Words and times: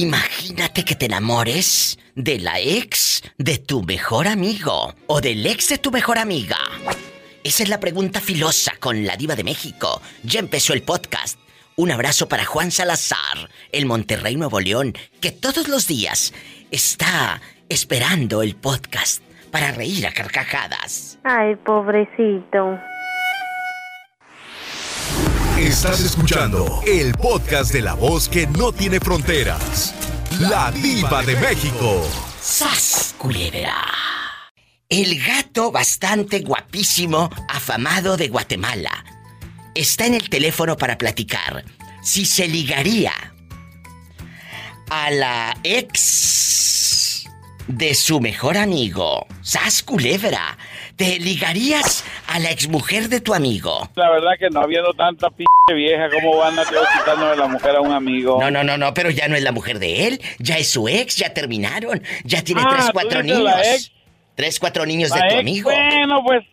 Imagínate 0.00 0.82
que 0.82 0.94
te 0.94 1.04
enamores 1.04 1.98
de 2.14 2.38
la 2.38 2.58
ex 2.58 3.22
de 3.36 3.58
tu 3.58 3.82
mejor 3.82 4.28
amigo 4.28 4.94
o 5.06 5.20
del 5.20 5.44
ex 5.44 5.68
de 5.68 5.76
tu 5.76 5.90
mejor 5.90 6.18
amiga. 6.18 6.56
Esa 7.44 7.64
es 7.64 7.68
la 7.68 7.80
pregunta 7.80 8.18
filosa 8.22 8.72
con 8.80 9.04
la 9.04 9.18
diva 9.18 9.36
de 9.36 9.44
México. 9.44 10.00
Ya 10.22 10.40
empezó 10.40 10.72
el 10.72 10.80
podcast. 10.80 11.38
Un 11.76 11.90
abrazo 11.90 12.30
para 12.30 12.46
Juan 12.46 12.70
Salazar, 12.70 13.50
el 13.72 13.84
Monterrey 13.84 14.36
Nuevo 14.36 14.58
León, 14.58 14.94
que 15.20 15.32
todos 15.32 15.68
los 15.68 15.86
días 15.86 16.32
está 16.70 17.42
esperando 17.68 18.40
el 18.40 18.56
podcast 18.56 19.22
para 19.50 19.70
reír 19.70 20.06
a 20.06 20.12
carcajadas. 20.12 21.18
Ay, 21.24 21.56
pobrecito. 21.56 22.80
Estás 25.60 26.00
escuchando 26.00 26.80
el 26.86 27.12
podcast 27.12 27.70
de 27.70 27.82
la 27.82 27.92
voz 27.92 28.30
que 28.30 28.46
no 28.46 28.72
tiene 28.72 28.98
fronteras. 28.98 29.94
La 30.38 30.72
diva 30.72 31.22
de 31.22 31.36
México. 31.36 32.02
¡Sas, 32.40 33.14
culebra! 33.18 33.76
El 34.88 35.22
gato 35.22 35.70
bastante 35.70 36.40
guapísimo, 36.40 37.28
afamado 37.46 38.16
de 38.16 38.28
Guatemala, 38.28 39.04
está 39.74 40.06
en 40.06 40.14
el 40.14 40.30
teléfono 40.30 40.78
para 40.78 40.96
platicar 40.96 41.62
si 42.02 42.24
se 42.24 42.48
ligaría 42.48 43.12
a 44.88 45.10
la 45.10 45.58
ex 45.62 47.26
de 47.68 47.94
su 47.94 48.18
mejor 48.18 48.56
amigo, 48.56 49.26
Sas 49.42 49.82
Culebra. 49.82 50.56
¿Te 51.00 51.18
ligarías 51.18 52.04
a 52.26 52.38
la 52.40 52.50
exmujer 52.50 53.08
de 53.08 53.22
tu 53.22 53.32
amigo? 53.32 53.88
La 53.94 54.10
verdad 54.10 54.32
que 54.38 54.50
no 54.50 54.60
habiendo 54.60 54.92
tanta 54.92 55.30
p 55.30 55.44
vieja, 55.74 56.10
¿cómo 56.10 56.36
van 56.36 56.58
a 56.58 56.62
quitarnos 56.62 57.30
de 57.30 57.36
la 57.38 57.46
mujer 57.46 57.76
a 57.76 57.80
un 57.80 57.90
amigo? 57.90 58.38
No, 58.38 58.50
no, 58.50 58.62
no, 58.62 58.76
no, 58.76 58.92
pero 58.92 59.08
ya 59.08 59.26
no 59.26 59.34
es 59.34 59.42
la 59.42 59.50
mujer 59.50 59.78
de 59.78 60.08
él, 60.08 60.20
ya 60.40 60.58
es 60.58 60.68
su 60.68 60.88
ex, 60.90 61.16
ya 61.16 61.32
terminaron, 61.32 62.02
ya 62.24 62.44
tiene 62.44 62.60
Ah, 62.62 62.68
tres, 62.72 62.86
¿tú 62.88 62.92
cuatro 62.92 63.22
niños. 63.22 63.42
la 63.42 63.62
ex? 63.62 63.92
Tres, 64.34 64.60
cuatro 64.60 64.84
niños 64.84 65.10
de 65.10 65.20
tu 65.20 65.24
ex, 65.26 65.38
amigo. 65.40 65.70
Bueno, 65.70 66.22
pues 66.22 66.44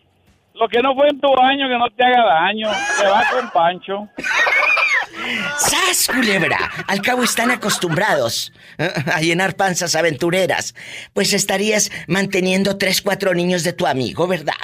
lo 0.54 0.66
que 0.66 0.80
no 0.80 0.94
fue 0.94 1.08
en 1.10 1.20
tu 1.20 1.28
año, 1.42 1.68
que 1.68 1.76
no 1.76 1.90
te 1.94 2.04
haga 2.04 2.24
daño. 2.24 2.70
Te 2.98 3.06
va 3.06 3.24
con 3.30 3.50
Pancho. 3.50 4.08
¡Sas, 5.58 6.08
culebra! 6.14 6.58
Al 6.86 7.02
cabo 7.02 7.22
están 7.22 7.50
acostumbrados 7.50 8.52
eh, 8.78 8.90
a 9.12 9.20
llenar 9.20 9.56
panzas 9.56 9.94
aventureras. 9.94 10.74
Pues 11.12 11.32
estarías 11.32 11.90
manteniendo 12.06 12.76
tres, 12.78 13.02
cuatro 13.02 13.34
niños 13.34 13.64
de 13.64 13.72
tu 13.72 13.86
amigo, 13.86 14.26
¿verdad? 14.26 14.54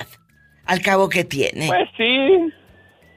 Al 0.67 0.81
cabo, 0.81 1.09
¿qué 1.09 1.25
tiene? 1.25 1.67
Pues 1.67 1.89
sí. 1.97 2.53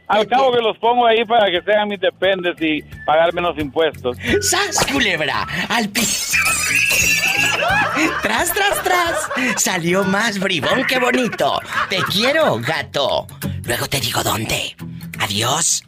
Al 0.07 0.25
cabo 0.27 0.53
que 0.53 0.61
los 0.61 0.77
pongo 0.77 1.05
ahí 1.05 1.25
para 1.25 1.51
que 1.51 1.61
sean 1.63 1.89
mis 1.89 1.99
dependes 1.99 2.55
y 2.61 2.81
pagar 3.05 3.33
menos 3.33 3.57
impuestos. 3.57 4.17
¡Sas, 4.41 4.85
culebra! 4.91 5.45
¡Al 5.67 5.89
piso! 5.89 6.37
¡Tras, 8.21 8.53
tras, 8.53 8.83
tras! 8.83 9.61
Salió 9.61 10.03
más 10.05 10.39
bribón 10.39 10.85
que 10.85 10.99
bonito. 10.99 11.59
Te 11.89 11.97
quiero, 12.11 12.57
gato. 12.59 13.27
Luego 13.63 13.87
te 13.87 13.99
digo 13.99 14.23
dónde. 14.23 14.75
Adiós. 15.19 15.83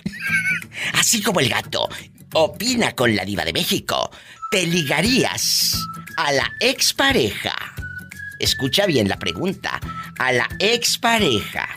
Así 0.94 1.22
como 1.22 1.40
el 1.40 1.50
gato 1.50 1.88
opina 2.34 2.94
con 2.94 3.16
la 3.16 3.26
diva 3.26 3.46
de 3.46 3.54
México, 3.54 4.12
¿te 4.52 4.66
ligarías 4.66 5.76
a 6.18 6.32
la 6.32 6.52
expareja? 6.60 7.56
Escucha 8.40 8.86
bien 8.86 9.10
la 9.10 9.20
pregunta. 9.20 9.80
A 10.18 10.32
la 10.32 10.50
expareja 10.60 11.68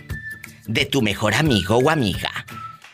de 0.67 0.87
tu 0.87 1.03
mejor 1.03 1.35
amigo 1.35 1.77
o 1.77 1.91
amiga. 1.91 2.31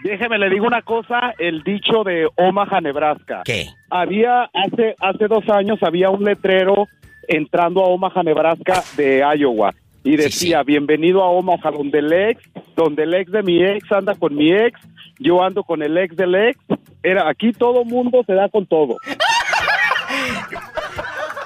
déjeme 0.04 0.38
le 0.38 0.50
digo 0.50 0.66
una 0.66 0.82
cosa, 0.82 1.34
el 1.38 1.62
dicho 1.62 2.04
de 2.04 2.28
Omaha, 2.36 2.80
Nebraska. 2.80 3.42
¿Qué? 3.44 3.68
Había 3.90 4.44
hace 4.52 4.94
hace 5.00 5.26
dos 5.28 5.48
años 5.48 5.82
había 5.82 6.10
un 6.10 6.24
letrero 6.24 6.86
entrando 7.26 7.82
a 7.82 7.88
Omaha, 7.88 8.22
Nebraska 8.22 8.82
de 8.96 9.22
Iowa 9.38 9.74
y 10.08 10.16
decía 10.16 10.62
bienvenido 10.62 11.22
a 11.22 11.28
Omaha 11.28 11.70
donde 11.70 11.98
el 11.98 12.10
ex, 12.10 12.42
donde 12.74 13.02
el 13.02 13.12
ex 13.12 13.30
de 13.30 13.42
mi 13.42 13.62
ex 13.62 13.92
anda 13.92 14.14
con 14.14 14.34
mi 14.34 14.50
ex, 14.50 14.80
yo 15.18 15.42
ando 15.42 15.62
con 15.62 15.82
el 15.82 15.98
ex 15.98 16.16
del 16.16 16.34
ex. 16.34 16.58
Era 17.02 17.28
aquí 17.28 17.52
todo 17.52 17.84
mundo 17.84 18.22
se 18.26 18.32
da 18.32 18.48
con 18.48 18.64
todo. 18.64 18.96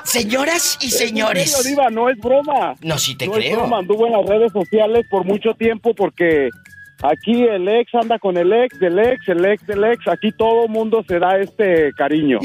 Señoras 0.04 0.78
y 0.80 0.84
En 0.84 0.90
serio, 0.92 1.08
señores. 1.08 1.64
Diva, 1.64 1.90
no 1.90 2.08
es 2.08 2.16
broma. 2.18 2.74
No, 2.82 2.98
sí 2.98 3.16
te 3.16 3.26
no 3.26 3.32
es 3.36 3.40
creo. 3.40 3.56
broma, 3.58 3.78
anduvo 3.78 4.06
en 4.06 4.12
las 4.12 4.26
redes 4.26 4.52
sociales 4.52 5.06
por 5.10 5.24
mucho 5.24 5.54
tiempo 5.54 5.92
porque 5.92 6.48
aquí 7.02 7.44
el 7.44 7.68
ex 7.68 7.94
anda 7.94 8.18
con 8.18 8.36
el 8.36 8.52
ex 8.52 8.78
del 8.78 8.98
ex, 8.98 9.28
el 9.28 9.44
ex 9.44 9.66
del 9.66 9.84
ex. 9.84 10.06
Aquí 10.08 10.32
todo 10.32 10.68
mundo 10.68 11.04
se 11.06 11.18
da 11.18 11.36
este 11.38 11.92
cariño. 11.94 12.38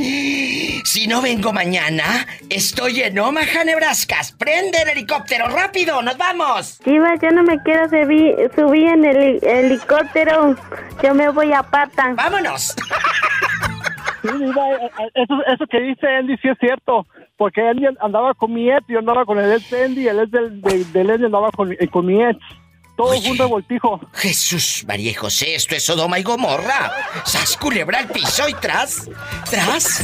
Si 0.84 1.08
no 1.08 1.22
vengo 1.22 1.52
mañana, 1.54 2.26
estoy 2.50 3.02
en 3.02 3.20
Omaha, 3.20 3.64
Nebraska. 3.66 4.18
Prende 4.38 4.82
el 4.82 4.90
helicóptero, 4.90 5.48
rápido, 5.50 6.02
nos 6.02 6.18
vamos. 6.18 6.80
Diva, 6.86 7.16
yo 7.22 7.30
no 7.32 7.44
me 7.44 7.62
quiero 7.64 7.88
subir, 7.90 8.36
subir 8.56 8.88
en 8.88 9.06
el 9.06 9.16
heli- 9.18 9.40
helicóptero. 9.44 10.56
Yo 11.04 11.14
me 11.14 11.30
voy 11.30 11.52
a 11.54 11.64
pata. 11.64 12.14
¡Vámonos! 12.16 12.76
Sí, 14.22 14.30
Diva, 14.40 14.68
eso, 15.14 15.36
eso 15.54 15.66
que 15.70 15.80
dice 15.82 16.08
Andy 16.08 16.38
sí 16.38 16.48
es 16.50 16.58
cierto. 16.60 17.06
Porque 17.38 17.62
Andy 17.62 17.86
andaba 18.02 18.34
con 18.34 18.52
mi 18.54 18.70
ex, 18.72 18.84
yo 18.88 18.98
andaba 19.00 19.26
con 19.26 19.38
el 19.40 19.52
ex 19.54 19.70
de 19.70 19.84
Andy, 19.86 20.08
el 20.08 20.20
ex 20.22 20.32
del, 20.32 20.62
de, 20.62 20.84
del 20.86 21.12
Andy 21.12 21.26
andaba 21.26 21.52
con, 21.52 21.72
eh, 21.72 21.88
con 21.92 22.06
mi 22.06 22.24
ex. 22.24 22.38
Todo 22.98 23.22
fue 23.22 23.32
un 23.32 23.38
revoltijo. 23.38 24.02
Jesús, 24.14 24.84
María 24.88 25.12
y 25.12 25.14
José, 25.14 25.54
esto 25.56 25.76
es 25.76 25.84
Sodoma 25.84 26.18
y 26.20 26.24
Gomorra. 26.24 26.92
Sas 27.26 27.56
culebra 27.56 28.00
al 28.00 28.08
piso 28.10 28.50
y 28.50 28.54
tras, 28.56 29.08
tras, 29.50 30.02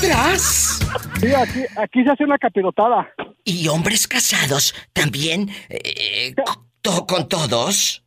tras. 0.00 0.80
Sí, 1.20 1.32
aquí, 1.32 1.60
aquí 1.76 2.02
se 2.04 2.10
hace 2.10 2.24
una 2.24 2.36
capirotada. 2.38 3.08
¿Y 3.44 3.68
hombres 3.68 4.06
casados 4.08 4.74
también 4.92 5.50
eh, 5.68 6.34
to- 6.82 7.06
con 7.06 7.28
todos? 7.28 8.02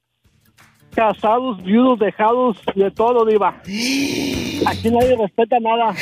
Casados, 0.94 1.62
viudos, 1.64 2.00
dejados, 2.00 2.58
de 2.76 2.90
todo, 2.92 3.26
Diva. 3.26 3.50
Aquí 4.66 4.90
nadie 4.90 5.16
respeta 5.20 5.58
nada. 5.60 5.94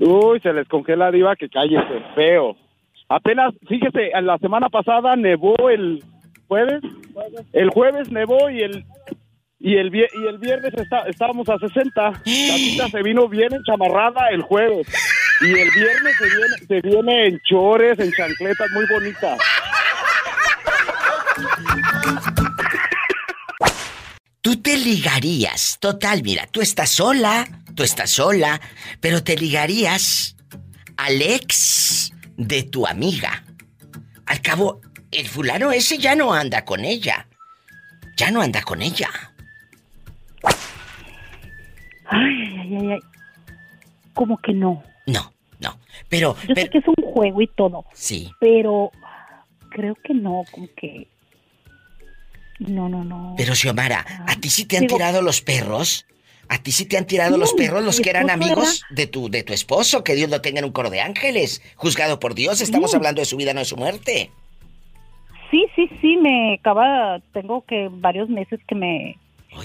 Uy, 0.00 0.40
se 0.40 0.52
les 0.52 0.68
congela 0.68 1.10
Diva 1.10 1.36
que 1.36 1.48
cállese, 1.48 2.02
feo. 2.14 2.56
Apenas, 3.08 3.54
fíjese, 3.68 4.10
la 4.22 4.36
semana 4.38 4.68
pasada 4.68 5.16
nevó 5.16 5.54
el 5.70 6.02
jueves. 6.46 6.82
El 7.52 7.70
jueves 7.70 8.10
nevó 8.10 8.50
y 8.50 8.60
el 8.62 8.84
y 9.60 9.76
el 9.76 9.92
y 9.94 10.26
el 10.28 10.38
viernes 10.38 10.72
está- 10.74 11.08
estábamos 11.08 11.48
a 11.48 11.58
60. 11.58 12.12
La 12.76 12.88
se 12.88 13.02
vino 13.02 13.28
bien 13.28 13.52
enchamarrada 13.52 14.28
el 14.30 14.42
jueves. 14.42 14.86
Y 15.40 15.46
el 15.50 15.68
viernes 15.74 16.16
se 16.16 16.24
viene, 16.24 16.56
se 16.66 16.80
viene 16.88 17.26
en 17.28 17.38
chores, 17.48 17.98
en 17.98 18.10
chancletas, 18.12 18.68
muy 18.74 18.84
bonita. 18.92 19.36
Tú 24.40 24.56
te 24.62 24.76
ligarías, 24.76 25.78
total, 25.80 26.22
mira, 26.22 26.46
tú 26.50 26.60
estás 26.60 26.90
sola, 26.90 27.46
tú 27.78 27.84
estás 27.84 28.10
sola, 28.10 28.60
pero 29.00 29.22
te 29.22 29.36
ligarías 29.36 30.34
al 30.96 31.22
ex 31.22 32.12
de 32.36 32.64
tu 32.64 32.88
amiga. 32.88 33.44
Al 34.26 34.42
cabo, 34.42 34.80
el 35.12 35.28
fulano 35.28 35.70
ese 35.70 35.96
ya 35.96 36.16
no 36.16 36.34
anda 36.34 36.64
con 36.64 36.84
ella. 36.84 37.28
Ya 38.16 38.32
no 38.32 38.42
anda 38.42 38.62
con 38.62 38.82
ella. 38.82 39.08
Ay, 42.06 42.56
ay, 42.58 42.76
ay, 42.80 42.92
ay. 42.94 42.98
Como 44.12 44.38
que 44.38 44.52
no. 44.52 44.82
No, 45.06 45.32
no. 45.60 45.78
Pero, 46.08 46.36
Yo 46.48 46.54
sé 46.56 46.68
que 46.68 46.78
es 46.78 46.84
un 46.88 46.96
juego 47.12 47.40
y 47.42 47.46
todo, 47.46 47.84
sí. 47.94 48.28
pero 48.40 48.90
creo 49.70 49.94
que 50.02 50.14
no, 50.14 50.42
como 50.50 50.66
que... 50.76 51.06
No, 52.58 52.88
no, 52.88 53.04
no. 53.04 53.34
Pero 53.36 53.54
Xiomara, 53.54 54.04
¿a 54.26 54.34
ti 54.34 54.50
sí 54.50 54.64
te 54.64 54.78
han 54.78 54.82
Digo- 54.88 54.96
tirado 54.96 55.22
los 55.22 55.40
perros? 55.42 56.06
¿A 56.50 56.58
ti 56.62 56.72
sí 56.72 56.86
te 56.86 56.96
han 56.96 57.06
tirado 57.06 57.34
Sí, 57.34 57.40
los 57.40 57.52
perros 57.52 57.84
los 57.84 58.00
que 58.00 58.10
eran 58.10 58.30
amigos 58.30 58.84
de 58.90 59.06
tu 59.06 59.28
de 59.28 59.42
tu 59.42 59.52
esposo? 59.52 60.02
Que 60.02 60.14
Dios 60.14 60.30
lo 60.30 60.40
tenga 60.40 60.60
en 60.60 60.64
un 60.64 60.72
coro 60.72 60.88
de 60.90 61.00
ángeles. 61.00 61.62
Juzgado 61.76 62.18
por 62.18 62.34
Dios, 62.34 62.60
estamos 62.60 62.90
Sí. 62.90 62.96
hablando 62.96 63.20
de 63.20 63.26
su 63.26 63.36
vida, 63.36 63.52
no 63.52 63.60
de 63.60 63.66
su 63.66 63.76
muerte. 63.76 64.30
Sí, 65.50 65.66
sí, 65.76 65.90
sí, 66.00 66.16
me 66.16 66.54
acaba, 66.54 67.20
tengo 67.32 67.62
que 67.66 67.88
varios 67.90 68.28
meses 68.28 68.60
que 68.68 68.74
me, 68.74 69.16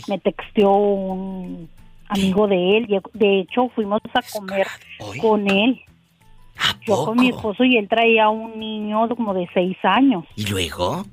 me 0.07 0.17
texteó 0.19 0.71
un 0.71 1.69
amigo 2.09 2.47
de 2.47 2.77
él. 2.77 3.01
De 3.13 3.39
hecho, 3.39 3.69
fuimos 3.75 4.01
a 4.13 4.21
comer 4.31 4.67
con 5.21 5.49
él. 5.49 5.81
¿a 6.57 6.73
Yo 6.85 6.95
poco? 6.95 7.05
con 7.07 7.19
mi 7.19 7.29
esposo 7.29 7.63
y 7.63 7.77
él 7.77 7.87
traía 7.89 8.29
un 8.29 8.59
niño 8.59 9.09
como 9.09 9.33
de 9.33 9.47
seis 9.53 9.75
años. 9.83 10.23
¿Y 10.35 10.45
luego? 10.45 11.05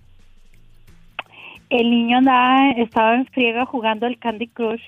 El 1.70 1.90
niño 1.90 2.18
andaba, 2.18 2.72
estaba 2.72 3.14
en 3.14 3.26
friega 3.26 3.64
jugando 3.64 4.06
el 4.06 4.18
Candy 4.18 4.48
Crush 4.48 4.82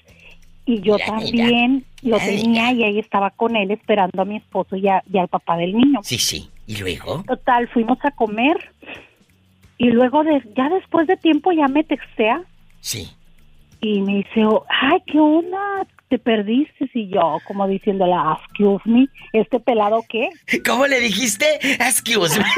y 0.65 0.81
yo 0.81 0.95
Mira, 0.95 1.07
también 1.07 1.85
lo 2.03 2.17
Mira. 2.19 2.27
tenía 2.27 2.73
y 2.73 2.85
ahí 2.85 2.99
estaba 2.99 3.31
con 3.31 3.57
él 3.57 3.71
esperando 3.71 4.23
a 4.23 4.25
mi 4.25 4.37
esposo 4.37 4.77
y, 4.77 4.89
a- 4.89 5.03
y 5.13 5.19
al 5.19 5.29
papá 5.29 5.57
del 5.57 5.75
niño. 5.77 6.01
Sí, 6.03 6.19
sí. 6.19 6.49
¿Y 6.67 6.77
luego? 6.77 7.25
Total, 7.27 7.69
fuimos 7.69 7.99
a 8.05 8.11
comer 8.13 8.57
y 9.79 9.87
luego 9.91 10.23
de, 10.23 10.41
ya 10.57 10.69
después 10.69 11.07
de 11.09 11.17
tiempo 11.17 11.51
ya 11.53 11.67
me 11.69 11.83
textea 11.85 12.43
Sí. 12.81 13.11
y 13.81 14.01
me 14.01 14.17
dice, 14.19 14.45
oh, 14.47 14.65
ay, 14.69 15.01
¿qué 15.07 15.19
onda? 15.19 15.59
¿Te 16.09 16.19
perdiste? 16.19 16.89
Y 16.95 17.09
yo, 17.09 17.39
como 17.49 17.67
diciéndole, 17.67 18.13
excuse 18.39 18.83
me, 18.89 19.09
¿este 19.33 19.59
pelado 19.59 20.05
qué? 20.09 20.29
¿Cómo 20.67 20.87
le 20.87 21.01
dijiste? 21.01 21.47
Excuse 21.63 22.39
me. 22.39 22.45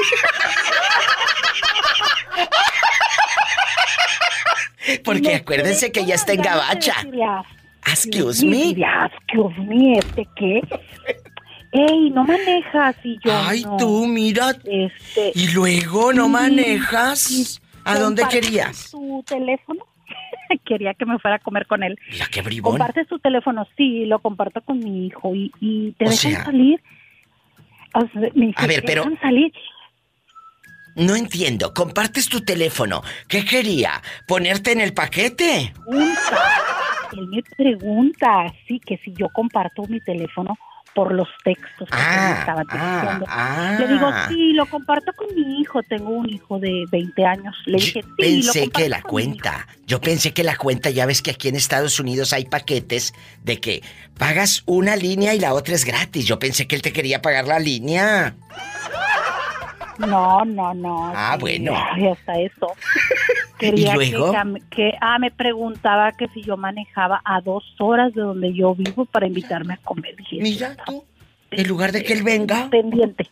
Porque 5.04 5.34
acuérdense 5.36 5.92
que 5.92 6.04
ya 6.04 6.14
está 6.14 6.32
en 6.34 6.42
gabacha. 6.42 6.94
Excuse 7.86 8.44
me. 8.44 8.70
excuse 8.70 9.58
me, 9.66 9.98
¿este 9.98 10.26
qué? 10.36 10.60
Ey, 11.72 12.10
no 12.10 12.24
manejas. 12.24 12.96
Y 13.04 13.18
yo, 13.24 13.32
Ay, 13.36 13.64
no. 13.64 13.76
tú, 13.76 14.06
mira. 14.06 14.50
Este, 14.64 15.32
¿Y 15.34 15.48
luego 15.52 16.12
no 16.12 16.28
manejas? 16.28 17.60
¿A 17.84 17.98
dónde 17.98 18.22
¿compartes 18.22 18.46
querías? 18.48 18.90
tu 18.90 19.22
teléfono? 19.26 19.84
Quería 20.64 20.94
que 20.94 21.04
me 21.04 21.18
fuera 21.18 21.36
a 21.36 21.40
comer 21.40 21.66
con 21.66 21.82
él. 21.82 21.98
Mira 22.10 22.26
qué 22.30 22.42
bribón. 22.42 22.72
Comparte 22.72 23.04
su 23.06 23.18
teléfono, 23.18 23.66
sí, 23.76 24.04
lo 24.06 24.20
comparto 24.20 24.60
con 24.62 24.78
mi 24.78 25.06
hijo. 25.06 25.34
¿Y, 25.34 25.52
y 25.60 25.92
te 25.92 26.06
O 26.06 26.10
dejan 26.10 26.32
sea- 26.32 26.44
salir? 26.44 26.82
O 27.94 28.00
sea, 28.00 28.20
me 28.34 28.46
dice, 28.46 28.54
A 28.56 28.66
ver, 28.66 28.80
"¿Te 28.80 28.86
pero- 28.86 29.02
dejan 29.04 29.20
salir? 29.20 29.52
No 30.96 31.16
entiendo. 31.16 31.74
Compartes 31.74 32.28
tu 32.28 32.40
teléfono. 32.44 33.02
¿Qué 33.28 33.44
quería? 33.44 34.00
¿Ponerte 34.28 34.70
en 34.72 34.80
el 34.80 34.94
paquete? 34.94 35.72
Pregunta. 35.88 36.42
Él 37.12 37.26
me 37.28 37.42
pregunta, 37.56 38.52
sí, 38.66 38.80
que 38.80 38.98
si 38.98 39.12
yo 39.14 39.28
comparto 39.28 39.82
mi 39.88 40.00
teléfono 40.00 40.56
por 40.94 41.12
los 41.12 41.26
textos 41.42 41.88
que 41.90 41.96
él 41.96 42.02
me 42.04 42.06
Ah, 42.16 42.36
estaba 42.38 42.62
ah, 42.68 42.72
texteando. 43.00 43.26
ah. 43.28 43.76
Le 43.80 43.88
digo, 43.88 44.10
sí, 44.28 44.52
lo 44.52 44.64
comparto 44.66 45.12
con 45.14 45.26
mi 45.34 45.60
hijo. 45.60 45.82
Tengo 45.82 46.10
un 46.10 46.28
hijo 46.30 46.60
de 46.60 46.84
20 46.92 47.26
años. 47.26 47.56
Le 47.66 47.78
dije, 47.78 48.02
sí, 48.02 48.08
pensé 48.16 48.70
que 48.70 48.88
la 48.88 49.02
con 49.02 49.16
mi 49.16 49.22
hijo". 49.22 49.30
cuenta. 49.32 49.66
Yo 49.86 50.00
pensé 50.00 50.32
que 50.32 50.44
la 50.44 50.56
cuenta, 50.56 50.90
ya 50.90 51.04
ves 51.06 51.20
que 51.20 51.32
aquí 51.32 51.48
en 51.48 51.56
Estados 51.56 51.98
Unidos 51.98 52.32
hay 52.32 52.44
paquetes 52.44 53.12
de 53.42 53.60
que 53.60 53.82
pagas 54.18 54.62
una 54.66 54.94
línea 54.94 55.34
y 55.34 55.40
la 55.40 55.52
otra 55.54 55.74
es 55.74 55.84
gratis. 55.84 56.26
Yo 56.26 56.38
pensé 56.38 56.68
que 56.68 56.76
él 56.76 56.82
te 56.82 56.92
quería 56.92 57.20
pagar 57.20 57.46
la 57.48 57.58
línea. 57.58 58.36
No, 59.98 60.44
no, 60.44 60.74
no. 60.74 61.12
Ah, 61.14 61.34
sí, 61.34 61.40
bueno. 61.40 61.72
ay, 61.92 62.06
hasta 62.08 62.34
eso. 62.40 62.68
Quería 63.58 63.92
¿Y 63.92 64.10
luego? 64.10 64.32
Que, 64.32 64.60
que- 64.70 64.94
ah, 65.00 65.18
me 65.18 65.30
preguntaba 65.30 66.12
que 66.12 66.28
si 66.28 66.42
yo 66.42 66.56
manejaba 66.56 67.20
a 67.24 67.40
dos 67.40 67.64
horas 67.78 68.12
de 68.14 68.20
donde 68.22 68.52
yo 68.52 68.74
vivo 68.74 69.04
para 69.04 69.26
invitarme 69.26 69.74
a 69.74 69.76
comer. 69.78 70.16
Dije, 70.16 70.38
Mira 70.40 70.76
tú, 70.84 71.04
en 71.50 71.68
lugar 71.68 71.92
de 71.92 72.02
que 72.02 72.12
él 72.12 72.22
venga, 72.24 72.68
pendiente. 72.70 73.28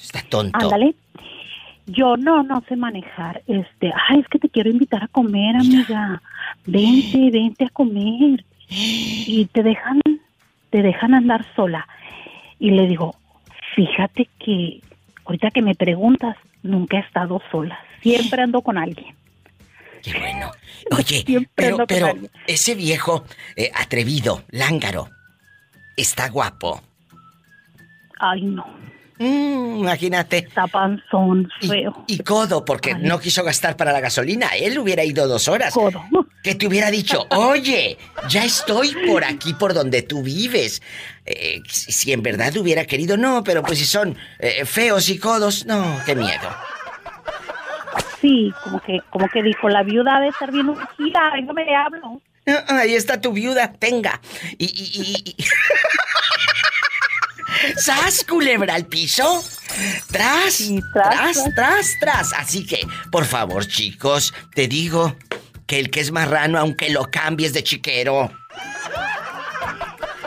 está 0.00 0.22
tonto. 0.28 0.58
Ándale. 0.58 0.94
Yo 1.86 2.16
no, 2.16 2.42
no 2.42 2.62
sé 2.66 2.76
manejar. 2.76 3.42
Este, 3.46 3.92
ay, 4.08 4.20
es 4.20 4.28
que 4.28 4.38
te 4.38 4.48
quiero 4.48 4.70
invitar 4.70 5.04
a 5.04 5.08
comer, 5.08 5.56
amiga. 5.56 6.22
Vente, 6.64 7.30
vente 7.30 7.66
a 7.66 7.68
comer. 7.68 8.42
Y 8.70 9.46
te 9.52 9.62
dejan, 9.62 10.00
te 10.70 10.82
dejan 10.82 11.12
andar 11.12 11.44
sola. 11.54 11.86
Y 12.58 12.70
le 12.70 12.86
digo, 12.86 13.14
fíjate 13.76 14.30
que 14.38 14.80
ahorita 15.26 15.50
que 15.50 15.60
me 15.60 15.74
preguntas, 15.74 16.36
nunca 16.62 16.96
he 16.96 17.00
estado 17.00 17.42
sola. 17.50 17.78
Siempre 18.00 18.40
ando 18.40 18.62
con 18.62 18.78
alguien. 18.78 19.14
Qué 20.04 20.12
bueno. 20.18 20.52
Oye, 20.90 21.48
pero, 21.54 21.86
pero 21.86 22.12
ese 22.46 22.74
viejo 22.74 23.24
eh, 23.56 23.70
atrevido, 23.74 24.44
lángaro, 24.50 25.08
está 25.96 26.28
guapo. 26.28 26.82
Ay, 28.20 28.42
no. 28.42 28.66
Mm, 29.18 29.78
imagínate. 29.78 30.38
Está 30.38 30.66
panzón, 30.66 31.48
Y, 31.60 31.68
feo. 31.68 32.04
y 32.08 32.18
codo, 32.18 32.64
porque 32.64 32.92
Ay. 32.94 33.02
no 33.02 33.18
quiso 33.20 33.42
gastar 33.44 33.76
para 33.76 33.92
la 33.92 34.00
gasolina. 34.00 34.48
Él 34.48 34.78
hubiera 34.78 35.04
ido 35.04 35.26
dos 35.28 35.48
horas. 35.48 35.72
Codo. 35.72 36.02
Que 36.42 36.54
te 36.54 36.66
hubiera 36.66 36.90
dicho, 36.90 37.24
oye, 37.30 37.96
ya 38.28 38.44
estoy 38.44 38.94
por 39.06 39.24
aquí, 39.24 39.54
por 39.54 39.72
donde 39.72 40.02
tú 40.02 40.22
vives. 40.22 40.82
Eh, 41.24 41.62
si 41.70 41.92
si 41.92 42.12
en 42.12 42.22
verdad 42.22 42.54
hubiera 42.58 42.84
querido, 42.86 43.16
no, 43.16 43.42
pero 43.42 43.62
pues 43.62 43.78
si 43.78 43.86
son 43.86 44.18
eh, 44.38 44.66
feos 44.66 45.08
y 45.08 45.18
codos, 45.18 45.64
no, 45.64 45.98
qué 46.04 46.14
miedo. 46.14 46.50
Sí, 48.24 48.54
como 48.62 48.80
que, 48.80 49.00
como 49.10 49.28
que 49.28 49.42
dijo, 49.42 49.68
la 49.68 49.82
viuda 49.82 50.14
debe 50.14 50.28
estar 50.30 50.50
bien 50.50 50.70
ungida, 50.70 51.30
no 51.42 51.52
me 51.52 51.76
hablo. 51.76 52.22
Ah, 52.46 52.64
Ahí 52.80 52.94
está 52.94 53.20
tu 53.20 53.32
viuda, 53.32 53.70
tenga. 53.74 54.18
Y, 54.56 54.64
y, 54.64 55.02
y, 55.02 55.34
y- 55.42 55.44
¡Sas, 57.76 58.24
culebra 58.24 58.74
al 58.76 58.86
piso! 58.86 59.44
¡Tras! 60.10 60.54
Sí, 60.54 60.80
tras, 60.94 61.14
tras, 61.34 61.44
tras, 61.54 61.86
tras, 62.00 62.32
Así 62.32 62.66
que, 62.66 62.86
por 63.12 63.26
favor, 63.26 63.66
chicos, 63.66 64.32
te 64.54 64.68
digo 64.68 65.16
que 65.66 65.78
el 65.78 65.90
que 65.90 66.00
es 66.00 66.10
marrano, 66.10 66.58
aunque 66.58 66.88
lo 66.88 67.10
cambies 67.10 67.52
de 67.52 67.62
chiquero. 67.62 68.30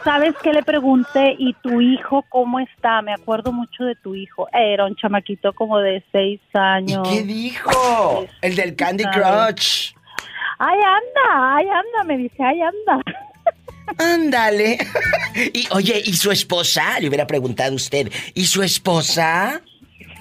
¿Sabes 0.08 0.36
qué 0.42 0.54
le 0.54 0.64
pregunté? 0.64 1.36
¿Y 1.38 1.54
tu 1.56 1.82
hijo 1.82 2.24
cómo 2.30 2.62
está? 2.62 3.02
Me 3.02 3.12
acuerdo 3.14 3.52
mucho 3.52 3.84
de 3.84 3.94
tu 3.96 4.16
hijo. 4.16 4.48
Era 4.54 4.86
un 4.86 4.96
chamaquito 4.96 5.52
como 5.52 5.80
de 5.80 6.02
seis 6.14 6.40
¿Y 6.54 6.58
años. 6.58 7.06
qué 7.10 7.24
dijo? 7.24 8.26
El 8.42 8.56
del 8.56 8.74
Candy 8.78 9.04
Crush. 9.04 9.92
Ay, 10.60 10.80
anda, 10.80 11.56
ay, 11.58 11.66
anda, 11.66 12.04
me 12.06 12.18
dice, 12.20 12.42
ay, 12.42 12.62
anda. 12.62 13.04
Ándale. 13.98 14.78
Y 15.54 15.68
oye, 15.72 16.02
¿y 16.06 16.14
su 16.14 16.32
esposa? 16.32 17.02
Le 17.02 17.10
hubiera 17.10 17.28
preguntado 17.28 17.76
usted. 17.76 18.10
¿Y 18.34 18.46
su 18.46 18.64
esposa? 18.64 19.62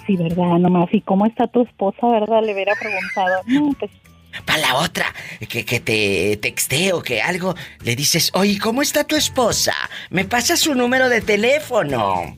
Sí, 0.05 0.17
verdad, 0.17 0.57
nomás. 0.59 0.89
¿Y 0.91 0.99
cómo 0.99 1.25
está 1.25 1.47
tu 1.47 1.61
esposa, 1.61 2.07
verdad? 2.07 2.43
Le 2.43 2.53
hubiera 2.53 2.73
preguntado. 2.75 3.41
No, 3.47 3.73
pues, 3.79 3.91
Para 4.45 4.59
la 4.59 4.75
otra, 4.75 5.13
que, 5.47 5.65
que 5.65 5.79
te 5.79 6.37
texte 6.37 6.93
o 6.93 7.01
que 7.01 7.21
algo, 7.21 7.55
le 7.81 7.95
dices, 7.95 8.31
oye, 8.33 8.59
¿cómo 8.59 8.81
está 8.81 9.03
tu 9.03 9.15
esposa? 9.15 9.73
¿Me 10.09 10.25
pasa 10.25 10.57
su 10.57 10.75
número 10.75 11.09
de 11.09 11.21
teléfono? 11.21 12.37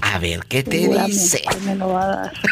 A 0.00 0.18
ver, 0.18 0.40
¿qué 0.46 0.62
te 0.62 0.88
dice? 0.88 1.42
me 1.62 1.74
lo 1.74 1.92
va 1.92 2.02
a 2.02 2.06
dar. 2.06 2.32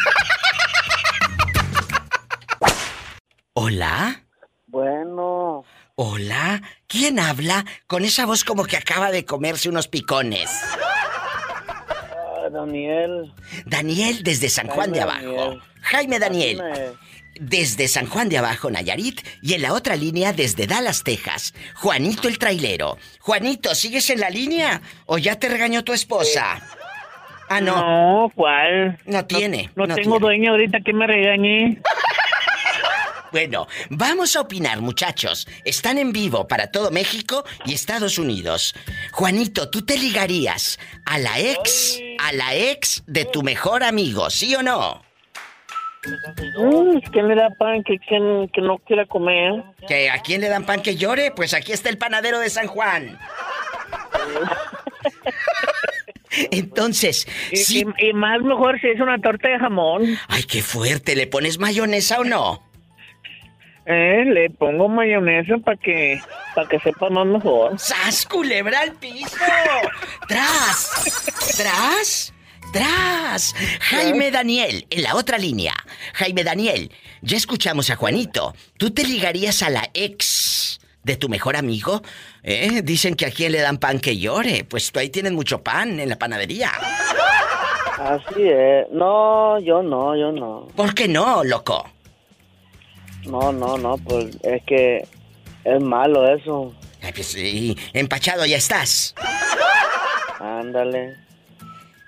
¿Hola? 3.53 4.23
Bueno, 4.67 5.63
¿Hola? 5.97 6.61
¿Quién 6.87 7.19
habla 7.19 7.65
con 7.87 8.03
esa 8.03 8.25
voz 8.25 8.43
como 8.43 8.65
que 8.65 8.75
acaba 8.75 9.11
de 9.11 9.23
comerse 9.23 9.69
unos 9.69 9.87
picones? 9.87 10.49
Daniel. 12.55 13.33
Daniel 13.65 14.23
desde 14.23 14.49
San 14.49 14.67
Juan 14.67 14.91
de 14.91 15.01
Abajo. 15.01 15.35
Daniel. 15.35 15.61
Jaime 15.81 16.19
Daniel. 16.19 16.61
Desde 17.39 17.87
San 17.89 18.07
Juan 18.07 18.29
de 18.29 18.37
Abajo, 18.37 18.71
Nayarit, 18.71 19.19
y 19.41 19.53
en 19.53 19.61
la 19.61 19.73
otra 19.73 19.95
línea 19.97 20.31
desde 20.31 20.67
Dallas, 20.67 21.03
Texas, 21.03 21.53
Juanito 21.75 22.29
el 22.29 22.39
trailero. 22.39 22.97
Juanito, 23.19 23.75
¿sigues 23.75 24.09
en 24.09 24.21
la 24.21 24.29
línea 24.29 24.81
o 25.05 25.17
ya 25.17 25.37
te 25.37 25.49
regañó 25.49 25.83
tu 25.83 25.91
esposa? 25.91 26.61
Ah, 27.49 27.59
no. 27.59 27.75
No, 27.75 28.31
¿cuál? 28.33 28.97
No 29.05 29.25
tiene. 29.25 29.69
No, 29.75 29.85
no 29.85 29.95
tengo 29.95 30.17
tiene. 30.17 30.25
dueño 30.25 30.51
ahorita 30.51 30.79
que 30.79 30.93
me 30.93 31.05
regañe. 31.07 31.81
Bueno, 33.31 33.67
vamos 33.89 34.37
a 34.37 34.41
opinar, 34.41 34.79
muchachos. 34.79 35.45
Están 35.65 35.97
en 35.97 36.13
vivo 36.13 36.47
para 36.47 36.67
todo 36.71 36.89
México 36.89 37.43
y 37.65 37.73
Estados 37.73 38.17
Unidos. 38.17 38.73
Juanito, 39.11 39.69
¿tú 39.69 39.81
te 39.81 39.97
ligarías 39.97 40.79
a 41.03 41.17
la 41.17 41.37
ex, 41.41 41.99
a 42.19 42.31
la 42.33 42.55
ex 42.55 43.03
de 43.07 43.25
tu 43.25 43.43
mejor 43.43 43.83
amigo, 43.83 44.29
sí 44.29 44.53
o 44.55 44.63
no? 44.63 45.01
Mm, 46.59 46.99
¿Quién 47.11 47.27
le 47.27 47.35
da 47.35 47.49
pan 47.57 47.83
que, 47.83 47.97
que, 47.97 48.47
que 48.53 48.61
no 48.61 48.77
quiera 48.79 49.05
comer? 49.07 49.63
¿Que 49.87 50.09
a 50.11 50.19
quién 50.21 50.39
le 50.41 50.49
dan 50.49 50.65
pan 50.65 50.81
que 50.83 50.95
llore? 50.95 51.31
Pues 51.35 51.53
aquí 51.55 51.71
está 51.71 51.89
el 51.89 51.97
panadero 51.97 52.39
de 52.39 52.49
San 52.51 52.67
Juan. 52.67 53.17
Entonces, 56.51 57.27
Y, 57.51 57.57
sí. 57.57 57.85
y- 57.99 58.09
y 58.09 58.13
más 58.13 58.41
mejor 58.41 58.79
si 58.81 58.87
es 58.87 58.99
una 58.99 59.17
torta 59.19 59.47
de 59.47 59.57
jamón. 59.57 60.03
Ay, 60.27 60.43
qué 60.43 60.61
fuerte. 60.61 61.15
¿Le 61.15 61.27
pones 61.27 61.59
mayonesa 61.59 62.19
o 62.19 62.23
no? 62.23 62.61
Eh, 63.87 64.25
le 64.25 64.49
pongo 64.49 64.89
mayonesa 64.89 65.57
para 65.63 65.77
que, 65.77 66.19
para 66.55 66.67
que 66.67 66.79
sepa 66.79 67.09
más 67.09 67.27
mejor. 67.27 67.77
¡Sas, 67.77 68.25
culebra 68.25 68.79
al 68.79 68.93
piso! 68.93 69.37
¡Tras! 70.27 71.55
¡Tras! 71.55 72.33
¡Tras! 72.73 73.55
Jaime 73.81 74.31
Daniel, 74.31 74.87
en 74.89 75.03
la 75.03 75.15
otra 75.15 75.37
línea. 75.37 75.73
Jaime 76.13 76.43
Daniel, 76.43 76.91
ya 77.21 77.37
escuchamos 77.37 77.91
a 77.91 77.95
Juanito. 77.95 78.55
¿Tú 78.77 78.89
te 78.89 79.03
ligarías 79.03 79.61
a 79.61 79.69
la 79.69 79.87
ex 79.93 80.79
de 81.03 81.15
tu 81.15 81.29
mejor 81.29 81.55
amigo? 81.55 82.01
¿Eh? 82.41 82.81
Dicen 82.83 83.15
que 83.15 83.27
a 83.27 83.31
quién 83.31 83.51
le 83.51 83.61
dan 83.61 83.77
pan 83.77 83.99
que 83.99 84.17
llore. 84.17 84.65
Pues 84.67 84.91
tú 84.91 84.99
ahí 84.99 85.09
tienes 85.09 85.31
mucho 85.31 85.61
pan 85.61 85.99
en 85.99 86.09
la 86.09 86.17
panadería. 86.17 86.71
Así 87.99 88.49
es. 88.49 88.87
No, 88.91 89.59
yo 89.59 89.83
no, 89.83 90.15
yo 90.17 90.31
no. 90.31 90.67
¿Por 90.75 90.95
qué 90.95 91.07
no, 91.07 91.43
loco? 91.43 91.94
No, 93.27 93.51
no, 93.51 93.77
no, 93.77 93.97
pues 93.97 94.37
es 94.43 94.63
que 94.63 95.07
es 95.63 95.81
malo 95.81 96.27
eso. 96.27 96.73
Ay, 97.01 97.11
pues 97.13 97.27
sí, 97.27 97.77
empachado 97.93 98.45
ya 98.45 98.57
estás. 98.57 99.15
Ándale. 100.39 101.15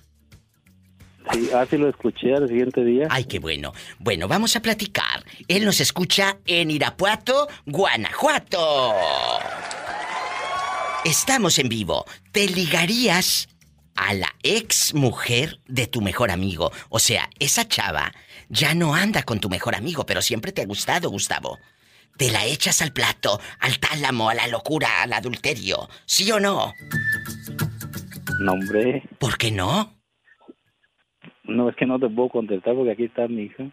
Sí, 1.33 1.49
ah, 1.55 1.67
sí 1.69 1.79
lo 1.79 1.89
escuché 1.89 2.35
al 2.35 2.49
siguiente 2.49 2.85
día. 2.85 3.07
Ay, 3.11 3.25
qué 3.25 3.39
bueno. 3.39 3.73
Bueno, 3.99 4.29
vamos 4.29 4.57
a 4.57 4.61
platicar. 4.61 5.25
Él 5.49 5.65
nos 5.65 5.81
escucha 5.81 6.39
en 6.47 6.71
Irapuato, 6.71 7.49
Guanajuato. 7.65 8.93
Estamos 11.05 11.59
en 11.59 11.69
vivo. 11.69 12.05
¿Te 12.33 12.47
ligarías 12.47 13.49
a 13.95 14.13
la 14.15 14.35
ex 14.43 14.93
mujer 14.95 15.61
de 15.67 15.87
tu 15.87 16.03
mejor 16.03 16.31
amigo? 16.31 16.73
O 16.91 16.99
sea, 16.99 17.31
esa 17.39 17.67
chava 17.67 18.13
ya 18.51 18.75
no 18.75 18.95
anda 18.95 19.23
con 19.23 19.41
tu 19.41 19.49
mejor 19.49 19.75
amigo, 19.75 20.05
pero 20.05 20.21
siempre 20.21 20.53
te 20.53 20.63
ha 20.63 20.67
gustado, 20.67 21.09
Gustavo. 21.09 21.59
¿Te 22.17 22.31
la 22.31 22.45
echas 22.45 22.81
al 22.81 22.93
plato, 22.93 23.41
al 23.59 23.79
tálamo, 23.79 24.31
a 24.31 24.35
la 24.35 24.47
locura, 24.47 25.03
al 25.03 25.13
adulterio? 25.13 25.89
¿Sí 26.07 26.31
o 26.31 26.39
no? 26.39 26.73
No, 28.41 28.53
hombre. 28.53 29.03
¿Por 29.19 29.37
qué 29.37 29.51
no? 29.51 29.95
No, 31.45 31.69
es 31.69 31.77
que 31.77 31.87
no 31.87 31.99
te 31.99 32.09
puedo 32.09 32.29
contestar 32.29 32.75
porque 32.75 32.93
aquí 32.93 33.05
está 33.05 33.27
mi 33.29 33.43
hija. 33.45 33.65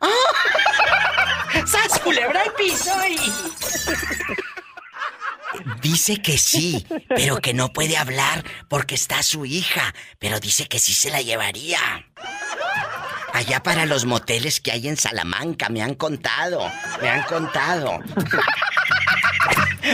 ¡Sas, 1.66 2.00
culebra 2.00 2.42
piso 2.56 2.90
y... 3.08 3.16
Dice 5.82 6.22
que 6.22 6.38
sí, 6.38 6.86
pero 7.08 7.36
que 7.36 7.52
no 7.52 7.72
puede 7.72 7.98
hablar 7.98 8.42
porque 8.68 8.94
está 8.94 9.22
su 9.22 9.44
hija, 9.44 9.94
pero 10.18 10.40
dice 10.40 10.66
que 10.66 10.78
sí 10.78 10.94
se 10.94 11.10
la 11.10 11.20
llevaría. 11.20 11.78
Allá 13.32 13.62
para 13.62 13.86
los 13.86 14.04
moteles 14.04 14.60
que 14.60 14.72
hay 14.72 14.88
en 14.88 14.96
Salamanca, 14.96 15.68
me 15.68 15.82
han 15.82 15.94
contado, 15.94 16.70
me 17.00 17.08
han 17.08 17.22
contado. 17.24 18.00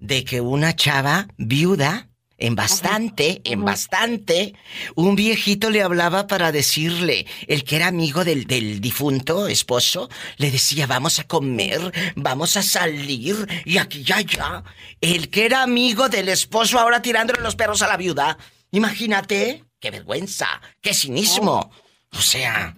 de 0.00 0.24
que 0.24 0.40
una 0.40 0.74
chava 0.74 1.26
viuda, 1.38 2.08
en 2.38 2.54
bastante, 2.54 3.40
en 3.44 3.64
bastante, 3.64 4.54
un 4.94 5.16
viejito 5.16 5.70
le 5.70 5.82
hablaba 5.82 6.26
para 6.26 6.52
decirle, 6.52 7.26
el 7.48 7.64
que 7.64 7.76
era 7.76 7.86
amigo 7.86 8.24
del, 8.24 8.46
del 8.46 8.80
difunto 8.80 9.48
esposo, 9.48 10.10
le 10.36 10.50
decía, 10.50 10.86
vamos 10.86 11.18
a 11.18 11.24
comer, 11.24 11.92
vamos 12.14 12.56
a 12.56 12.62
salir, 12.62 13.48
y 13.64 13.78
aquí 13.78 14.02
ya, 14.02 14.20
ya. 14.20 14.64
El 15.00 15.30
que 15.30 15.46
era 15.46 15.62
amigo 15.62 16.08
del 16.08 16.28
esposo 16.28 16.78
ahora 16.78 17.02
tirándole 17.02 17.40
los 17.40 17.56
perros 17.56 17.82
a 17.82 17.88
la 17.88 17.96
viuda. 17.96 18.36
Imagínate, 18.70 19.64
qué 19.80 19.90
vergüenza, 19.90 20.60
qué 20.82 20.92
cinismo. 20.92 21.70
O 22.12 22.20
sea, 22.20 22.74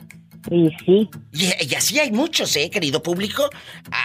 Y 0.51 0.69
sí. 0.85 1.11
Y, 1.33 1.75
así 1.75 1.99
hay 1.99 2.11
muchos, 2.11 2.55
¿eh, 2.57 2.71
querido 2.71 3.03
público? 3.03 3.49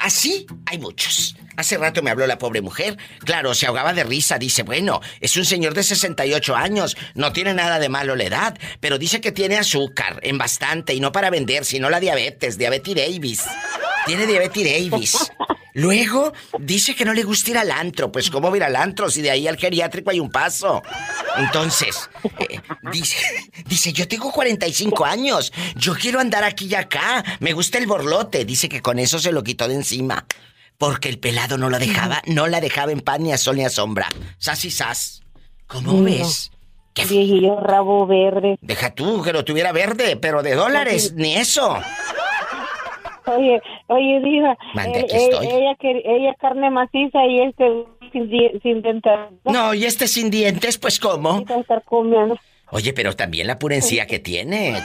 Así 0.03 0.45
hay 0.65 0.77
muchos. 0.77 1.35
Hace 1.55 1.77
rato 1.77 2.01
me 2.01 2.09
habló 2.09 2.25
la 2.25 2.37
pobre 2.37 2.61
mujer. 2.61 2.97
Claro, 3.19 3.53
se 3.53 3.67
ahogaba 3.67 3.93
de 3.93 4.03
risa. 4.03 4.39
Dice, 4.39 4.63
bueno, 4.63 5.01
es 5.21 5.37
un 5.37 5.45
señor 5.45 5.73
de 5.73 5.83
68 5.83 6.55
años. 6.55 6.97
No 7.13 7.31
tiene 7.31 7.53
nada 7.53 7.79
de 7.79 7.89
malo 7.89 8.15
la 8.15 8.23
edad. 8.23 8.57
Pero 8.79 8.97
dice 8.97 9.21
que 9.21 9.31
tiene 9.31 9.57
azúcar 9.57 10.19
en 10.23 10.37
bastante. 10.37 10.93
Y 10.93 10.99
no 10.99 11.11
para 11.11 11.29
vender, 11.29 11.63
sino 11.63 11.89
la 11.89 11.99
diabetes. 11.99 12.57
Diabetes 12.57 12.95
Davis. 12.95 13.43
Tiene 14.05 14.25
diabetes 14.27 14.63
Davis. 14.91 15.31
Luego 15.75 16.33
dice 16.59 16.93
que 16.95 17.03
no 17.05 17.13
le 17.13 17.23
gusta 17.23 17.51
ir 17.51 17.57
al 17.57 17.71
antro. 17.71 18.11
Pues, 18.11 18.29
¿cómo 18.29 18.49
va 18.49 18.53
a 18.53 18.57
ir 18.57 18.63
al 18.63 18.75
antro 18.75 19.09
si 19.09 19.21
de 19.21 19.31
ahí 19.31 19.47
al 19.47 19.57
geriátrico 19.57 20.11
hay 20.11 20.19
un 20.19 20.29
paso? 20.29 20.83
Entonces, 21.37 22.09
eh, 22.39 22.59
dice, 22.91 23.17
dice, 23.65 23.91
yo 23.91 24.07
tengo 24.07 24.31
45 24.31 25.03
años. 25.05 25.51
Yo 25.75 25.95
quiero 25.95 26.19
andar 26.19 26.43
aquí 26.43 26.67
y 26.67 26.75
acá. 26.75 27.23
Me 27.39 27.53
gusta 27.53 27.79
el 27.79 27.87
borlote. 27.87 28.45
Dice 28.45 28.69
que 28.69 28.81
con 28.81 28.99
eso 28.99 29.17
se 29.17 29.31
lo 29.31 29.43
quitó 29.43 29.67
de 29.67 29.75
encima. 29.75 30.25
Porque 30.77 31.09
el 31.09 31.17
pelado 31.19 31.57
no 31.57 31.69
la 31.69 31.79
dejaba, 31.79 32.21
no 32.27 32.47
la 32.47 32.59
dejaba 32.59 32.91
en 32.91 32.99
pan 33.01 33.23
ni 33.23 33.31
a 33.31 33.37
sol 33.37 33.55
ni 33.55 33.63
a 33.63 33.69
sombra. 33.69 34.09
Sas 34.37 34.65
y 34.65 34.71
sas. 34.71 35.21
¿Cómo 35.65 35.93
No. 35.93 36.03
ves? 36.03 36.51
¿Qué 36.93 37.05
Viejillo 37.05 37.59
rabo 37.59 38.05
verde. 38.05 38.57
Deja 38.61 38.93
tú 38.93 39.23
que 39.23 39.33
lo 39.33 39.43
tuviera 39.43 39.71
verde, 39.71 40.15
pero 40.17 40.43
de 40.43 40.53
dólares, 40.53 41.13
ni 41.15 41.35
eso. 41.35 41.81
Oye, 43.25 43.61
oye, 43.87 44.19
Diva. 44.21 44.57
Mande, 44.73 44.99
eh, 44.99 45.03
aquí 45.03 45.15
eh, 45.15 45.27
estoy. 45.29 45.47
ella, 45.47 45.75
que- 45.79 46.01
ella 46.05 46.31
es 46.31 46.37
carne 46.37 46.69
maciza 46.69 47.25
y 47.25 47.41
este 47.41 47.85
sin, 48.11 48.29
sin 48.61 48.81
dentar. 48.81 49.29
No, 49.45 49.73
y 49.73 49.85
este 49.85 50.07
sin 50.07 50.29
dientes, 50.29 50.77
pues 50.77 50.99
cómo. 50.99 51.39
Estar 51.39 51.83
comiendo. 51.83 52.37
Oye, 52.71 52.91
pero 52.93 53.15
también 53.15 53.47
la 53.47 53.59
purencia 53.59 54.05
que 54.07 54.19
tiene. 54.19 54.75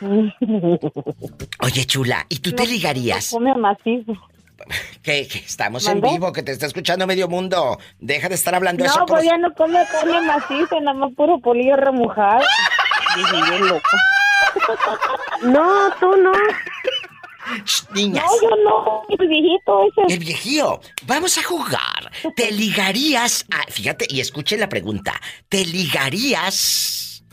Oye, 1.60 1.84
chula, 1.86 2.24
¿y 2.28 2.38
tú 2.38 2.52
te 2.52 2.66
ligarías? 2.66 3.30
Come 3.30 3.54
macizo. 3.54 4.12
Que, 5.02 5.26
que 5.26 5.38
estamos 5.38 5.86
en 5.88 6.00
vivo, 6.00 6.32
que 6.32 6.42
te 6.42 6.52
está 6.52 6.66
escuchando 6.66 7.06
medio 7.06 7.28
mundo. 7.28 7.78
Deja 8.00 8.28
de 8.28 8.34
estar 8.34 8.54
hablando 8.54 8.84
eso 8.84 8.98
No, 8.98 9.06
pues 9.06 9.24
ya 9.24 9.36
no 9.38 9.52
come 9.54 9.78
carne 9.90 10.20
maciza, 10.20 10.80
nada 10.80 10.94
más 10.94 11.12
puro 11.14 11.38
polillo 11.40 11.76
remojado. 11.76 12.44
Dije, 13.16 13.36
yo 13.50 13.58
loco. 13.66 13.80
No, 15.42 15.90
tú 16.00 16.16
no. 16.16 16.32
Shh, 17.64 17.84
niñas. 17.94 18.24
No, 18.24 18.42
yo 18.42 18.56
no, 18.64 19.02
el 19.08 19.28
viejito 19.28 19.80
ese. 19.84 20.14
El 20.14 20.18
viejío, 20.20 20.80
vamos 21.06 21.38
a 21.38 21.42
jugar. 21.42 22.10
¿Te 22.36 22.50
ligarías 22.50 23.46
a... 23.50 23.70
Fíjate, 23.70 24.06
y 24.08 24.20
escuchen 24.20 24.60
la 24.60 24.68
pregunta. 24.68 25.20
¿Te 25.48 25.64
ligarías 25.64 27.24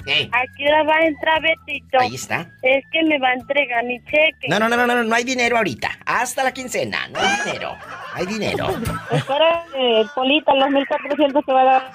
Eh, 0.07 0.29
aquí 0.31 0.63
la 0.65 0.83
va 0.83 0.97
a 0.97 1.05
entrar 1.07 1.41
Betito. 1.41 1.99
Ahí 1.99 2.13
está. 2.13 2.47
Es 2.61 2.83
que 2.91 3.01
me 3.03 3.17
va 3.17 3.29
a 3.29 3.33
entregar 3.33 3.83
mi 3.85 3.99
cheque. 4.05 4.47
No, 4.47 4.59
no, 4.59 4.69
no, 4.69 4.77
no, 4.77 4.85
no, 4.85 5.03
no 5.03 5.15
hay 5.15 5.23
dinero 5.23 5.57
ahorita. 5.57 5.97
Hasta 6.05 6.43
la 6.43 6.53
quincena, 6.53 7.07
no 7.07 7.19
hay 7.19 7.37
dinero. 7.43 7.75
Hay 8.13 8.27
dinero. 8.27 8.69
Espera, 9.09 9.65
eh, 9.75 10.05
Polita, 10.13 10.53
los 10.53 10.69
1400 10.69 11.43
que 11.43 11.51
va 11.51 11.61
a 11.61 11.65
dar. 11.65 11.91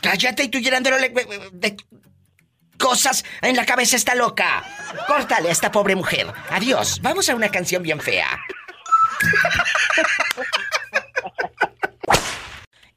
Cállate 0.00 0.44
y 0.44 0.48
tú 0.48 0.60
llenándole 0.60 1.12
de 1.52 1.76
cosas 2.78 3.24
en 3.42 3.56
la 3.56 3.66
cabeza 3.66 3.96
está 3.96 4.14
loca. 4.14 4.62
Córtale 5.08 5.48
a 5.48 5.52
esta 5.52 5.72
pobre 5.72 5.96
mujer. 5.96 6.28
Adiós. 6.50 7.00
Vamos 7.02 7.28
a 7.28 7.34
una 7.34 7.48
canción 7.48 7.82
bien 7.82 7.98
fea. 8.00 8.28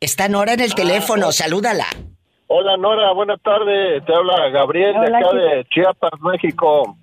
Está 0.03 0.27
Nora 0.27 0.51
en 0.51 0.59
el 0.59 0.75
teléfono, 0.75 1.31
salúdala. 1.31 1.85
Hola 2.47 2.75
Nora, 2.75 3.13
buenas 3.13 3.41
tardes. 3.41 4.03
Te 4.05 4.13
habla 4.13 4.49
Gabriel 4.49 4.97
Hola, 4.97 5.01
de 5.09 5.15
acá 5.15 5.29
chico. 5.29 5.33
de 5.41 5.65
Chiapas, 5.69 6.11
México. 6.19 6.97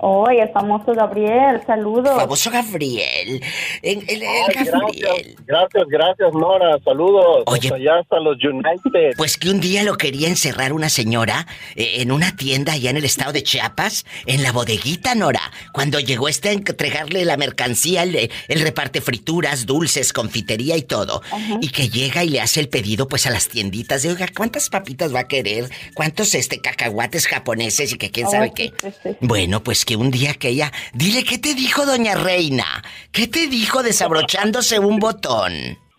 Oye, 0.00 0.42
el 0.42 0.48
famoso 0.50 0.92
Gabriel, 0.94 1.60
saludos. 1.66 2.14
Famoso 2.16 2.50
Gabriel. 2.50 3.42
El, 3.82 3.98
el- 4.08 4.22
el 4.22 4.54
Gabriel. 4.54 5.36
Gracias, 5.46 5.46
gracias, 5.46 5.84
gracias 5.88 6.32
Nora. 6.34 6.78
Saludos. 6.84 7.42
Oye. 7.46 7.68
Hasta 7.68 7.74
allá 7.76 7.98
hasta 8.00 8.20
los 8.20 8.36
United. 8.42 9.16
Pues 9.16 9.36
que 9.36 9.50
un 9.50 9.60
día 9.60 9.82
lo 9.82 9.96
quería 9.96 10.28
encerrar 10.28 10.72
una 10.72 10.88
señora 10.88 11.46
eh, 11.74 11.96
en 12.00 12.12
una 12.12 12.36
tienda 12.36 12.74
allá 12.74 12.90
en 12.90 12.96
el 12.96 13.04
estado 13.04 13.32
de 13.32 13.42
Chiapas, 13.42 14.04
en 14.26 14.42
la 14.42 14.52
bodeguita, 14.52 15.14
Nora. 15.14 15.40
Cuando 15.72 15.98
llegó 16.00 16.28
este 16.28 16.50
a 16.50 16.52
entregarle 16.52 17.24
la 17.24 17.36
mercancía, 17.36 18.02
el, 18.04 18.30
el 18.48 18.60
reparte 18.60 19.00
frituras, 19.00 19.66
dulces, 19.66 20.12
confitería 20.12 20.76
y 20.76 20.82
todo. 20.82 21.22
Y 21.60 21.70
que 21.70 21.88
llega 21.88 22.24
y 22.24 22.28
le 22.28 22.40
hace 22.40 22.60
el 22.60 22.68
pedido 22.68 23.08
pues 23.08 23.26
a 23.26 23.30
las 23.30 23.48
tienditas 23.48 24.02
de, 24.02 24.10
oiga, 24.10 24.26
¿cuántas 24.36 24.68
papitas 24.70 25.14
va 25.14 25.20
a 25.20 25.28
querer? 25.28 25.68
¿Cuántos 25.94 26.34
este 26.34 26.60
cacahuates 26.60 27.26
japoneses 27.26 27.92
y 27.92 27.98
que 27.98 28.10
quién 28.10 28.28
sabe 28.30 28.52
qué? 28.54 28.72
sí, 28.80 28.88
sí, 29.02 29.10
sí. 29.10 29.16
Bueno, 29.20 29.62
pues 29.62 29.84
que 29.88 29.96
un 29.96 30.10
día 30.10 30.34
que 30.34 30.48
ella... 30.50 30.70
Dile, 30.92 31.24
¿qué 31.24 31.38
te 31.38 31.54
dijo 31.54 31.86
doña 31.86 32.14
Reina? 32.14 32.66
¿Qué 33.10 33.26
te 33.26 33.46
dijo 33.46 33.82
desabrochándose 33.82 34.78
un 34.78 34.98
botón? 34.98 35.52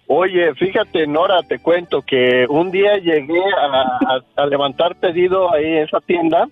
Oye, 0.06 0.54
fíjate 0.54 1.08
Nora, 1.08 1.42
te 1.42 1.58
cuento 1.58 2.04
que 2.04 2.46
un 2.50 2.70
día 2.70 2.98
llegué 2.98 3.42
a, 3.60 3.82
a- 4.14 4.44
a 4.44 4.46
levantar 4.46 4.96
pedido 5.00 5.52
ahí 5.52 5.66
en 5.66 5.78
esa 5.86 6.00
tienda 6.02 6.48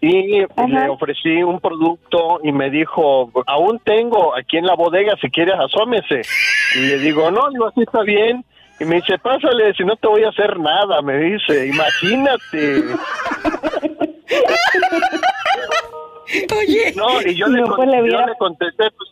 y 0.00 0.40
le 0.40 0.88
ofrecí 0.90 1.42
un 1.44 1.60
producto 1.60 2.40
y 2.42 2.50
me 2.50 2.68
dijo, 2.70 3.30
aún 3.46 3.80
tengo 3.84 4.36
aquí 4.36 4.56
en 4.56 4.66
la 4.66 4.74
bodega, 4.74 5.14
si 5.20 5.30
quieres 5.30 5.54
asómese. 5.58 6.22
Y 6.76 6.80
le 6.80 6.98
digo, 6.98 7.30
no, 7.30 7.48
no, 7.52 7.66
así 7.66 7.82
está 7.82 8.02
bien. 8.02 8.44
Y 8.80 8.84
me 8.84 8.96
dice, 8.96 9.18
pásale, 9.18 9.72
si 9.74 9.84
no 9.84 9.94
te 9.96 10.06
voy 10.08 10.24
a 10.24 10.28
hacer 10.30 10.58
nada, 10.58 11.00
me 11.00 11.16
dice, 11.18 11.66
imagínate. 11.68 12.84
Oye. 16.58 16.92
No, 16.96 17.20
y 17.22 17.34
yo, 17.36 17.46
le, 17.46 17.60
No, 17.60 17.66
con- 17.68 17.76
pues, 17.76 17.88
le 17.88 18.10
yo 18.10 18.26
le 18.26 18.34
contesté, 18.38 18.90
pues, 18.96 19.10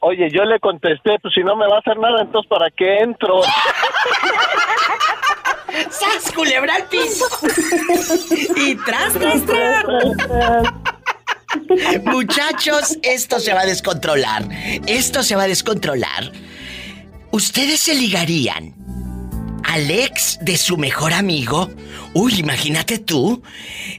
oye, 0.00 0.30
yo 0.30 0.44
le 0.44 0.58
contesté, 0.60 1.18
pues 1.20 1.34
si 1.34 1.42
no 1.42 1.56
me 1.56 1.66
va 1.66 1.76
a 1.76 1.78
hacer 1.80 1.98
nada, 1.98 2.22
entonces 2.22 2.48
¿para 2.48 2.70
qué 2.70 2.98
entro? 2.98 3.40
¡Sas, 5.90 6.30
culebra 6.34 6.74
al 6.76 6.84
piso! 6.84 7.24
y 8.56 8.74
tras, 8.76 9.12
tras, 9.14 9.44
tras. 9.46 9.84
Muchachos, 12.04 12.98
esto 13.02 13.40
se 13.40 13.52
va 13.54 13.60
a 13.60 13.66
descontrolar. 13.66 14.42
Esto 14.86 15.22
se 15.22 15.34
va 15.36 15.44
a 15.44 15.48
descontrolar. 15.48 16.30
¿Ustedes 17.30 17.80
se 17.80 17.94
ligarían 17.94 18.74
al 19.64 19.90
ex 19.90 20.38
de 20.40 20.56
su 20.56 20.76
mejor 20.76 21.12
amigo? 21.12 21.70
Uy, 22.14 22.38
imagínate 22.38 22.98
tú, 22.98 23.42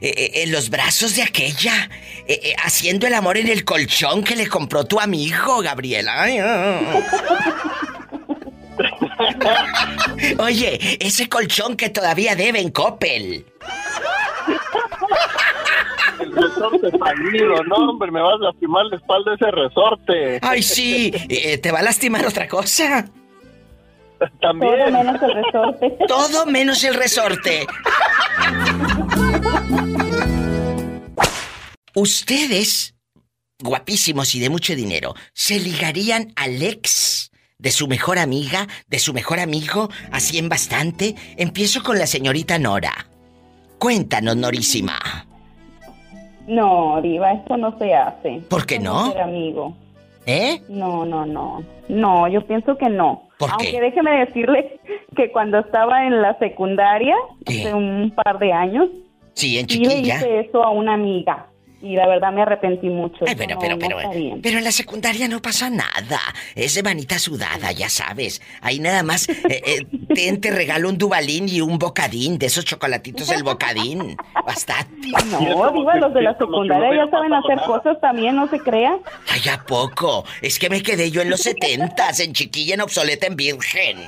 eh, 0.00 0.14
eh, 0.16 0.42
en 0.42 0.52
los 0.52 0.70
brazos 0.70 1.16
de 1.16 1.22
aquella, 1.22 1.90
eh, 2.26 2.40
eh, 2.42 2.54
haciendo 2.64 3.06
el 3.06 3.14
amor 3.14 3.36
en 3.36 3.48
el 3.48 3.64
colchón 3.64 4.22
que 4.22 4.36
le 4.36 4.46
compró 4.46 4.84
tu 4.84 5.00
amigo, 5.00 5.60
Gabriela. 5.60 6.22
Ay, 6.22 6.38
ah. 6.38 6.80
Oye, 10.38 10.98
ese 11.00 11.28
colchón 11.28 11.76
que 11.76 11.90
todavía 11.90 12.34
debe 12.34 12.60
en 12.60 12.70
Coppel. 12.70 13.46
El 16.20 16.32
resorte 16.32 16.90
fallido, 16.98 17.62
no, 17.64 17.76
hombre, 17.90 18.10
me 18.10 18.20
vas 18.20 18.34
a 18.40 18.44
lastimar 18.44 18.86
la 18.86 18.96
espalda 18.96 19.34
ese 19.34 19.50
resorte. 19.50 20.38
Ay, 20.42 20.62
sí, 20.62 21.12
¿te 21.60 21.72
va 21.72 21.80
a 21.80 21.82
lastimar 21.82 22.26
otra 22.26 22.48
cosa? 22.48 23.06
También. 24.40 24.72
Todo 24.72 24.86
menos 24.96 25.22
el 25.22 25.34
resorte. 25.34 25.98
Todo 26.08 26.46
menos 26.46 26.84
el 26.84 26.94
resorte. 26.94 27.66
Ustedes, 31.94 32.94
guapísimos 33.62 34.34
y 34.34 34.40
de 34.40 34.50
mucho 34.50 34.74
dinero, 34.74 35.14
¿se 35.32 35.60
ligarían 35.60 36.32
al 36.36 36.60
ex 36.62 37.30
de 37.58 37.70
su 37.70 37.86
mejor 37.86 38.18
amiga, 38.18 38.66
de 38.88 38.98
su 38.98 39.14
mejor 39.14 39.38
amigo, 39.38 39.88
así 40.10 40.38
en 40.38 40.48
bastante? 40.48 41.14
Empiezo 41.36 41.82
con 41.82 41.98
la 41.98 42.06
señorita 42.06 42.58
Nora. 42.58 43.06
Cuéntanos, 43.78 44.36
Norísima. 44.36 44.98
No, 46.46 47.00
Diva, 47.00 47.32
esto 47.32 47.56
no 47.56 47.78
se 47.78 47.94
hace. 47.94 48.42
¿Por 48.48 48.66
qué 48.66 48.78
no? 48.78 49.12
Ser 49.12 49.22
amigo. 49.22 49.76
¿Eh? 50.26 50.62
No, 50.68 51.04
no, 51.04 51.24
no. 51.26 51.62
No, 51.88 52.28
yo 52.28 52.46
pienso 52.46 52.76
que 52.76 52.88
no. 52.88 53.23
¿Por 53.46 53.56
qué? 53.58 53.66
Aunque 53.68 53.80
déjeme 53.80 54.24
decirle 54.26 54.80
que 55.16 55.30
cuando 55.30 55.58
estaba 55.58 56.06
en 56.06 56.22
la 56.22 56.38
secundaria, 56.38 57.14
¿Qué? 57.44 57.60
hace 57.60 57.74
un 57.74 58.12
par 58.14 58.38
de 58.38 58.52
años, 58.52 58.88
Sí, 59.34 59.58
en 59.58 59.68
sí 59.68 59.84
le 59.84 59.98
hice 59.98 60.40
eso 60.40 60.62
a 60.62 60.70
una 60.70 60.94
amiga. 60.94 61.46
Y 61.84 61.96
la 61.96 62.06
verdad 62.08 62.32
me 62.32 62.40
arrepentí 62.42 62.88
mucho. 62.88 63.24
Ay, 63.28 63.34
pero, 63.36 63.54
no- 63.54 63.60
pero, 63.60 63.74
no 63.76 63.78
pero, 63.86 64.00
está 64.00 64.14
bien. 64.14 64.40
pero 64.42 64.56
en 64.58 64.64
la 64.64 64.72
secundaria 64.72 65.28
no 65.28 65.42
pasa 65.42 65.68
nada. 65.68 66.18
Es 66.54 66.74
de 66.74 66.82
manita 66.82 67.18
sudada, 67.18 67.72
ya 67.72 67.90
sabes. 67.90 68.40
Ahí 68.62 68.78
nada 68.78 69.02
más, 69.02 69.28
eh, 69.28 69.36
eh, 69.50 69.86
ten, 70.14 70.40
te 70.40 70.50
regalo 70.50 70.88
un 70.88 70.96
dubalín 70.96 71.46
y 71.48 71.60
un 71.60 71.78
bocadín, 71.78 72.38
de 72.38 72.46
esos 72.46 72.64
chocolatitos 72.64 73.28
del 73.28 73.42
bocadín. 73.42 74.16
Bastante. 74.46 75.08
No, 75.26 75.70
Diva, 75.72 75.96
los 75.96 76.14
de 76.14 76.22
la 76.22 76.38
secundaria 76.38 77.04
ya 77.04 77.10
saben 77.10 77.34
hacer 77.34 77.58
cosas 77.66 78.00
también, 78.00 78.34
no 78.36 78.48
se 78.48 78.58
crea. 78.60 78.96
Ay, 79.28 79.42
¿a 79.52 79.62
poco? 79.64 80.24
Es 80.40 80.58
que 80.58 80.70
me 80.70 80.82
quedé 80.82 81.10
yo 81.10 81.20
en 81.20 81.28
los 81.28 81.40
setentas, 81.40 82.18
en 82.20 82.32
chiquilla, 82.32 82.74
en 82.74 82.80
obsoleta, 82.80 83.26
en 83.26 83.36
virgen. 83.36 83.98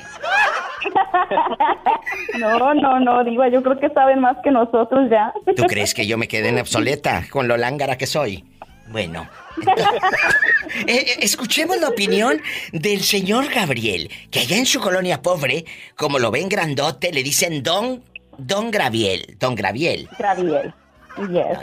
No, 2.39 2.75
no, 2.75 3.01
no, 3.01 3.25
Diva, 3.25 3.49
yo 3.49 3.63
creo 3.63 3.79
que 3.79 3.89
saben 3.91 4.21
más 4.21 4.37
que 4.43 4.51
nosotros 4.51 5.09
ya. 5.11 5.33
¿Tú 5.57 5.65
crees 5.65 5.95
que 5.95 6.07
yo 6.07 6.19
me 6.19 6.29
quedé 6.29 6.49
en 6.49 6.59
obsoleta 6.59 7.25
con 7.31 7.49
lo 7.49 7.57
lángara 7.57 7.97
que 7.97 8.07
soy? 8.07 8.45
Bueno. 8.89 9.29
Eh, 10.87 10.93
eh, 10.95 11.17
escuchemos 11.23 11.81
la 11.81 11.89
opinión 11.89 12.39
del 12.73 13.01
señor 13.01 13.49
Gabriel, 13.49 14.11
que 14.31 14.41
allá 14.41 14.59
en 14.59 14.67
su 14.67 14.79
colonia 14.79 15.23
pobre, 15.23 15.65
como 15.97 16.19
lo 16.19 16.31
ven 16.31 16.51
grandote, 16.51 17.13
le 17.13 17.23
dicen 17.23 17.63
Don, 17.63 18.03
Don 18.37 18.71
Graviel, 18.71 19.37
Don 19.39 19.55
Graviel. 19.55 20.07
Graviel. 20.19 20.75
Yes, 21.17 21.59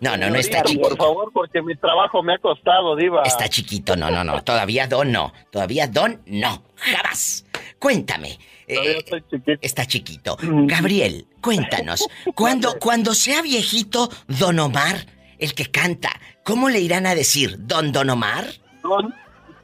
No, 0.00 0.16
no, 0.16 0.30
no 0.30 0.36
está 0.36 0.62
chiquito. 0.62 0.90
Por 0.90 0.96
favor, 0.96 1.32
porque 1.32 1.60
mi 1.60 1.74
trabajo 1.74 2.22
me 2.22 2.34
ha 2.34 2.38
costado, 2.38 2.94
Diva. 2.94 3.22
Está 3.24 3.48
chiquito, 3.48 3.96
no, 3.96 4.10
no, 4.10 4.22
no. 4.22 4.44
Todavía 4.44 4.86
Don 4.86 5.10
no. 5.10 5.32
Todavía 5.50 5.88
Don 5.88 6.20
no. 6.26 6.62
Jamás. 6.76 7.44
Cuéntame. 7.80 8.38
Eh, 8.74 9.58
está 9.60 9.86
chiquito. 9.86 10.36
Gabriel, 10.40 11.26
cuéntanos. 11.40 12.08
Cuando, 12.34 12.78
cuando 12.78 13.14
sea 13.14 13.42
viejito 13.42 14.10
Don 14.26 14.58
Omar, 14.58 15.06
el 15.38 15.54
que 15.54 15.70
canta, 15.70 16.10
¿cómo 16.44 16.68
le 16.68 16.80
irán 16.80 17.06
a 17.06 17.14
decir? 17.14 17.56
¿Don 17.58 17.92
Don 17.92 18.10
Omar? 18.10 18.46
Don, 18.82 19.14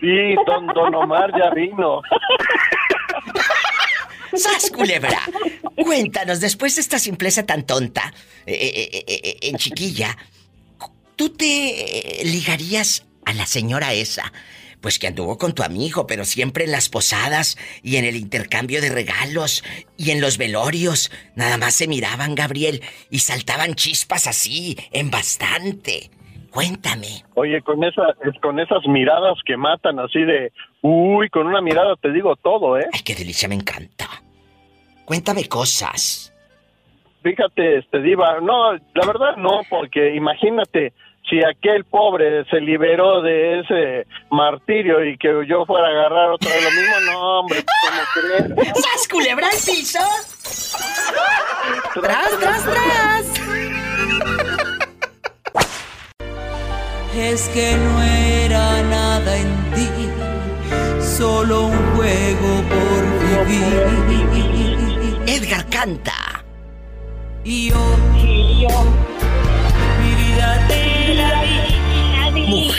sí, 0.01 0.35
don, 0.47 0.67
don 0.69 0.95
Omar 0.95 1.31
ya 1.39 1.51
vino. 1.51 2.01
¡Sas, 4.35 4.71
culebra! 4.71 5.21
Cuéntanos, 5.77 6.41
después 6.41 6.75
de 6.75 6.83
esta 6.83 6.99
simpleza 6.99 7.47
tan 7.47 7.65
tonta, 7.65 8.13
eh, 8.47 9.05
eh, 9.07 9.37
en 9.43 9.57
chiquilla, 9.57 10.17
¿tú 11.17 11.31
te 11.31 12.21
ligarías 12.25 13.07
a 13.25 13.33
la 13.33 13.47
señora 13.47 13.95
esa? 13.95 14.31
Pues 14.81 14.99
que 14.99 15.09
anduvo 15.09 15.39
con 15.39 15.55
tu 15.55 15.63
amigo, 15.65 16.07
pero 16.07 16.25
siempre 16.25 16.65
en 16.65 16.71
las 16.73 16.89
posadas 16.89 17.57
y 17.83 17.97
en 17.97 18.05
el 18.05 18.15
intercambio 18.17 18.81
de 18.81 18.91
regalos 18.91 19.65
y 19.97 20.13
en 20.13 20.21
los 20.21 20.39
velorios. 20.39 21.11
Nada 21.35 21.57
más 21.59 21.75
se 21.75 21.89
miraban, 21.89 22.35
Gabriel, 22.37 22.81
y 23.11 23.19
saltaban 23.19 23.75
chispas 23.75 24.27
así, 24.29 24.77
en 24.93 25.11
bastante. 25.11 26.11
Cuéntame. 26.51 27.25
Oye, 27.35 27.61
con, 27.63 27.83
esa, 27.85 28.03
es- 28.25 28.41
con 28.41 28.59
esas 28.61 28.87
miradas 28.87 29.37
que 29.45 29.57
matan 29.57 29.99
así 29.99 30.21
de... 30.21 30.53
Uy, 30.81 31.29
con 31.29 31.47
una 31.47 31.61
mirada 31.61 31.95
te 32.01 32.13
digo 32.13 32.37
todo, 32.37 32.79
¿eh? 32.79 32.87
Ay, 32.93 33.01
qué 33.05 33.15
delicia, 33.15 33.49
me 33.49 33.57
encanta. 33.57 34.09
Cuéntame 35.05 35.47
cosas. 35.49 36.33
Fíjate, 37.23 37.79
este 37.79 38.01
diva, 38.01 38.41
no, 38.41 38.75
la 38.75 39.07
verdad 39.07 39.37
no, 39.37 39.61
porque 39.69 40.15
imagínate 40.15 40.93
si 41.29 41.45
aquel 41.45 41.85
pobre 41.85 42.45
se 42.47 42.61
liberó 42.61 43.21
de 43.23 43.61
ese 43.61 44.07
martirio 44.31 45.05
y 45.05 45.17
que 45.19 45.29
yo 45.47 45.65
fuera 45.67 45.89
a 45.89 45.91
agarrar 45.91 46.31
otra 46.31 46.51
vez 46.51 46.65
lo 46.65 46.71
mismo, 46.71 47.01
no, 47.13 47.41
hombre, 47.41 47.65
¿cómo 47.85 48.03
crees? 48.15 48.75
¡Sas, 48.75 49.09
culebra 49.09 49.47
al 49.49 49.57
piso! 49.57 50.01
¡Tras, 51.95 52.39
tras, 52.39 52.65
tras! 52.65 53.27
Es 57.17 57.49
que 57.49 57.77
no 57.77 58.03
era 58.03 58.83
nada 58.83 59.37
en 59.37 59.71
ti, 59.75 59.89
solo 61.01 61.63
un 61.67 61.97
juego 61.97 62.63
por 62.69 63.47
vivir. 63.47 64.19
Edgar 65.27 65.69
canta. 65.69 66.45
Y 67.43 67.71
yo, 67.71 67.97
y 68.17 68.63
yo, 68.63 68.85
mi 70.01 70.15
vida 70.15 70.68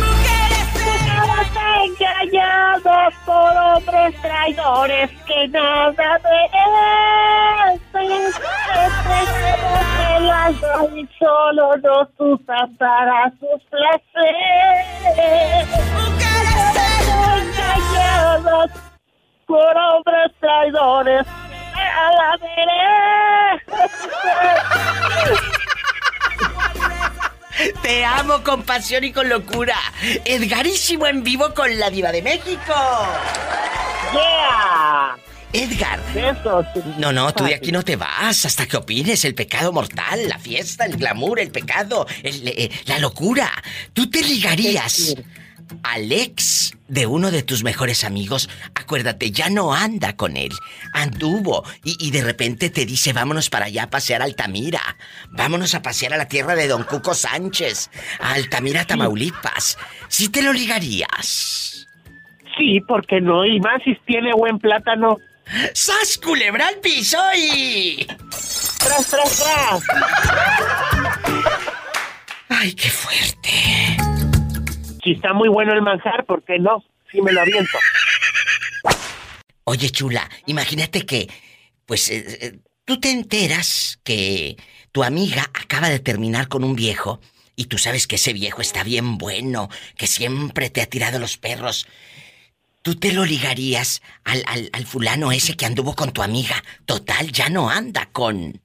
Mujeres 0.00 0.66
engañados 1.86 3.14
por 3.24 3.50
hombres 3.56 4.14
traidores 4.20 5.10
que 5.26 5.48
nada 5.48 6.20
merecen. 6.24 8.10
Entreguemos 8.84 9.88
el 10.16 10.24
alma 10.30 10.74
y 10.94 11.08
solo 11.18 11.64
nos 11.78 12.08
usan 12.18 12.76
para 12.76 13.30
sus 13.40 13.60
placeres. 13.70 15.66
Mujeres 15.94 17.08
engañadas 17.40 18.83
por 19.46 19.76
hombres 19.76 20.32
traidores 20.40 21.26
que 21.74 21.80
nada 21.80 22.36
merecen. 22.40 23.84
Te 27.82 28.04
amo 28.04 28.42
con 28.42 28.62
pasión 28.64 29.04
y 29.04 29.12
con 29.12 29.28
locura. 29.28 29.76
Edgarísimo 30.24 31.06
en 31.06 31.22
vivo 31.22 31.54
con 31.54 31.78
la 31.78 31.88
diva 31.90 32.10
de 32.12 32.22
México. 32.22 32.74
Yeah. 34.12 35.16
Edgar. 35.52 36.00
No, 36.98 37.12
no, 37.12 37.32
tú 37.32 37.44
de 37.44 37.54
aquí 37.54 37.70
no 37.70 37.84
te 37.84 37.94
vas 37.94 38.44
hasta 38.44 38.66
que 38.66 38.76
opines 38.76 39.24
el 39.24 39.36
pecado 39.36 39.72
mortal, 39.72 40.28
la 40.28 40.38
fiesta, 40.38 40.84
el 40.84 40.96
glamour, 40.96 41.38
el 41.38 41.52
pecado, 41.52 42.06
el, 42.24 42.48
eh, 42.48 42.70
la 42.86 42.98
locura. 42.98 43.50
¿Tú 43.92 44.10
te 44.10 44.20
ligarías 44.22 45.14
al 45.82 46.12
ex 46.12 46.76
de 46.88 47.06
uno 47.06 47.30
de 47.30 47.42
tus 47.42 47.64
mejores 47.64 48.04
amigos? 48.04 48.48
Acuérdate, 48.74 49.30
ya 49.30 49.50
no 49.50 49.74
anda 49.74 50.16
con 50.16 50.36
él. 50.36 50.52
Anduvo 50.92 51.64
y, 51.84 51.96
y 51.98 52.10
de 52.10 52.22
repente 52.22 52.70
te 52.70 52.86
dice, 52.86 53.12
vámonos 53.12 53.50
para 53.50 53.66
allá 53.66 53.84
a 53.84 53.90
pasear 53.90 54.22
a 54.22 54.24
Altamira. 54.24 54.96
Vámonos 55.30 55.74
a 55.74 55.82
pasear 55.82 56.14
a 56.14 56.18
la 56.18 56.28
tierra 56.28 56.54
de 56.54 56.68
Don 56.68 56.84
Cuco 56.84 57.14
Sánchez, 57.14 57.90
a 58.20 58.34
Altamira, 58.34 58.84
Tamaulipas. 58.84 59.78
¿Sí 60.08 60.28
te 60.28 60.42
lo 60.42 60.52
ligarías? 60.52 61.86
Sí, 62.56 62.80
porque 62.86 63.20
no, 63.20 63.44
y 63.44 63.58
más 63.60 63.82
si 63.84 63.94
tiene 64.06 64.32
buen 64.32 64.58
plátano. 64.58 65.18
¡Sas, 65.74 66.18
culebra 66.22 66.68
al 66.68 66.76
piso 66.76 67.18
y... 67.36 68.06
¡Tras, 68.78 69.06
tras, 69.08 69.36
tras! 69.36 69.82
¡Ay, 72.48 72.72
qué 72.74 72.88
fuerte! 72.90 74.13
Si 75.04 75.12
está 75.12 75.34
muy 75.34 75.50
bueno 75.50 75.74
el 75.74 75.82
manjar, 75.82 76.24
¿por 76.24 76.42
qué 76.44 76.58
no? 76.58 76.82
Sí 77.12 77.20
me 77.20 77.30
lo 77.30 77.42
aviento. 77.42 77.78
Oye, 79.64 79.90
chula, 79.90 80.28
imagínate 80.46 81.04
que, 81.04 81.28
pues, 81.84 82.10
eh, 82.10 82.24
eh, 82.40 82.58
tú 82.86 82.98
te 82.98 83.10
enteras 83.10 84.00
que 84.02 84.56
tu 84.92 85.04
amiga 85.04 85.42
acaba 85.52 85.90
de 85.90 86.00
terminar 86.00 86.48
con 86.48 86.64
un 86.64 86.74
viejo 86.74 87.20
y 87.54 87.66
tú 87.66 87.76
sabes 87.76 88.06
que 88.06 88.16
ese 88.16 88.32
viejo 88.32 88.62
está 88.62 88.82
bien 88.82 89.18
bueno, 89.18 89.68
que 89.96 90.06
siempre 90.06 90.70
te 90.70 90.80
ha 90.80 90.86
tirado 90.86 91.18
los 91.18 91.36
perros. 91.36 91.86
¿Tú 92.82 92.94
te 92.96 93.12
lo 93.12 93.24
ligarías 93.24 94.02
al 94.24 94.86
fulano 94.86 95.32
ese 95.32 95.56
que 95.56 95.64
anduvo 95.64 95.94
con 95.94 96.12
tu 96.12 96.22
amiga? 96.22 96.62
Total, 96.84 97.30
ya 97.30 97.48
no 97.48 97.70
anda 97.70 98.10
con... 98.12 98.60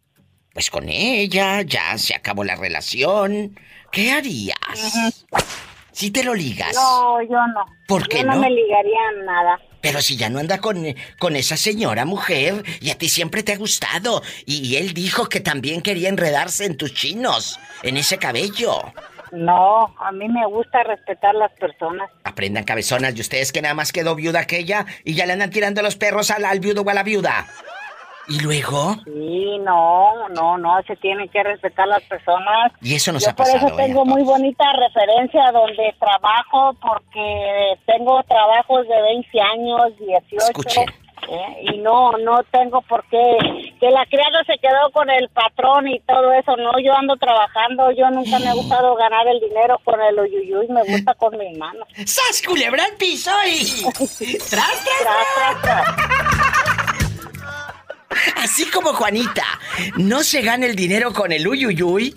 Pues 0.52 0.70
con 0.70 0.90
ella, 0.90 1.62
ya 1.62 1.98
se 1.98 2.16
acabó 2.16 2.44
la 2.44 2.56
relación. 2.56 3.58
¿Qué 3.92 4.12
harías? 4.12 5.26
Si 6.00 6.12
te 6.12 6.24
lo 6.24 6.34
ligas. 6.34 6.74
No, 6.76 7.22
yo 7.24 7.46
no. 7.54 7.66
¿Por 7.86 8.08
qué 8.08 8.20
yo 8.20 8.28
no? 8.28 8.36
no? 8.36 8.40
me 8.40 8.50
ligaría 8.50 9.02
nada. 9.26 9.60
Pero 9.82 10.02
si 10.02 10.16
ya 10.16 10.30
no 10.30 10.40
anda 10.40 10.60
con, 10.60 10.82
con 11.20 11.36
esa 11.36 11.58
señora 11.58 12.06
mujer 12.06 12.64
y 12.80 12.92
a 12.92 12.98
ti 12.98 13.10
siempre 13.10 13.44
te 13.44 13.52
ha 13.52 13.58
gustado. 13.58 14.22
Y, 14.46 14.66
y 14.66 14.78
él 14.78 14.94
dijo 14.94 15.28
que 15.28 15.42
también 15.42 15.82
quería 15.82 16.08
enredarse 16.08 16.64
en 16.64 16.78
tus 16.78 16.94
chinos, 16.94 17.60
en 17.84 17.98
ese 17.98 18.18
cabello. 18.18 18.94
No, 19.34 19.94
a 20.00 20.14
mí 20.14 20.30
me 20.30 20.48
gusta 20.48 20.84
respetar 20.84 21.36
las 21.36 21.52
personas. 21.60 22.10
Aprendan 22.24 22.64
cabezonas 22.64 23.14
de 23.14 23.20
ustedes 23.20 23.52
que 23.52 23.62
nada 23.62 23.74
más 23.74 23.92
quedó 23.92 24.16
viuda 24.16 24.40
aquella 24.40 24.86
y 25.04 25.16
ya 25.16 25.26
le 25.26 25.34
andan 25.34 25.50
tirando 25.50 25.82
los 25.82 25.98
perros 25.98 26.32
al, 26.32 26.46
al 26.46 26.62
viudo 26.62 26.84
o 26.84 26.90
a 26.90 26.94
la 26.94 27.04
viuda. 27.04 27.46
¿Y 28.30 28.40
luego? 28.42 28.96
Sí, 29.06 29.58
no, 29.60 30.30
no, 30.30 30.58
no, 30.58 30.82
se 30.86 30.96
tienen 30.98 31.28
que 31.30 31.44
respetar 31.44 31.88
las 31.88 32.04
personas. 32.04 32.72
Y 32.82 32.96
eso 32.96 33.12
nos 33.12 33.24
Yo 33.24 33.32
ha 33.32 33.36
por 33.36 33.46
pasado. 33.46 33.68
eso 33.68 33.76
tengo 33.76 34.06
muy 34.06 34.22
bonita 34.24 34.66
referencia 34.74 35.52
donde 35.52 35.96
trabajo, 36.00 36.76
porque 36.80 37.74
tengo 37.86 38.22
trabajos 38.24 38.88
de 38.88 39.02
20 39.02 39.42
años, 39.42 39.98
18. 39.98 40.46
Escuche. 40.46 40.86
¿eh? 41.28 41.74
Y 41.74 41.78
no, 41.80 42.12
no 42.14 42.44
tengo 42.52 42.82
por 42.82 43.04
qué. 43.10 43.38
Que 43.80 43.90
la 43.90 44.06
criada 44.06 44.44
se 44.46 44.58
quedó 44.58 44.92
con 44.94 45.10
el 45.10 45.30
patrón 45.30 45.88
y 45.88 46.00
todo 46.02 46.32
eso. 46.34 46.56
No, 46.58 46.80
yo 46.80 46.94
ando 46.94 47.16
trabajando. 47.18 47.92
Yo 47.92 48.10
nunca 48.12 48.40
me 48.40 48.50
ha 48.50 48.54
gustado 48.54 48.96
ganar 48.96 49.28
el 49.28 49.40
dinero 49.40 49.80
con 49.84 50.00
el 50.02 50.20
uyuyuy. 50.20 50.68
Me 50.68 50.84
gusta 50.84 51.14
con 51.16 51.38
mis 51.38 51.58
manos. 51.58 51.88
¡Sas, 52.06 52.42
culebra 52.46 52.84
al 52.86 52.96
piso 52.98 53.32
y... 53.48 53.84
¡Tras, 54.50 54.86
tras, 54.86 55.28
tras, 55.36 55.62
tras! 55.62 56.69
Así 58.36 58.66
como 58.66 58.94
Juanita 58.94 59.46
no 59.98 60.24
se 60.24 60.42
gana 60.42 60.66
el 60.66 60.76
dinero 60.76 61.14
con 61.14 61.32
el 61.32 61.48
uyuyuy. 61.48 62.14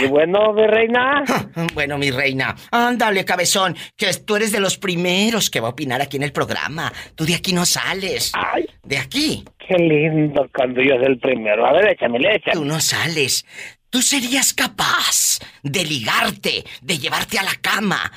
Y 0.03 0.07
bueno, 0.07 0.53
mi 0.53 0.67
reina. 0.67 1.25
Bueno, 1.75 1.99
mi 1.99 2.11
reina, 2.11 2.55
ándale, 2.71 3.25
cabezón, 3.25 3.77
que 3.97 4.13
tú 4.15 4.37
eres 4.37 4.53
de 4.53 4.61
los 4.61 4.77
primeros 4.79 5.51
que 5.51 5.61
va 5.61 5.69
a 5.69 5.71
opinar 5.71 6.01
aquí 6.03 6.17
en 6.17 6.23
el 6.25 6.33
programa. 6.33 6.93
Tú 7.15 7.25
de 7.25 7.35
aquí 7.35 7.53
no 7.53 7.65
sales. 7.67 8.33
Ay. 8.35 8.67
De 8.83 8.99
aquí. 8.99 9.45
Qué 9.67 9.77
lindo 9.79 10.49
cuando 10.55 10.83
yo 10.83 10.95
soy 10.97 11.07
el 11.07 11.19
primero. 11.19 11.67
A 11.67 11.73
ver, 11.73 11.89
échame, 11.89 12.19
échame. 12.19 12.53
Tú 12.55 12.65
no 12.65 12.81
sales. 12.81 13.45
Tú 13.91 14.03
serías 14.03 14.53
capaz 14.53 15.39
de 15.63 15.85
ligarte, 15.85 16.65
de 16.83 16.99
llevarte 16.99 17.39
a 17.39 17.45
la 17.45 17.55
cama 17.61 18.11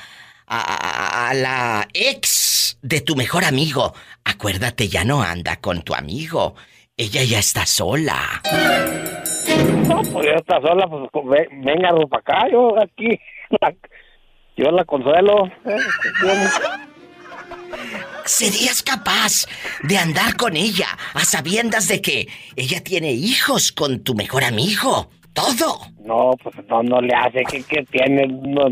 a, 0.46 0.58
a- 0.60 1.28
a 1.30 1.34
la 1.34 1.88
ex 1.92 2.78
de 2.82 3.00
tu 3.00 3.14
mejor 3.16 3.44
amigo. 3.44 3.94
Acuérdate, 4.24 4.88
ya 4.88 5.04
no 5.04 5.22
anda 5.22 5.56
con 5.56 5.82
tu 5.82 5.94
amigo. 5.94 6.54
Ella 6.98 7.22
ya 7.24 7.38
está 7.38 7.64
sola. 7.64 8.42
No, 9.86 10.02
pues 10.12 10.26
ya 10.26 10.32
está 10.34 10.60
sola, 10.60 10.86
pues 10.88 11.08
ve- 11.26 11.48
venga 11.64 11.90
para 12.10 12.20
acá, 12.20 12.48
yo 12.50 12.74
aquí. 12.80 13.18
la- 13.60 13.72
yo 14.56 14.70
la 14.72 14.84
consuelo. 14.84 15.46
¿eh? 15.64 15.76
¿Serías 18.24 18.82
capaz 18.82 19.46
de 19.84 19.96
andar 19.96 20.36
con 20.36 20.56
ella 20.56 20.88
a 21.14 21.20
sabiendas 21.24 21.86
de 21.86 22.02
que 22.02 22.28
ella 22.56 22.82
tiene 22.82 23.12
hijos 23.12 23.70
con 23.70 24.02
tu 24.02 24.14
mejor 24.14 24.42
amigo? 24.42 25.10
Todo. 25.32 25.78
No, 26.04 26.32
pues 26.42 26.56
no, 26.68 26.82
no 26.82 27.00
le 27.00 27.14
hace. 27.14 27.44
¿Qué, 27.44 27.62
qué 27.62 27.84
tiene? 27.84 28.26
No, 28.26 28.66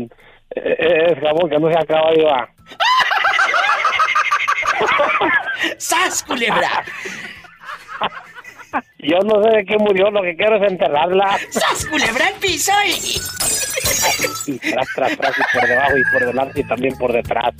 eh, 0.53 1.07
es 1.13 1.19
jabón 1.21 1.49
que 1.49 1.57
no 1.57 1.71
se 1.71 1.79
acaba 1.79 2.11
de. 2.11 2.27
¡Sas, 5.77 6.23
culebra! 6.23 6.83
Yo 8.99 9.19
no 9.19 9.43
sé 9.43 9.57
de 9.57 9.65
qué 9.65 9.77
murió, 9.77 10.09
lo 10.11 10.21
que 10.21 10.35
quiero 10.35 10.57
es 10.57 10.71
enterrarla. 10.71 11.37
¡Sas, 11.49 11.85
culebra 11.85 12.27
al 12.27 12.33
piso 12.35 12.71
y... 12.85 13.19
Y 14.51 14.59
tras, 14.59 14.87
tras, 14.95 15.17
tras, 15.17 15.37
y 15.37 15.57
por 15.57 15.67
debajo 15.67 15.97
y 15.97 16.03
por 16.11 16.25
delante 16.25 16.59
y 16.61 16.63
también 16.63 16.97
por 16.97 17.13
detrás. 17.13 17.53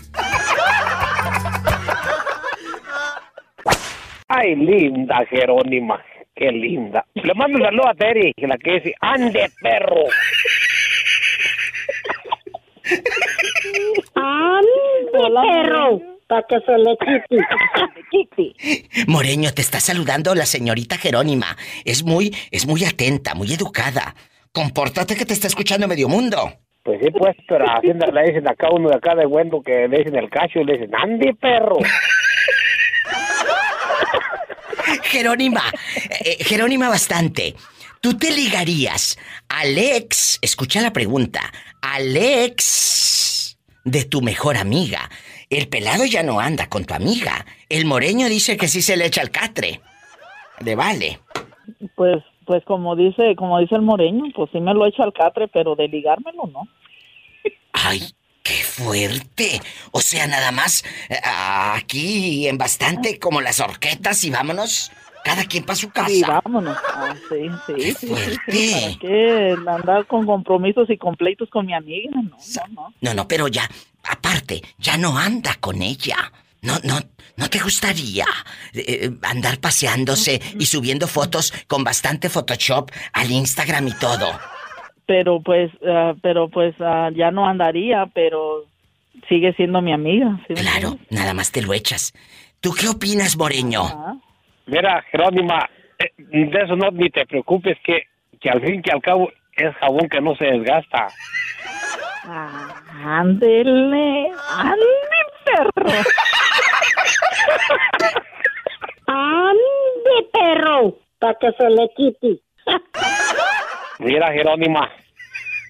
Ay, 4.28 4.56
linda 4.56 5.26
Jerónima, 5.30 6.04
qué 6.36 6.52
linda. 6.52 7.06
Le 7.14 7.34
mando 7.34 7.58
un 7.58 7.64
saludo 7.64 7.88
a 7.90 7.94
Terry, 7.94 8.34
que 8.36 8.48
la 8.48 8.58
que 8.58 8.74
dice, 8.74 8.94
ande 9.00 9.50
perro. 9.62 10.04
¡Ande, 14.16 15.52
perro! 15.52 16.17
Para 16.28 16.44
que 16.50 16.60
se 16.60 16.78
le 16.78 16.98
quite. 18.12 18.54
Moreño, 19.08 19.54
te 19.54 19.62
está 19.62 19.80
saludando 19.80 20.36
la 20.36 20.46
señorita 20.46 20.98
Jerónima. 20.98 21.56
Es 21.86 22.04
muy, 22.04 22.36
es 22.52 22.68
muy 22.68 22.84
atenta, 22.84 23.34
muy 23.34 23.54
educada. 23.54 24.14
Compórtate 24.52 25.16
que 25.16 25.26
te 25.26 25.34
está 25.34 25.48
escuchando 25.48 25.88
medio 25.88 26.10
mundo. 26.10 26.52
Pues 26.84 27.00
sí, 27.02 27.10
pues, 27.12 27.36
pero 27.48 27.66
haciendo 27.66 28.08
le 28.08 28.24
dicen 28.24 28.48
acá 28.48 28.70
uno 28.72 28.90
de 28.90 28.96
acá 28.96 29.14
de 29.14 29.26
Wendo 29.26 29.62
que 29.62 29.88
le 29.88 29.98
dicen 29.98 30.16
el 30.16 30.30
cacho 30.30 30.60
y 30.60 30.64
le 30.64 30.74
dicen, 30.74 30.96
ande 30.96 31.34
perro. 31.34 31.78
Jerónima, 35.04 35.64
eh, 36.24 36.38
Jerónima 36.44 36.90
bastante. 36.90 37.56
¿Tú 38.00 38.18
te 38.18 38.32
ligarías 38.32 39.18
al 39.50 39.78
ex, 39.78 40.40
escucha 40.42 40.82
la 40.82 40.94
pregunta, 40.94 41.42
al 41.82 42.16
ex 42.16 43.58
de 43.84 44.06
tu 44.06 44.22
mejor 44.22 44.56
amiga? 44.56 45.10
El 45.50 45.70
pelado 45.70 46.06
ya 46.06 46.24
no 46.24 46.40
anda 46.40 46.68
con 46.68 46.86
tu 46.86 46.94
amiga. 46.94 47.46
El 47.70 47.86
moreño 47.86 48.28
dice 48.28 48.58
que 48.58 48.68
sí 48.68 48.82
se 48.82 48.98
le 48.98 49.06
echa 49.06 49.22
el 49.22 49.32
catre. 49.32 49.82
Le 50.60 50.76
vale. 50.76 51.20
Pues, 51.96 52.24
pues 52.46 52.64
como 52.66 52.96
dice, 52.96 53.36
como 53.36 53.60
dice 53.60 53.76
el 53.76 53.82
moreño, 53.82 54.24
pues 54.36 54.50
sí 54.52 54.60
me 54.60 54.74
lo 54.74 54.86
echo 54.86 55.04
al 55.04 55.14
catre, 55.14 55.48
pero 55.48 55.76
de 55.76 55.88
ligármelo 55.88 56.48
no. 56.52 56.68
¡Ay, 57.72 58.02
qué 58.44 58.56
fuerte! 58.56 59.62
O 59.92 60.02
sea, 60.02 60.28
nada 60.28 60.52
más 60.52 60.84
eh, 61.10 61.16
aquí 61.24 62.48
en 62.48 62.58
bastante 62.58 63.20
como 63.20 63.40
las 63.40 63.60
horquetas 63.60 64.24
y 64.24 64.32
vámonos. 64.32 64.92
Cada 65.24 65.44
quien 65.44 65.66
para 65.66 65.76
su 65.76 65.90
casa. 65.90 66.08
Sí, 66.10 66.24
vámonos. 66.26 66.78
Ah, 66.94 67.14
sí, 67.28 67.50
sí, 67.66 67.74
sí, 67.82 67.94
sí, 68.00 68.08
fuerte. 68.08 68.40
sí. 68.48 68.72
¿Para 68.74 69.00
qué 69.00 69.56
andar 69.68 70.08
con 70.08 70.26
compromisos 70.26 70.90
y 70.90 70.98
compleitos 70.98 71.50
con 71.50 71.66
mi 71.66 71.74
amiga? 71.74 72.10
No, 72.16 72.22
no, 72.24 72.68
no. 72.72 72.94
No, 73.02 73.14
no, 73.14 73.28
pero 73.28 73.50
ya, 73.50 73.70
aparte, 74.10 74.62
ya 74.78 74.98
no 74.98 75.18
anda 75.18 75.56
con 75.60 75.82
ella. 75.82 76.18
No, 76.62 76.74
no, 76.84 77.00
¿no 77.38 77.50
te 77.50 77.60
gustaría 77.60 78.26
eh, 78.74 79.12
andar 79.24 79.60
paseándose 79.60 80.42
y 80.60 80.66
subiendo 80.66 81.08
fotos 81.08 81.54
con 81.68 81.84
bastante 81.84 82.30
Photoshop 82.30 82.92
al 83.14 83.32
Instagram 83.32 83.88
y 83.88 83.94
todo? 83.94 84.28
Pero 85.06 85.42
pues, 85.42 85.72
ah, 85.88 86.14
pero 86.22 86.50
pues 86.50 86.76
ah, 86.80 87.10
ya 87.16 87.32
no 87.32 87.48
andaría, 87.48 88.08
pero 88.14 88.66
sigue 89.30 89.54
siendo 89.54 89.82
mi 89.82 89.94
amiga. 89.94 90.40
¿sí 90.48 90.54
me 90.54 90.62
Claro, 90.62 90.98
nada 91.10 91.34
más 91.34 91.52
te 91.52 91.62
lo 91.62 91.74
echas. 91.74 92.14
¿Tú 92.60 92.74
qué 92.74 92.88
opinas, 92.88 93.38
Moreño? 93.38 93.84
Mira, 94.66 95.04
Jerónima, 95.12 95.70
eh, 96.00 96.12
de 96.18 96.60
eso 96.64 96.76
no 96.76 96.92
ni 96.92 97.10
te 97.10 97.26
preocupes, 97.26 97.78
que, 97.84 98.02
que 98.42 98.50
al 98.50 98.62
fin 98.62 98.82
que 98.82 98.92
al 98.92 99.02
cabo 99.02 99.30
es 99.56 99.76
jabón 99.76 100.10
que 100.10 100.22
no 100.22 100.36
se 100.36 100.46
desgasta. 100.46 101.08
Ah, 102.30 102.84
ándele, 103.22 104.30
ande, 104.50 105.20
perro. 105.46 105.72
¡Ande, 109.08 110.30
perro! 110.34 110.98
Para 111.20 111.38
que 111.40 111.52
se 111.54 111.70
le 111.70 111.90
quite. 111.96 112.42
Mira, 114.00 114.34
Jerónima, 114.34 114.92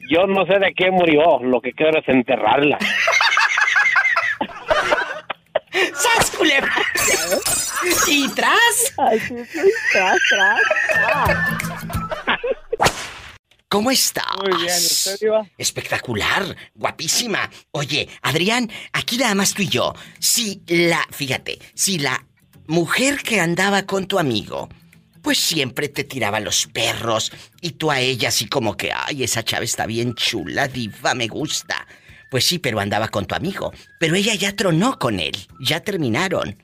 yo 0.10 0.26
no 0.26 0.48
sé 0.48 0.58
de 0.58 0.74
qué 0.74 0.90
murió, 0.90 1.40
lo 1.44 1.62
que 1.62 1.74
quiero 1.74 2.00
es 2.00 2.10
enterrarla. 2.10 2.80
¡Sas, 5.94 6.32
culebra! 6.36 6.74
¿Y 8.08 8.28
tras? 8.34 8.96
Ay, 8.98 9.20
sí, 9.20 9.46
sí, 9.46 9.62
tras, 9.94 10.18
tras, 10.30 10.60
tras. 10.90 11.97
¿Cómo 13.70 13.92
estás? 13.92 14.26
Muy 14.38 14.64
bien, 14.64 14.82
¿y 14.82 14.86
usted? 14.86 15.18
Espectacular, 15.58 16.56
guapísima. 16.74 17.50
Oye, 17.72 18.08
Adrián, 18.22 18.72
aquí 18.94 19.18
nada 19.18 19.36
más 19.36 19.54
tú 19.54 19.62
y 19.62 19.68
yo. 19.68 19.94
Si 20.20 20.62
la, 20.68 21.06
fíjate, 21.12 21.60
si 21.74 22.00
la 22.00 22.26
mujer 22.68 23.18
que 23.18 23.42
andaba 23.42 23.86
con 23.86 24.08
tu 24.08 24.20
amigo, 24.20 24.70
pues 25.22 25.38
siempre 25.38 25.90
te 25.90 26.06
tiraba 26.06 26.40
los 26.40 26.68
perros 26.68 27.34
y 27.60 27.72
tú 27.72 27.92
a 27.92 28.00
ella 28.00 28.30
así 28.30 28.48
como 28.48 28.78
que, 28.78 28.92
ay, 28.94 29.24
esa 29.24 29.44
chava 29.44 29.66
está 29.66 29.86
bien 29.86 30.16
chula, 30.16 30.70
diva, 30.70 31.14
me 31.14 31.28
gusta. 31.28 31.86
Pues 32.32 32.46
sí, 32.46 32.60
pero 32.60 32.80
andaba 32.80 33.10
con 33.10 33.26
tu 33.26 33.36
amigo. 33.36 33.74
Pero 34.00 34.16
ella 34.16 34.34
ya 34.36 34.56
tronó 34.56 34.98
con 34.98 35.20
él, 35.20 35.36
ya 35.60 35.82
terminaron. 35.82 36.64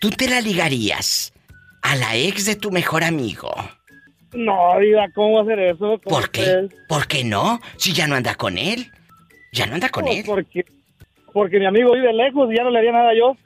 ¿Tú 0.00 0.10
te 0.10 0.28
la 0.28 0.40
ligarías 0.40 1.32
a 1.82 1.94
la 1.94 2.16
ex 2.16 2.46
de 2.46 2.56
tu 2.56 2.72
mejor 2.72 3.04
amigo? 3.04 3.54
No, 4.32 4.78
Diva, 4.80 5.06
¿cómo 5.14 5.34
va 5.34 5.40
a 5.40 5.42
hacer 5.44 5.58
eso? 5.60 6.00
¿Cómo 6.02 6.16
¿Por 6.18 6.30
qué? 6.30 6.40
usted? 6.40 6.70
¿Por 6.88 7.06
qué 7.06 7.24
no? 7.24 7.60
Si 7.76 7.92
ya 7.92 8.06
no 8.06 8.14
anda 8.16 8.34
con 8.34 8.58
él. 8.58 8.90
Ya 9.52 9.66
no 9.66 9.74
anda 9.74 9.88
con 9.88 10.04
Pues 10.04 10.18
él. 10.18 10.24
Porque, 10.26 10.64
porque 11.32 11.58
mi 11.58 11.66
amigo 11.66 11.92
vive 11.94 12.12
lejos 12.12 12.52
y 12.52 12.56
ya 12.56 12.64
no 12.64 12.70
le 12.70 12.78
haría 12.78 12.92
nada 12.92 13.12
yo. 13.16 13.36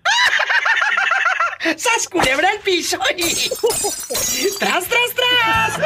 ¡Sas 1.77 2.09
culebra 2.09 2.49
al 2.51 2.59
piso! 2.61 2.99
¡Tras, 4.59 4.89
tras, 4.89 5.15
tras! 5.15 5.81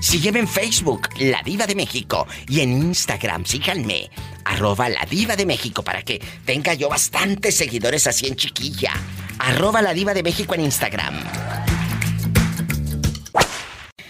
Sígueme 0.00 0.38
en 0.40 0.48
Facebook, 0.48 1.08
La 1.18 1.42
Diva 1.42 1.66
de 1.66 1.74
México, 1.74 2.26
y 2.48 2.60
en 2.60 2.72
Instagram, 2.72 3.44
síganme, 3.44 4.08
arroba 4.48 4.88
La 4.88 5.04
Diva 5.04 5.36
de 5.36 5.46
México, 5.46 5.82
para 5.82 6.02
que 6.02 6.20
tenga 6.44 6.74
yo 6.74 6.88
bastantes 6.88 7.56
seguidores 7.56 8.06
así 8.06 8.26
en 8.26 8.36
chiquilla. 8.36 8.92
Arroba 9.38 9.82
La 9.82 9.92
Diva 9.92 10.14
de 10.14 10.22
México 10.22 10.54
en 10.54 10.62
Instagram. 10.62 11.14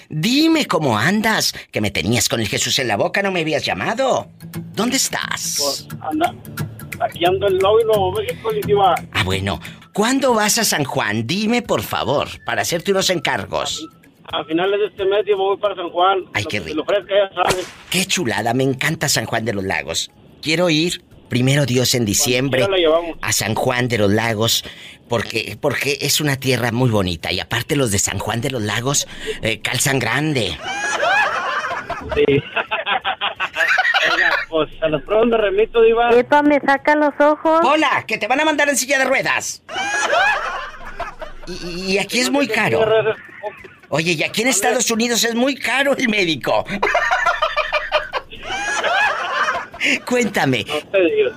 Dime 0.08 0.66
cómo 0.66 0.96
andas, 0.96 1.52
que 1.70 1.80
me 1.80 1.90
tenías 1.90 2.28
con 2.28 2.40
el 2.40 2.48
Jesús 2.48 2.78
en 2.78 2.88
la 2.88 2.96
boca, 2.96 3.20
no 3.22 3.30
me 3.30 3.40
habías 3.40 3.64
llamado. 3.64 4.28
¿Dónde 4.74 4.96
estás? 4.96 5.56
Pues, 5.58 5.88
anda, 6.00 6.34
aquí 7.00 7.26
ando 7.26 7.46
en 7.46 7.58
Lobby, 7.58 7.84
Nuevo 7.84 8.12
México, 8.12 8.50
Diva. 8.64 8.94
Ah, 9.12 9.22
bueno, 9.24 9.60
¿cuándo 9.92 10.32
vas 10.32 10.56
a 10.58 10.64
San 10.64 10.84
Juan? 10.84 11.26
Dime, 11.26 11.60
por 11.60 11.82
favor, 11.82 12.28
para 12.46 12.62
hacerte 12.62 12.92
unos 12.92 13.10
encargos. 13.10 13.86
A 14.32 14.44
finales 14.44 14.78
de 14.80 14.86
este 14.86 15.04
mes 15.04 15.24
yo 15.26 15.36
voy 15.36 15.56
para 15.58 15.74
San 15.74 15.90
Juan. 15.90 16.24
Ay, 16.32 16.44
qué 16.44 16.60
rico. 16.60 16.84
ya 16.86 17.34
sabes. 17.34 17.66
Qué 17.90 18.04
chulada, 18.06 18.54
me 18.54 18.64
encanta 18.64 19.08
San 19.08 19.26
Juan 19.26 19.44
de 19.44 19.52
los 19.54 19.64
Lagos. 19.64 20.10
Quiero 20.42 20.70
ir, 20.70 21.02
primero 21.28 21.66
Dios, 21.66 21.94
en 21.94 22.04
diciembre 22.04 22.66
a 23.20 23.32
San 23.32 23.54
Juan 23.54 23.88
de 23.88 23.98
los 23.98 24.10
Lagos, 24.10 24.64
porque, 25.08 25.56
porque 25.60 25.98
es 26.00 26.20
una 26.20 26.36
tierra 26.36 26.72
muy 26.72 26.90
bonita. 26.90 27.32
Y 27.32 27.40
aparte 27.40 27.76
los 27.76 27.90
de 27.90 27.98
San 27.98 28.18
Juan 28.18 28.40
de 28.40 28.50
los 28.50 28.62
Lagos 28.62 29.08
eh, 29.42 29.60
calzan 29.60 29.98
grande. 29.98 30.56
Sí. 32.14 32.24
Oiga, 34.14 34.30
pues 34.48 34.70
a 34.80 34.88
me 34.88 35.36
remito, 35.36 35.82
Diva. 35.82 36.10
Epa, 36.10 36.42
me 36.42 36.60
saca 36.60 36.94
los 36.94 37.12
ojos. 37.18 37.60
Hola, 37.64 38.04
que 38.06 38.16
te 38.16 38.26
van 38.26 38.40
a 38.40 38.44
mandar 38.44 38.68
en 38.68 38.76
silla 38.76 38.98
de 38.98 39.04
ruedas. 39.04 39.62
Y, 41.46 41.92
y 41.92 41.98
aquí 41.98 42.20
es 42.20 42.30
muy 42.30 42.46
caro. 42.46 42.86
Oye, 43.90 44.12
y 44.12 44.22
aquí 44.22 44.42
en 44.42 44.48
Estados 44.48 44.90
Unidos 44.90 45.24
es 45.24 45.34
muy 45.34 45.56
caro 45.56 45.96
el 45.96 46.08
médico. 46.08 46.64
Cuéntame, 50.04 50.66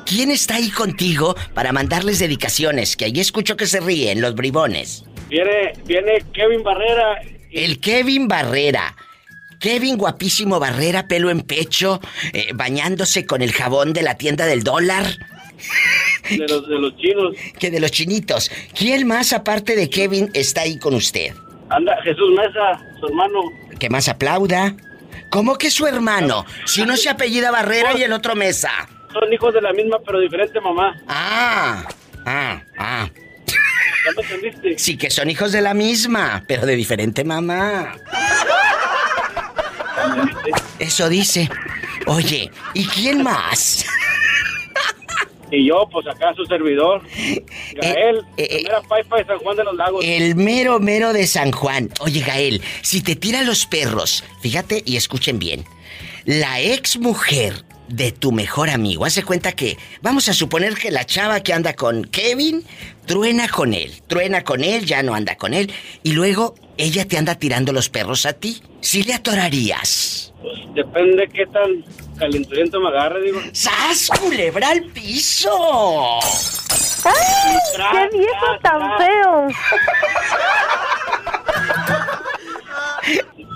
¿quién 0.06 0.32
está 0.32 0.56
ahí 0.56 0.70
contigo 0.70 1.36
para 1.54 1.72
mandarles 1.72 2.20
dedicaciones? 2.20 2.96
Que 2.96 3.06
ahí 3.06 3.20
escucho 3.20 3.56
que 3.56 3.68
se 3.68 3.80
ríen 3.80 4.22
los 4.22 4.36
bribones. 4.36 5.04
Viene, 5.30 5.74
viene 5.86 6.24
Kevin 6.34 6.64
Barrera. 6.64 7.22
El 7.52 7.80
Kevin 7.80 8.28
Barrera. 8.28 8.96
Kevin 9.60 9.98
guapísimo 9.98 10.60
Barrera, 10.60 11.08
pelo 11.08 11.30
en 11.30 11.42
pecho, 11.42 12.02
eh, 12.34 12.50
bañándose 12.56 13.26
con 13.26 13.42
el 13.42 13.52
jabón 13.54 13.94
de 13.94 14.02
la 14.02 14.18
tienda 14.18 14.46
del 14.48 14.64
dólar. 14.64 15.06
De 16.30 16.38
los, 16.48 16.68
de 16.68 16.80
los 16.80 16.98
chinos. 16.98 17.36
Que 17.60 17.70
de 17.70 17.80
los 17.80 17.92
chinitos. 17.92 18.52
¿Quién 18.78 19.08
más 19.08 19.34
aparte 19.34 19.76
de 19.76 19.90
Kevin 19.90 20.32
está 20.34 20.62
ahí 20.62 20.80
con 20.80 20.96
usted? 20.96 21.34
Anda 21.70 21.96
Jesús 22.04 22.32
Mesa, 22.36 22.82
su 23.00 23.06
hermano. 23.06 23.40
Que 23.80 23.90
más 23.90 24.10
aplauda. 24.10 24.76
¿Cómo 25.32 25.58
que 25.58 25.72
su 25.72 25.88
hermano? 25.88 26.46
Si 26.66 26.82
uno 26.82 26.98
se 26.98 27.10
apellida 27.10 27.52
Barrera 27.52 27.98
y 27.98 28.04
el 28.04 28.12
otro 28.12 28.36
Mesa. 28.36 28.70
Son 29.14 29.32
hijos 29.32 29.54
de 29.54 29.62
la 29.62 29.72
misma 29.72 29.98
pero 30.06 30.20
diferente 30.20 30.60
mamá. 30.60 31.02
Ah, 31.08 31.86
ah, 32.26 32.62
ah. 32.78 33.10
¿Ya 33.48 34.12
me 34.16 34.22
entendiste? 34.22 34.78
Sí 34.78 34.98
que 34.98 35.10
son 35.10 35.30
hijos 35.30 35.54
de 35.54 35.62
la 35.62 35.74
misma, 35.74 36.44
pero 36.48 36.66
de 36.66 36.76
diferente 36.76 37.24
mamá. 37.24 37.96
Eso 40.80 41.08
dice. 41.08 41.50
Oye, 42.08 42.52
¿y 42.74 42.86
quién 42.88 43.24
más? 43.24 43.86
Y 45.52 45.68
yo, 45.68 45.88
pues 45.92 46.08
acá 46.08 46.34
su 46.34 46.46
servidor. 46.46 47.02
Gael, 47.76 48.22
primera 48.36 48.82
paipa 48.82 49.18
de 49.18 49.26
San 49.26 49.38
Juan 49.40 49.58
de 49.58 49.64
los 49.66 49.76
Lagos. 49.76 50.06
El 50.06 50.36
mero 50.36 50.80
mero 50.80 51.14
de 51.14 51.28
San 51.28 51.52
Juan. 51.52 51.90
Oye, 52.00 52.22
Gael, 52.22 52.62
si 52.82 53.02
te 53.02 53.16
tira 53.16 53.44
los 53.44 53.66
perros, 53.66 54.24
fíjate 54.42 54.82
y 54.86 54.96
escuchen 54.96 55.40
bien. 55.40 55.66
La 56.26 56.62
ex 56.62 56.98
mujer 56.98 57.66
de 57.92 58.12
tu 58.12 58.32
mejor 58.32 58.70
amigo, 58.70 59.06
hace 59.06 59.24
cuenta 59.24 59.52
que, 59.52 59.78
vamos 60.02 60.30
a 60.30 60.34
suponer 60.34 60.76
que 60.76 60.92
la 60.92 61.06
chava 61.06 61.42
que 61.42 61.54
anda 61.54 61.74
con 61.74 62.06
Kevin, 62.06 62.64
truena 63.06 63.50
con 63.50 63.74
él, 63.74 63.92
truena 64.08 64.44
con 64.44 64.64
él, 64.64 64.86
ya 64.86 65.04
no 65.04 65.14
anda 65.14 65.36
con 65.36 65.54
él, 65.54 65.72
y 66.04 66.14
luego 66.14 66.56
ella 66.78 67.06
te 67.06 67.18
anda 67.18 67.36
tirando 67.36 67.74
los 67.74 67.90
perros 67.90 68.26
a 68.26 68.34
ti. 68.34 68.62
¿Sí 68.80 69.04
le 69.04 69.14
atorarías? 69.14 70.34
Pues 70.42 70.60
depende 70.74 71.28
qué 71.28 71.46
tan 71.48 71.84
calenturiento 72.22 72.80
me 72.80 72.88
agarre, 72.90 73.22
digo. 73.24 73.42
¡Sas, 73.52 74.10
culebra 74.20 74.70
al 74.70 74.84
piso! 74.84 76.20
¡Ay! 77.04 77.58
¡Qué 77.92 78.10
viejo 78.18 78.60
tan 78.62 78.98
feo! 79.00 79.48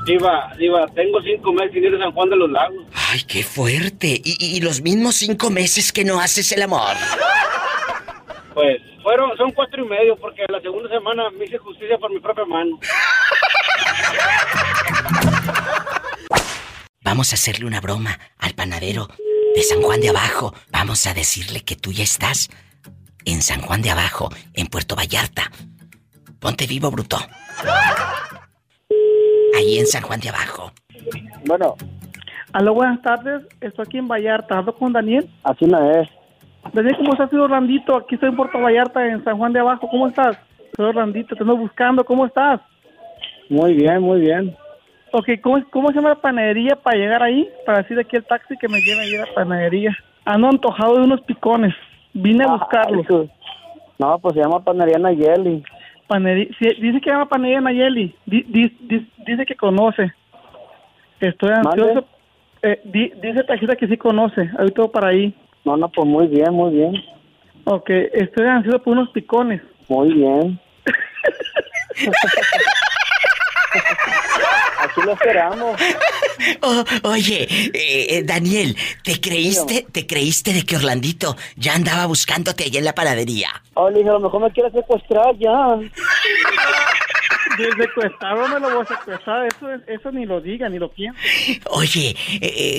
Diva, 0.07 0.51
Diva, 0.57 0.87
tengo 0.95 1.21
cinco 1.21 1.53
meses 1.53 1.73
sin 1.73 1.83
ir 1.83 1.95
a 1.95 1.99
San 1.99 2.11
Juan 2.11 2.29
de 2.29 2.35
los 2.35 2.49
Lagos. 2.49 2.83
¡Ay, 3.11 3.21
qué 3.27 3.43
fuerte! 3.43 4.19
¿Y, 4.23 4.57
y 4.57 4.61
los 4.61 4.81
mismos 4.81 5.15
cinco 5.15 5.49
meses 5.51 5.91
que 5.91 6.03
no 6.03 6.19
haces 6.19 6.51
el 6.51 6.63
amor? 6.63 6.95
Pues 8.55 8.77
fueron, 9.03 9.37
son 9.37 9.51
cuatro 9.51 9.85
y 9.85 9.87
medio 9.87 10.15
porque 10.15 10.43
la 10.49 10.59
segunda 10.61 10.89
semana 10.89 11.29
me 11.37 11.45
hice 11.45 11.59
justicia 11.59 11.97
por 11.99 12.11
mi 12.11 12.19
propia 12.19 12.45
mano. 12.45 12.79
Vamos 17.05 17.31
a 17.31 17.35
hacerle 17.35 17.67
una 17.67 17.81
broma 17.81 18.17
al 18.39 18.55
panadero 18.55 19.07
de 19.55 19.61
San 19.61 19.79
Juan 19.83 20.01
de 20.01 20.09
Abajo. 20.09 20.55
Vamos 20.71 21.05
a 21.05 21.13
decirle 21.13 21.61
que 21.63 21.75
tú 21.75 21.91
ya 21.91 22.03
estás 22.03 22.49
en 23.25 23.43
San 23.43 23.61
Juan 23.61 23.83
de 23.83 23.91
Abajo, 23.91 24.29
en 24.55 24.65
Puerto 24.65 24.95
Vallarta. 24.95 25.43
Ponte 26.39 26.65
vivo, 26.65 26.89
bruto. 26.89 27.17
Ahí 29.55 29.77
en 29.77 29.85
San 29.85 30.01
Juan 30.01 30.19
de 30.19 30.29
Abajo. 30.29 30.71
Bueno. 31.45 31.75
Aló, 32.53 32.73
buenas 32.73 32.99
tardes. 33.03 33.43
Estoy 33.61 33.85
aquí 33.87 33.99
en 33.99 34.07
Vallarta. 34.07 34.57
¿Hablo 34.57 34.73
con 34.73 34.91
Daniel? 34.91 35.29
Así 35.43 35.65
no 35.65 35.91
es. 35.91 36.09
Daniel, 36.73 36.97
¿cómo 36.97 37.13
estás, 37.13 37.29
señor 37.29 37.45
Orlandito? 37.45 37.97
Aquí 37.97 38.15
estoy 38.15 38.29
en 38.29 38.35
Puerto 38.35 38.59
Vallarta, 38.59 39.07
en 39.07 39.23
San 39.23 39.37
Juan 39.37 39.53
de 39.53 39.59
Abajo. 39.59 39.87
¿Cómo 39.89 40.07
estás? 40.07 40.37
Soy 40.75 40.87
Orlandito, 40.87 41.35
te 41.35 41.43
ando 41.43 41.55
buscando. 41.55 42.03
¿Cómo 42.03 42.25
estás? 42.25 42.61
Muy 43.47 43.75
bien, 43.75 44.01
muy 44.01 44.21
bien. 44.21 44.57
Ok, 45.17 45.29
¿cómo, 45.41 45.63
cómo 45.69 45.87
se 45.89 45.95
llama 45.95 46.09
la 46.09 46.15
panadería 46.15 46.75
para 46.75 46.97
llegar 46.97 47.23
ahí? 47.23 47.47
Para 47.65 47.83
decir 47.83 47.97
aquí 47.97 48.17
el 48.17 48.25
taxi 48.25 48.57
que 48.57 48.67
me 48.67 48.81
lleve 48.81 48.99
ahí 48.99 49.15
a 49.15 49.25
la 49.25 49.33
panadería. 49.33 49.97
Ando 50.25 50.49
antojado 50.49 50.97
de 50.97 51.03
unos 51.05 51.21
picones. 51.21 51.73
Vine 52.13 52.43
a 52.43 52.47
buscarlos. 52.47 53.05
No, 53.97 54.19
pues 54.19 54.33
se 54.35 54.41
llama 54.41 54.61
Panadería 54.61 54.99
Nayeli. 54.99 55.63
Panería, 56.07 56.47
sí, 56.59 56.67
dice 56.81 56.99
que 56.99 57.09
llama 57.11 57.29
Panadería 57.29 57.61
Nayeli. 57.61 58.13
Di- 58.25 58.43
di- 58.43 58.77
di- 58.81 59.09
dice 59.25 59.45
que 59.45 59.55
conoce. 59.55 60.11
Estoy 61.21 61.51
ansioso. 61.51 62.05
Eh, 62.61 62.81
di- 62.83 63.13
dice 63.21 63.43
Tajita 63.45 63.77
que 63.77 63.87
sí 63.87 63.95
conoce. 63.95 64.49
Ahorita 64.59 64.81
voy 64.81 64.91
para 64.91 65.07
ahí. 65.09 65.33
No, 65.63 65.77
no, 65.77 65.87
pues 65.87 66.05
muy 66.05 66.27
bien, 66.27 66.53
muy 66.53 66.73
bien. 66.73 66.93
Ok, 67.63 67.89
estoy 67.89 68.47
ansioso 68.47 68.79
por 68.83 68.91
unos 68.97 69.11
picones. 69.11 69.61
Muy 69.87 70.13
bien. 70.13 70.59
Aquí 74.95 75.01
lo 75.05 75.13
esperamos. 75.13 75.79
Oh, 76.61 76.83
oye, 77.03 77.47
eh, 77.49 78.07
eh, 78.17 78.23
Daniel, 78.23 78.75
¿te 79.03 79.19
creíste, 79.21 79.85
te 79.91 80.05
creíste 80.05 80.51
de 80.53 80.63
que 80.63 80.75
Orlandito 80.75 81.37
ya 81.55 81.75
andaba 81.75 82.05
buscándote 82.07 82.65
allá 82.65 82.79
en 82.79 82.85
la 82.85 82.93
panadería? 82.93 83.63
Oh, 83.73 83.89
dije, 83.89 84.09
a 84.09 84.13
lo 84.13 84.19
mejor 84.19 84.41
me 84.41 84.51
quiere 84.51 84.69
secuestrar 84.71 85.33
ya. 85.39 85.51
De 87.57 87.71
secuestrar 87.83 88.37
no 88.37 88.47
me 88.49 88.59
lo 88.59 88.75
voy 88.75 88.85
a 88.85 88.87
secuestrar. 88.87 89.47
Eso, 89.47 89.71
es- 89.71 89.81
eso 89.87 90.11
ni 90.11 90.25
lo 90.25 90.41
diga, 90.41 90.67
ni 90.67 90.77
lo 90.77 90.91
pienso. 90.91 91.17
Oye, 91.69 92.09
eh, 92.09 92.15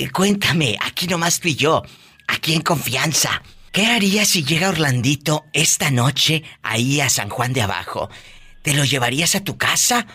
eh, 0.03 0.09
cuéntame, 0.13 0.77
aquí 0.79 1.07
nomás 1.07 1.39
tú 1.39 1.47
y 1.47 1.55
yo, 1.55 1.81
aquí 2.27 2.53
en 2.53 2.61
confianza. 2.61 3.41
¿Qué 3.71 3.87
harías 3.87 4.27
si 4.29 4.43
llega 4.43 4.69
Orlandito 4.69 5.45
esta 5.53 5.89
noche 5.89 6.43
ahí 6.61 7.01
a 7.01 7.09
San 7.09 7.29
Juan 7.29 7.53
de 7.53 7.63
Abajo? 7.63 8.09
¿Te 8.61 8.73
lo 8.73 8.83
llevarías 8.85 9.35
a 9.35 9.43
tu 9.43 9.57
casa? 9.57 10.05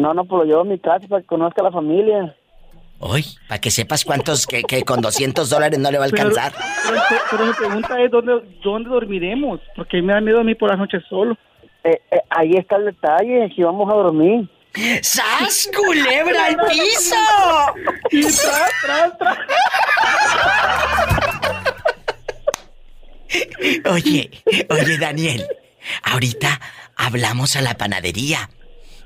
No, 0.00 0.12
no, 0.14 0.24
pues 0.24 0.40
lo 0.40 0.44
llevo 0.44 0.60
a 0.60 0.64
mi 0.64 0.78
casa 0.78 1.06
para 1.08 1.22
que 1.22 1.26
conozca 1.26 1.62
a 1.62 1.64
la 1.64 1.70
familia. 1.72 2.36
Hoy, 2.98 3.24
para 3.48 3.60
que 3.60 3.70
sepas 3.70 4.04
cuántos 4.04 4.46
que, 4.46 4.62
que 4.62 4.82
con 4.82 5.00
200 5.00 5.48
dólares 5.50 5.78
no 5.78 5.90
le 5.90 5.98
va 5.98 6.06
a 6.06 6.08
Pero- 6.08 6.28
alcanzar. 6.28 6.52
Pero, 6.86 7.00
pero 7.30 7.46
mi 7.46 7.52
pregunta 7.52 8.00
es, 8.02 8.10
¿dónde, 8.10 8.40
¿dónde 8.62 8.88
dormiremos? 8.90 9.60
Porque 9.74 10.00
me 10.02 10.12
da 10.14 10.20
miedo 10.20 10.40
a 10.40 10.44
mí 10.44 10.54
por 10.54 10.70
las 10.70 10.78
noches 10.78 11.02
solo. 11.08 11.36
Eh, 11.84 12.00
eh, 12.10 12.20
ahí 12.30 12.52
está 12.56 12.76
el 12.76 12.86
detalle, 12.86 13.52
si 13.54 13.62
vamos 13.62 13.90
a 13.90 13.96
dormir. 13.96 14.48
¡Sas, 15.02 15.70
culebra 15.74 16.46
al 16.46 16.56
piso! 16.68 17.14
Y 18.10 18.20
tras, 18.22 18.72
tras, 18.82 19.18
tras. 19.18 19.38
Oye, 23.90 24.30
oye, 24.70 24.98
Daniel, 24.98 25.46
ahorita 26.02 26.60
hablamos 26.96 27.56
a 27.56 27.60
la 27.62 27.74
panadería 27.74 28.50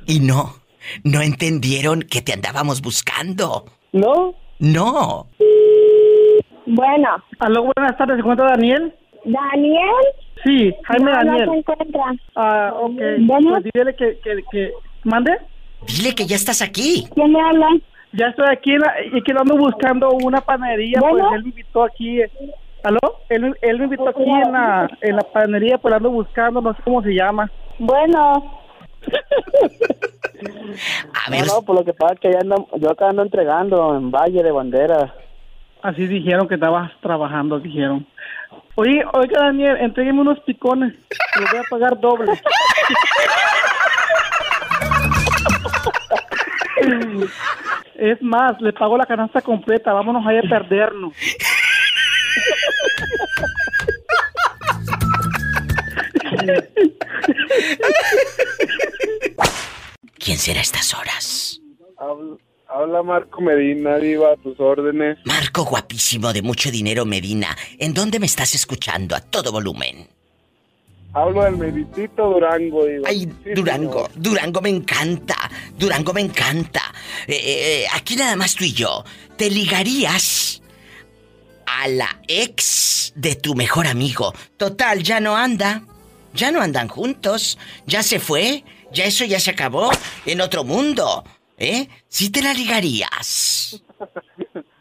y 0.07 0.21
no, 0.21 0.60
no 1.05 1.21
entendieron 1.23 2.03
que 2.03 2.23
te 2.23 2.33
andábamos 2.33 2.81
buscando. 2.83 3.65
¿No? 3.93 4.35
No. 4.59 5.27
Bueno. 6.67 7.09
Aló, 7.39 7.65
buenas 7.75 7.97
tardes. 7.97 8.17
¿Se 8.17 8.21
encuentra 8.21 8.47
Daniel? 8.51 8.95
¿Daniel? 9.25 10.05
Sí, 10.45 10.73
Jaime 10.85 11.11
No, 11.11 11.17
Daniel. 11.17 11.47
no 11.47 11.53
se 11.53 11.59
encuentra. 11.59 12.03
Ah, 12.37 12.73
ok. 12.81 13.01
Bueno. 13.21 13.51
Pues 13.51 13.65
dile 13.75 13.95
que, 13.97 14.19
que, 14.23 14.43
que... 14.51 14.73
¿Mande? 15.05 15.33
Dile 15.87 16.15
que 16.15 16.27
ya 16.27 16.37
estás 16.37 16.63
aquí. 16.63 17.07
¿Quién 17.15 17.33
me 17.33 17.41
habla? 17.41 17.69
Ya 18.13 18.27
estoy 18.27 18.47
aquí 18.51 18.73
en 18.73 18.81
la- 18.81 18.95
y 19.13 19.23
que 19.23 19.33
lo 19.33 19.41
ando 19.41 19.57
buscando 19.57 20.11
una 20.11 20.41
panadería, 20.41 20.99
Bueno. 21.01 21.19
pues 21.29 21.35
él 21.37 21.43
me 21.45 21.49
invitó 21.51 21.85
aquí. 21.85 22.21
¿Aló? 22.83 22.99
Él, 23.29 23.43
me- 23.43 23.53
él 23.63 23.79
me 23.79 23.85
invitó 23.85 24.09
aquí 24.09 24.23
en 24.25 24.53
la, 24.53 24.91
en 25.01 25.17
la 25.17 25.23
panadería, 25.23 25.79
pues 25.79 25.91
la 25.91 25.97
ando 25.99 26.11
buscando, 26.11 26.61
no 26.61 26.75
sé 26.75 26.83
cómo 26.85 27.03
se 27.03 27.15
llama. 27.15 27.51
Bueno. 27.79 28.59
A 31.15 31.31
No, 31.31 31.45
no, 31.45 31.63
por 31.63 31.77
lo 31.77 31.85
que 31.85 31.93
pasa 31.93 32.15
es 32.15 32.21
que 32.21 32.33
ya 32.33 32.39
ando, 32.41 32.69
yo 32.79 32.91
acá 32.91 33.09
ando 33.09 33.23
entregando 33.23 33.97
en 33.97 34.11
Valle 34.11 34.43
de 34.43 34.53
Banderas. 34.53 35.11
Así 35.83 36.07
dijeron 36.07 36.47
que 36.49 36.55
estabas 36.55 36.91
trabajando, 37.01 37.59
dijeron. 37.59 38.07
Oye, 38.75 39.03
oiga 39.13 39.45
Daniel, 39.45 39.77
entrégueme 39.81 40.21
unos 40.21 40.41
picones, 40.41 40.95
los 41.39 41.51
voy 41.51 41.61
a 41.61 41.65
pagar 41.71 42.01
doble. 42.01 42.33
Es 47.95 48.23
más, 48.23 48.61
le 48.61 48.73
pago 48.73 48.97
la 48.97 49.05
canasta 49.05 49.43
completa, 49.43 49.93
vámonos 49.93 50.27
ahí 50.27 50.39
a 50.39 50.43
perdernos. 50.43 51.13
¿Quién 60.21 60.39
será 60.39 60.61
a 60.61 60.63
estas 60.63 60.93
horas? 60.95 61.61
Habla, 61.99 62.37
habla 62.69 63.03
Marco 63.03 63.41
Medina, 63.41 63.97
Diva, 63.97 64.35
a 64.35 64.37
tus 64.37 64.61
órdenes. 64.61 65.19
Marco 65.25 65.65
guapísimo 65.65 66.33
de 66.35 66.43
mucho 66.43 66.71
dinero 66.71 67.07
Medina. 67.07 67.57
¿En 67.79 67.95
dónde 67.95 68.21
me 68.21 68.27
estás 68.27 68.55
escuchando 68.55 69.17
a 69.17 69.21
todo 69.21 69.51
volumen? 69.51 70.07
Hablo 71.15 71.43
del 71.43 71.57
meritito 71.57 72.35
Durango, 72.35 72.85
Diva. 72.85 73.09
Ay, 73.09 73.33
Durango, 73.55 74.11
Durango 74.15 74.61
me 74.61 74.69
encanta, 74.69 75.51
Durango 75.79 76.13
me 76.13 76.21
encanta. 76.21 76.83
Eh, 77.27 77.41
eh, 77.43 77.87
aquí 77.95 78.15
nada 78.15 78.37
más 78.37 78.55
tú 78.55 78.65
y 78.65 78.75
yo. 78.75 79.03
¿Te 79.37 79.49
ligarías 79.49 80.61
a 81.65 81.89
la 81.89 82.21
ex 82.29 83.15
de 83.17 83.37
tu 83.37 83.55
mejor 83.55 83.87
amigo? 83.87 84.35
Total, 84.59 85.03
ya 85.03 85.19
no 85.19 85.35
anda, 85.35 85.83
ya 86.35 86.53
no 86.53 86.61
andan 86.61 86.89
juntos, 86.89 87.59
ya 87.87 88.03
se 88.03 88.21
fue, 88.21 88.65
ya 88.93 89.05
eso 89.05 89.25
ya 89.25 89.41
se 89.41 89.51
acabó 89.51 89.91
en 90.27 90.41
otro 90.41 90.65
mundo, 90.65 91.25
¿eh? 91.59 91.89
¿Sí 92.09 92.31
te 92.31 92.43
la 92.43 92.53
ligarías? 92.55 93.83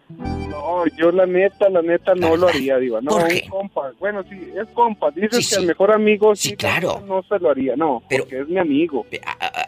No, 0.10 0.84
yo 0.98 1.12
la 1.12 1.26
neta, 1.28 1.70
la 1.70 1.82
neta 1.84 2.16
no 2.16 2.36
lo 2.36 2.48
haría, 2.48 2.78
Diva. 2.78 3.00
No, 3.02 3.12
¿Por 3.12 3.24
un 3.24 3.30
qué? 3.30 3.48
compa. 3.48 3.92
Bueno, 4.00 4.24
sí, 4.28 4.52
es 4.60 4.68
compa. 4.74 5.12
Dices 5.12 5.30
Sí, 5.32 5.38
que 5.38 5.44
sí. 5.44 5.56
al 5.56 5.66
mejor 5.68 5.92
amigo 5.94 6.36
sí, 6.36 6.56
claro. 6.56 7.04
No, 7.08 7.22
se 7.24 7.38
lo 7.40 7.52
haría, 7.52 7.76
no, 7.76 8.02
Pero- 8.10 8.24
porque 8.24 8.42
es 8.42 8.48
mi 8.48 8.58
amigo. 8.58 9.06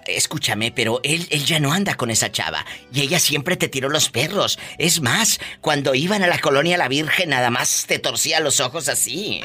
Escúchame, 0.08 0.72
pero 0.72 1.00
él, 1.04 1.28
él 1.30 1.46
ya 1.46 1.60
no 1.60 1.72
anda 1.72 1.94
con 1.96 2.10
esa 2.10 2.32
chava. 2.32 2.66
Y 2.92 3.02
ella 3.02 3.20
siempre 3.20 3.56
te 3.56 3.70
tiró 3.70 3.88
los 3.90 4.10
perros. 4.10 4.58
Es 4.80 5.02
más, 5.02 5.40
cuando 5.62 5.94
iban 5.94 6.24
a 6.24 6.28
la 6.28 6.40
colonia 6.40 6.78
La 6.78 6.88
Virgen, 6.88 7.30
nada 7.30 7.50
más 7.52 7.86
te 7.88 8.00
torcía 8.00 8.40
los 8.40 8.60
ojos 8.60 8.90
así. 8.90 9.42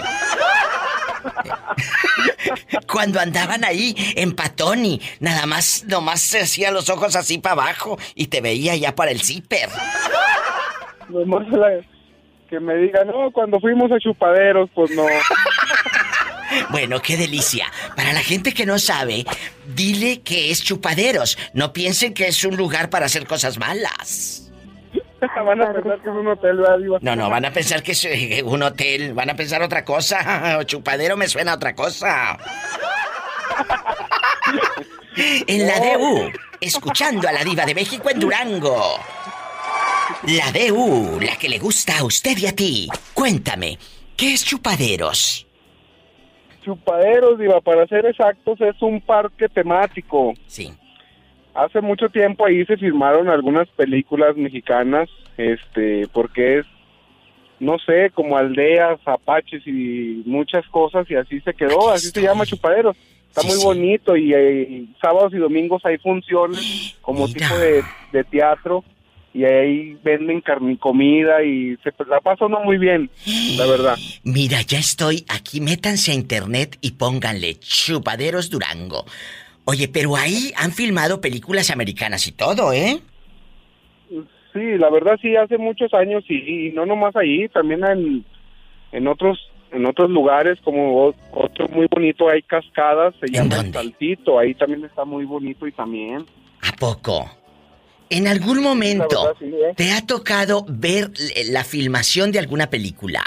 Cuando 2.91 3.21
andaban 3.21 3.65
ahí 3.65 3.95
en 4.17 4.35
Patoni, 4.35 5.01
nada 5.21 5.47
más, 5.47 5.85
nomás 5.87 6.21
se 6.21 6.41
hacía 6.41 6.71
los 6.71 6.89
ojos 6.91 7.17
así 7.17 7.39
para 7.39 7.53
abajo 7.55 7.99
y 8.15 8.27
te 8.29 8.41
veía 8.41 8.77
ya 8.77 8.95
para 8.95 9.11
el 9.11 9.21
zipper. 9.23 9.69
Nomás 11.09 11.49
la- 11.49 11.81
que 12.49 12.61
me 12.61 12.77
diga, 12.77 13.05
no, 13.05 13.33
cuando 13.33 13.59
fuimos 13.59 13.91
a 13.91 13.99
chupaderos, 13.99 14.71
pues 14.73 14.93
no. 14.93 15.05
Bueno, 16.71 17.03
qué 17.03 17.17
delicia. 17.17 17.67
Para 17.97 18.13
la 18.13 18.21
gente 18.21 18.55
que 18.55 18.65
no 18.65 18.79
sabe, 18.79 19.25
dile 19.75 20.21
que 20.23 20.53
es 20.53 20.63
chupaderos. 20.63 21.37
No 21.55 21.73
piensen 21.73 22.15
que 22.15 22.29
es 22.29 22.45
un 22.45 22.57
lugar 22.57 22.89
para 22.89 23.07
hacer 23.07 23.27
cosas 23.27 23.59
malas. 23.59 24.46
Van 25.45 25.61
a 25.61 25.73
pensar 25.73 26.01
que 26.01 26.11
es 26.11 26.15
un 26.15 26.27
hotel, 26.27 26.57
¿verdad, 26.59 26.79
Diva? 26.79 26.99
No, 27.01 27.17
no, 27.17 27.31
van 27.31 27.45
a 27.45 27.51
pensar 27.51 27.83
que 27.83 27.93
es 27.93 28.43
un 28.45 28.63
hotel, 28.63 29.15
van 29.15 29.31
a 29.31 29.37
pensar 29.37 29.63
otra 29.63 29.85
cosa. 29.85 30.63
Chupadero 30.67 31.17
me 31.17 31.27
suena 31.29 31.53
a 31.53 31.55
otra 31.57 31.75
cosa. 31.75 32.39
En 35.47 35.67
la 35.67 35.81
DU, 35.81 36.31
escuchando 36.61 37.27
a 37.27 37.33
la 37.33 37.43
diva 37.43 37.65
de 37.65 37.75
México 37.75 38.11
en 38.11 38.21
Durango. 38.21 38.99
La 40.25 40.53
DU, 40.53 41.19
la 41.21 41.37
que 41.37 41.49
le 41.49 41.59
gusta 41.59 41.99
a 41.99 42.05
usted 42.05 42.37
y 42.37 42.47
a 42.47 42.53
ti. 42.55 42.89
Cuéntame, 43.15 43.79
¿qué 44.15 44.35
es 44.35 44.45
chupaderos? 44.45 45.47
Chupaderos, 46.63 47.39
Diva, 47.39 47.63
para 47.63 47.87
ser 47.87 48.05
exactos, 48.05 48.61
es 48.61 48.83
un 48.83 49.01
parque 49.01 49.49
temático. 49.49 50.35
Sí. 50.47 50.71
Hace 51.57 51.81
mucho 51.81 52.09
tiempo 52.11 52.45
ahí 52.45 52.65
se 52.67 52.77
filmaron 52.77 53.29
algunas 53.29 53.67
películas 53.69 54.37
mexicanas, 54.37 55.09
este, 55.39 56.07
porque 56.13 56.59
es, 56.59 56.67
no 57.61 57.79
sé, 57.79 58.11
como 58.13 58.37
aldeas, 58.37 59.01
apaches 59.07 59.67
y 59.67 60.23
muchas 60.27 60.67
cosas, 60.69 61.11
y 61.11 61.15
así 61.15 61.41
se 61.41 61.55
quedó, 61.55 61.91
así 61.91 62.09
se 62.11 62.21
llama 62.21 62.45
Chupaderos. 62.45 62.97
Está 63.29 63.43
muy 63.43 63.63
bonito 63.63 64.17
y, 64.17 64.35
eh, 64.35 64.85
sábados 65.01 65.33
y 65.33 65.39
domingos 65.39 65.85
hay 65.85 65.99
funciones 65.99 66.97
como 67.01 67.27
tipo 67.27 67.57
de, 67.59 67.83
de 68.13 68.25
teatro 68.25 68.85
y 69.37 69.45
ahí 69.45 69.99
venden 70.03 70.41
carne 70.41 70.79
comida 70.79 71.43
y 71.43 71.77
se 71.85 71.93
la 72.09 72.21
pasa 72.21 72.47
uno 72.47 72.61
muy 72.61 72.79
bien, 72.79 73.11
la 73.59 73.67
verdad. 73.67 73.97
Mira, 74.25 74.63
ya 74.63 74.79
estoy 74.79 75.27
aquí, 75.29 75.61
métanse 75.61 76.13
a 76.13 76.15
internet 76.15 76.79
y 76.81 76.93
pónganle 76.93 77.59
Chupaderos 77.59 78.49
Durango. 78.49 79.05
Oye, 79.69 79.89
pero 79.89 80.15
ahí 80.15 80.53
han 80.57 80.71
filmado 80.71 81.21
películas 81.21 81.71
americanas 81.71 82.27
y 82.29 82.33
todo, 82.33 82.73
¿eh? 82.73 83.01
Sí, 84.53 84.79
la 84.79 84.89
verdad 84.91 85.19
sí, 85.21 85.35
hace 85.35 85.59
muchos 85.59 85.93
años 85.93 86.25
y, 86.29 86.69
y 86.69 86.73
no 86.73 86.87
nomás 86.87 87.15
ahí, 87.17 87.49
también 87.49 87.85
en, 87.85 88.25
en 88.93 89.09
otros 89.09 89.39
en 89.73 89.85
otros 89.85 90.09
lugares 90.09 90.59
como 90.63 91.13
otro 91.33 91.69
muy 91.69 91.89
bonito 91.91 92.29
hay 92.29 92.43
cascadas, 92.43 93.15
se 93.21 93.27
llama 93.29 93.57
Saltito, 93.73 94.39
ahí 94.39 94.55
también 94.55 94.85
está 94.85 95.05
muy 95.05 95.25
bonito 95.25 95.67
y 95.67 95.73
también. 95.73 96.25
¿A 96.63 96.73
poco? 96.79 97.29
¿En 98.09 98.29
algún 98.29 98.63
momento 98.63 99.25
verdad, 99.25 99.37
sí, 99.41 99.47
¿eh? 99.47 99.75
te 99.77 99.93
ha 99.93 100.07
tocado 100.07 100.65
ver 100.69 101.11
la 101.51 101.65
filmación 101.65 102.31
de 102.31 102.39
alguna 102.39 102.71
película? 102.71 103.23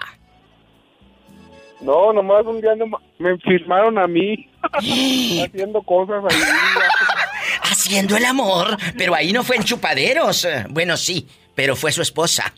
No, 1.81 2.13
nomás 2.13 2.45
un 2.45 2.61
día 2.61 2.75
nomás 2.75 3.01
me 3.19 3.37
filmaron 3.39 3.99
a 3.99 4.07
mí 4.07 4.48
haciendo 4.73 5.81
cosas 5.81 6.23
ahí. 6.29 6.41
Haciendo 7.61 8.17
el 8.17 8.25
amor, 8.25 8.77
pero 8.97 9.15
ahí 9.15 9.31
no 9.31 9.43
fue 9.43 9.55
en 9.55 9.63
chupaderos. 9.63 10.47
Bueno, 10.69 10.97
sí, 10.97 11.27
pero 11.55 11.75
fue 11.75 11.91
su 11.91 12.01
esposa. 12.01 12.53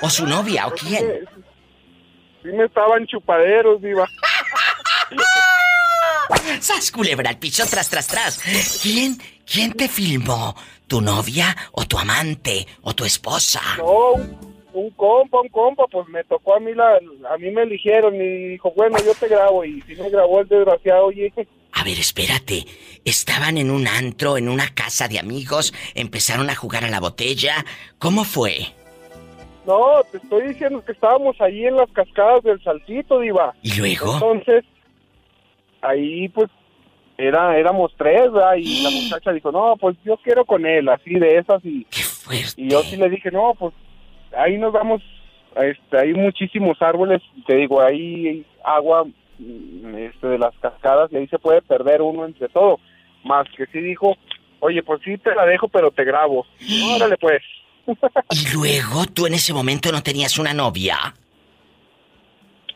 O 0.00 0.10
su 0.10 0.26
novia, 0.26 0.66
o 0.66 0.72
quién. 0.72 1.04
Sí 2.42 2.48
me 2.48 2.64
estaban 2.64 3.06
chupaderos, 3.06 3.80
diva. 3.80 4.06
¡Sas, 6.60 6.90
culebra 6.90 7.30
al 7.30 7.38
piso, 7.38 7.64
tras, 7.66 7.88
tras, 7.88 8.06
tras! 8.06 8.38
¿Quién, 8.82 9.20
quién 9.46 9.72
te 9.72 9.88
filmó? 9.88 10.54
¿Tu 10.86 11.00
novia 11.00 11.56
o 11.72 11.86
tu 11.86 11.98
amante 11.98 12.66
o 12.82 12.94
tu 12.94 13.04
esposa? 13.04 13.60
No, 13.78 14.14
un, 14.74 14.90
compa, 14.90 15.40
un 15.40 15.48
compa, 15.48 15.86
pues 15.90 16.08
me 16.08 16.24
tocó 16.24 16.56
a 16.56 16.60
mí 16.60 16.74
la, 16.74 16.98
a 17.30 17.38
mí 17.38 17.50
me 17.50 17.62
eligieron 17.62 18.14
y 18.14 18.48
dijo, 18.48 18.72
bueno, 18.76 18.96
yo 19.04 19.14
te 19.14 19.28
grabo 19.28 19.64
y 19.64 19.80
si 19.82 19.94
me 19.96 20.10
grabó 20.10 20.40
el 20.40 20.48
desgraciado, 20.48 21.06
oye, 21.06 21.32
A 21.72 21.84
ver, 21.84 21.98
espérate. 21.98 22.64
Estaban 23.04 23.58
en 23.58 23.70
un 23.70 23.86
antro, 23.86 24.38
en 24.38 24.48
una 24.48 24.74
casa 24.74 25.08
de 25.08 25.18
amigos, 25.18 25.74
empezaron 25.94 26.50
a 26.50 26.54
jugar 26.54 26.84
a 26.84 26.90
la 26.90 27.00
botella. 27.00 27.64
¿Cómo 27.98 28.24
fue? 28.24 28.74
no, 29.66 30.02
te 30.10 30.18
estoy 30.18 30.48
diciendo 30.48 30.84
que 30.84 30.92
estábamos 30.92 31.40
ahí 31.40 31.64
en 31.64 31.76
las 31.76 31.90
cascadas 31.90 32.42
del 32.42 32.62
Saltito, 32.62 33.20
diva. 33.20 33.54
¿Y 33.62 33.74
luego? 33.78 34.14
Entonces, 34.14 34.64
ahí 35.80 36.28
pues 36.28 36.50
era 37.16 37.56
éramos 37.58 37.92
tres, 37.96 38.30
¿verdad? 38.32 38.56
Y 38.58 38.82
la 38.82 38.90
muchacha 39.02 39.32
dijo, 39.32 39.52
no, 39.52 39.76
pues 39.76 39.96
yo 40.04 40.16
quiero 40.18 40.44
con 40.44 40.66
él, 40.66 40.88
así 40.88 41.14
de 41.14 41.38
esas 41.38 41.64
y... 41.64 41.86
Y 42.56 42.70
yo 42.70 42.82
sí 42.82 42.96
le 42.96 43.10
dije, 43.10 43.30
no, 43.30 43.54
pues 43.58 43.74
ahí 44.36 44.58
nos 44.58 44.72
vamos, 44.72 45.02
este, 45.56 45.98
hay 45.98 46.14
muchísimos 46.14 46.80
árboles, 46.80 47.22
te 47.46 47.56
digo, 47.56 47.80
ahí 47.80 48.28
hay 48.28 48.46
agua 48.64 49.04
mm, 49.38 49.96
este, 49.96 50.26
de 50.26 50.38
las 50.38 50.56
cascadas 50.58 51.12
y 51.12 51.16
ahí 51.16 51.28
se 51.28 51.38
puede 51.38 51.62
perder 51.62 52.02
uno 52.02 52.24
entre 52.24 52.48
todo. 52.48 52.78
Más 53.24 53.46
que 53.56 53.66
sí 53.66 53.80
dijo, 53.80 54.16
oye, 54.60 54.82
pues 54.82 55.00
sí 55.04 55.16
te 55.18 55.34
la 55.34 55.46
dejo, 55.46 55.68
pero 55.68 55.90
te 55.90 56.04
grabo. 56.04 56.46
Órale 56.96 57.16
pues. 57.16 57.42
¿Y 58.30 58.54
luego 58.54 59.04
tú 59.12 59.26
en 59.26 59.34
ese 59.34 59.52
momento 59.52 59.92
no 59.92 60.02
tenías 60.02 60.38
una 60.38 60.54
novia? 60.54 61.14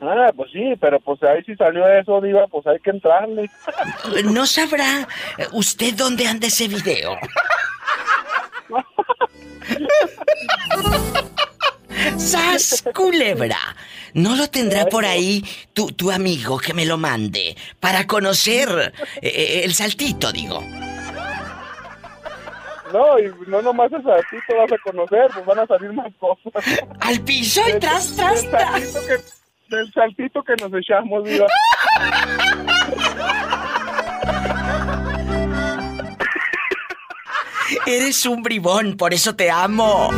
Ah, 0.00 0.30
pues 0.36 0.50
sí, 0.52 0.74
pero 0.80 1.00
pues 1.00 1.20
ahí 1.24 1.42
sí 1.44 1.56
salió 1.56 1.88
eso, 1.88 2.20
diva, 2.20 2.46
pues 2.46 2.66
hay 2.66 2.78
que 2.78 2.90
entrarle. 2.90 3.50
¿No 4.24 4.46
sabrá 4.46 5.08
usted 5.52 5.94
dónde 5.94 6.26
anda 6.26 6.46
ese 6.46 6.68
video? 6.68 7.16
¡Sas, 12.16 12.84
culebra! 12.94 13.58
¿No 14.14 14.36
lo 14.36 14.48
tendrá 14.48 14.86
por 14.86 15.04
ahí 15.04 15.44
tu, 15.72 15.92
tu 15.92 16.10
amigo 16.10 16.58
que 16.58 16.74
me 16.74 16.86
lo 16.86 16.96
mande 16.98 17.56
para 17.80 18.06
conocer 18.06 18.92
eh, 19.20 19.28
eh, 19.28 19.60
el 19.64 19.74
saltito, 19.74 20.32
digo? 20.32 20.62
No, 22.92 23.18
y 23.18 23.30
no 23.48 23.60
nomás 23.62 23.92
es 23.92 24.06
a 24.06 24.16
ti 24.30 24.36
te 24.46 24.54
vas 24.54 24.72
a 24.72 24.78
conocer, 24.78 25.30
pues 25.34 25.44
van 25.44 25.58
a 25.58 25.66
salir 25.66 25.92
más 25.92 26.12
cosas. 26.18 26.52
Al 27.00 27.20
piso 27.20 27.60
y 27.68 27.78
tras, 27.78 28.16
tras, 28.16 28.42
del 28.42 28.50
saltito 28.50 29.00
que, 29.06 29.76
del 29.76 29.92
saltito 29.92 30.42
que 30.42 30.54
nos 30.56 30.72
echamos, 30.74 31.24
diva. 31.24 31.46
Eres 37.86 38.26
un 38.26 38.42
bribón, 38.42 38.96
por 38.96 39.12
eso 39.12 39.34
te 39.34 39.50
amo. 39.50 40.10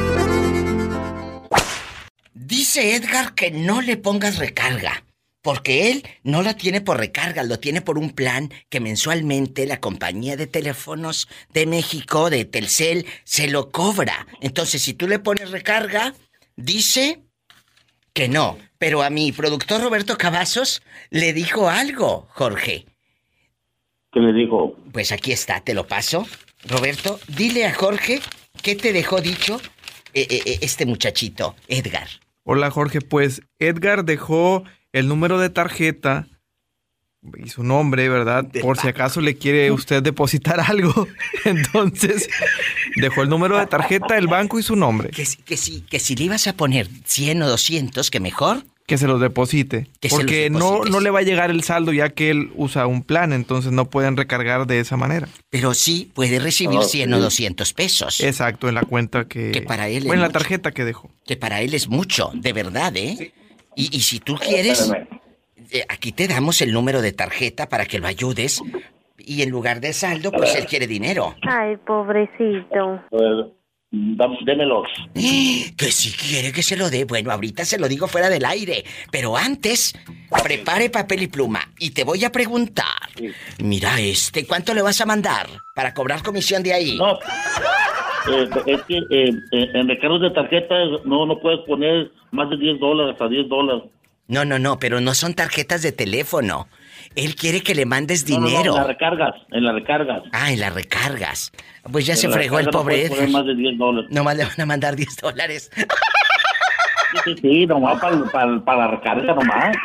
Dice 2.42 2.96
Edgar 2.96 3.34
que 3.34 3.50
no 3.50 3.82
le 3.82 3.98
pongas 3.98 4.38
recarga, 4.38 5.04
porque 5.42 5.90
él 5.90 6.04
no 6.22 6.40
la 6.40 6.54
tiene 6.54 6.80
por 6.80 6.96
recarga, 6.96 7.42
lo 7.42 7.58
tiene 7.58 7.82
por 7.82 7.98
un 7.98 8.12
plan 8.12 8.50
que 8.70 8.80
mensualmente 8.80 9.66
la 9.66 9.78
compañía 9.78 10.38
de 10.38 10.46
teléfonos 10.46 11.28
de 11.52 11.66
México, 11.66 12.30
de 12.30 12.46
Telcel, 12.46 13.04
se 13.24 13.46
lo 13.46 13.70
cobra. 13.70 14.26
Entonces, 14.40 14.80
si 14.80 14.94
tú 14.94 15.06
le 15.06 15.18
pones 15.18 15.50
recarga, 15.50 16.14
dice 16.56 17.20
que 18.14 18.30
no. 18.30 18.56
Pero 18.78 19.02
a 19.02 19.10
mi 19.10 19.32
productor 19.32 19.82
Roberto 19.82 20.16
Cavazos 20.16 20.80
le 21.10 21.34
dijo 21.34 21.68
algo, 21.68 22.26
Jorge. 22.30 22.86
¿Qué 24.12 24.20
le 24.20 24.32
dijo? 24.32 24.78
Pues 24.92 25.12
aquí 25.12 25.32
está, 25.32 25.60
te 25.60 25.74
lo 25.74 25.86
paso. 25.86 26.26
Roberto, 26.64 27.20
dile 27.28 27.66
a 27.66 27.74
Jorge 27.74 28.22
qué 28.62 28.76
te 28.76 28.94
dejó 28.94 29.20
dicho 29.20 29.60
eh, 30.14 30.26
eh, 30.30 30.42
eh, 30.46 30.58
este 30.62 30.86
muchachito, 30.86 31.54
Edgar. 31.68 32.08
Hola 32.44 32.70
Jorge, 32.70 33.00
pues 33.00 33.42
Edgar 33.58 34.04
dejó 34.04 34.64
el 34.92 35.08
número 35.08 35.38
de 35.38 35.50
tarjeta 35.50 36.26
y 37.36 37.50
su 37.50 37.62
nombre, 37.62 38.08
¿verdad? 38.08 38.46
Por 38.62 38.78
si 38.78 38.88
acaso 38.88 39.20
le 39.20 39.36
quiere 39.36 39.70
usted 39.72 40.02
depositar 40.02 40.58
algo. 40.60 41.06
Entonces, 41.44 42.28
dejó 42.96 43.22
el 43.22 43.28
número 43.28 43.58
de 43.58 43.66
tarjeta, 43.66 44.16
el 44.16 44.26
banco 44.26 44.58
y 44.58 44.62
su 44.62 44.74
nombre. 44.74 45.10
Que, 45.10 45.26
si- 45.26 45.36
que, 45.42 45.56
si, 45.56 45.82
que 45.82 46.00
si 46.00 46.16
le 46.16 46.24
ibas 46.24 46.46
a 46.46 46.54
poner 46.54 46.88
100 47.04 47.42
o 47.42 47.48
200, 47.48 48.10
que 48.10 48.20
mejor. 48.20 48.64
Que 48.90 48.98
se 48.98 49.06
los 49.06 49.20
deposite. 49.20 49.86
Que 50.00 50.08
se 50.08 50.16
los 50.16 50.24
porque 50.24 50.50
no, 50.50 50.84
no 50.84 50.98
le 51.00 51.10
va 51.10 51.20
a 51.20 51.22
llegar 51.22 51.50
el 51.50 51.62
saldo 51.62 51.92
ya 51.92 52.08
que 52.10 52.30
él 52.30 52.50
usa 52.56 52.86
un 52.86 53.02
plan, 53.02 53.32
entonces 53.32 53.70
no 53.72 53.84
pueden 53.88 54.16
recargar 54.16 54.66
de 54.66 54.80
esa 54.80 54.96
manera. 54.96 55.28
Pero 55.48 55.74
sí 55.74 56.10
puede 56.14 56.38
recibir 56.40 56.80
Ah, 56.80 56.84
100 56.84 57.12
o 57.14 57.16
sí. 57.16 57.22
200 57.22 57.72
pesos. 57.72 58.20
Exacto, 58.20 58.68
en 58.68 58.74
la 58.74 58.82
cuenta 58.82 59.26
que... 59.26 59.52
Que 59.52 59.62
para 59.62 59.88
él 59.88 60.02
o 60.04 60.06
es 60.08 60.12
en 60.14 60.20
la 60.20 60.26
mucho. 60.26 60.38
tarjeta 60.40 60.72
que 60.72 60.84
dejó. 60.84 61.08
Que 61.24 61.36
para 61.36 61.60
él 61.62 61.72
es 61.74 61.88
mucho, 61.88 62.30
de 62.34 62.52
verdad, 62.52 62.96
¿eh? 62.96 63.32
Y, 63.76 63.96
y 63.96 64.00
si 64.00 64.18
tú 64.18 64.34
quieres, 64.34 64.92
eh, 65.70 65.84
aquí 65.88 66.10
te 66.12 66.26
damos 66.26 66.60
el 66.60 66.72
número 66.72 67.00
de 67.00 67.12
tarjeta 67.12 67.68
para 67.68 67.86
que 67.86 68.00
lo 68.00 68.08
ayudes. 68.08 68.60
Y 69.18 69.42
en 69.42 69.50
lugar 69.50 69.80
de 69.80 69.92
saldo, 69.92 70.32
pues 70.32 70.56
él 70.56 70.66
quiere 70.66 70.86
dinero. 70.88 71.36
Ay, 71.42 71.76
pobrecito. 71.86 73.02
Démelos. 73.90 74.88
Que 75.76 75.90
si 75.90 76.12
quiere 76.12 76.52
que 76.52 76.62
se 76.62 76.76
lo 76.76 76.90
dé, 76.90 77.04
bueno, 77.04 77.32
ahorita 77.32 77.64
se 77.64 77.78
lo 77.78 77.88
digo 77.88 78.06
fuera 78.06 78.28
del 78.28 78.44
aire. 78.44 78.84
Pero 79.10 79.36
antes, 79.36 79.94
prepare 80.42 80.90
papel 80.90 81.22
y 81.22 81.26
pluma. 81.26 81.60
Y 81.78 81.90
te 81.90 82.04
voy 82.04 82.24
a 82.24 82.30
preguntar. 82.30 83.08
Mira 83.58 83.98
este, 83.98 84.46
¿cuánto 84.46 84.74
le 84.74 84.82
vas 84.82 85.00
a 85.00 85.06
mandar 85.06 85.48
para 85.74 85.94
cobrar 85.94 86.22
comisión 86.22 86.62
de 86.62 86.74
ahí? 86.74 86.98
No. 86.98 87.18
Eh, 88.30 88.48
es 88.66 88.82
que 88.82 88.98
eh, 88.98 89.32
eh, 89.52 89.68
en 89.74 89.88
recargos 89.88 90.20
de 90.20 90.30
tarjeta 90.30 90.74
no, 91.04 91.24
no 91.24 91.40
puedes 91.40 91.60
poner 91.60 92.10
más 92.30 92.50
de 92.50 92.58
10 92.58 92.78
dólares 92.78 93.16
a 93.20 93.26
10 93.26 93.48
dólares. 93.48 93.84
No, 94.28 94.44
no, 94.44 94.58
no, 94.58 94.78
pero 94.78 95.00
no 95.00 95.14
son 95.14 95.34
tarjetas 95.34 95.82
de 95.82 95.92
teléfono. 95.92 96.68
Él 97.16 97.34
quiere 97.34 97.62
que 97.62 97.74
le 97.74 97.86
mandes 97.86 98.28
No, 98.28 98.36
no, 98.36 98.40
no, 98.42 98.48
dinero. 98.48 98.72
en 98.72 98.78
las 98.78 98.86
recargas, 98.86 99.34
en 99.50 99.64
las 99.64 99.74
recargas. 99.74 100.22
Ah, 100.32 100.52
en 100.52 100.60
las 100.60 100.72
recargas. 100.74 101.52
Pues 101.90 102.06
ya 102.06 102.12
En 102.14 102.18
se 102.20 102.28
fregó 102.28 102.58
el 102.60 102.66
no 102.66 102.70
pobre 102.72 103.08
poner 103.08 103.18
Edgar. 103.24 103.30
más 103.30 103.46
de 103.46 103.54
10 103.56 103.78
dólares. 103.78 104.10
Nomás 104.12 104.36
le 104.36 104.44
van 104.44 104.60
a 104.60 104.66
mandar 104.66 104.96
10 104.96 105.16
dólares. 105.16 105.70
Sí, 105.74 105.84
sí, 107.24 107.34
sí, 107.42 107.66
nomás 107.66 108.00
para 108.00 108.76
la 108.78 108.86
recarga 108.88 109.34
nomás. 109.34 109.76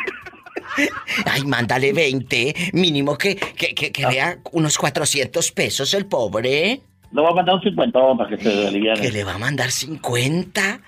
Ay, 1.24 1.42
mándale 1.44 1.92
20. 1.92 2.70
Mínimo 2.74 3.18
que, 3.18 3.34
que, 3.36 3.74
que, 3.74 3.90
que 3.90 4.06
vea 4.06 4.38
unos 4.52 4.78
400 4.78 5.50
pesos 5.52 5.92
el 5.94 6.06
pobre. 6.06 6.80
Le 7.12 7.20
voy 7.20 7.30
a 7.30 7.34
mandar 7.34 7.56
un 7.56 7.62
50 7.62 7.98
para 8.16 8.28
que 8.30 8.36
se 8.38 8.66
aliviane. 8.68 9.00
Que 9.00 9.10
le 9.10 9.24
va 9.24 9.34
a 9.34 9.38
mandar 9.38 9.70
50. 9.72 10.80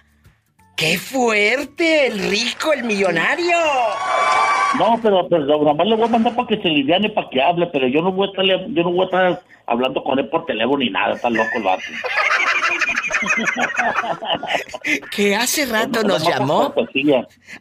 ¡Qué 0.76 0.96
fuerte! 0.98 2.06
El 2.06 2.18
rico, 2.30 2.72
el 2.72 2.84
millonario. 2.84 3.56
No, 4.76 4.98
pero, 5.02 5.28
pero 5.28 5.44
nomás 5.46 5.86
le 5.86 5.96
voy 5.96 6.04
a 6.04 6.10
mandar 6.10 6.34
para 6.34 6.48
que 6.48 6.60
se 6.60 6.68
lidiane, 6.68 7.08
para 7.10 7.30
que 7.30 7.40
hable, 7.40 7.66
pero 7.68 7.88
yo 7.88 8.02
no 8.02 8.12
voy 8.12 8.26
a 8.26 8.30
estar, 8.30 8.44
yo 8.44 8.82
no 8.82 8.90
voy 8.90 9.00
a 9.00 9.04
estar 9.04 9.42
hablando 9.66 10.02
con 10.02 10.18
él 10.18 10.28
por 10.28 10.44
teléfono 10.46 10.78
ni 10.78 10.90
nada, 10.90 11.14
está 11.14 11.30
loco 11.30 11.48
el 11.56 11.62
vato. 11.62 11.82
que 15.10 15.36
hace 15.36 15.66
rato 15.66 16.02
nos 16.02 16.26
llamó. 16.26 16.74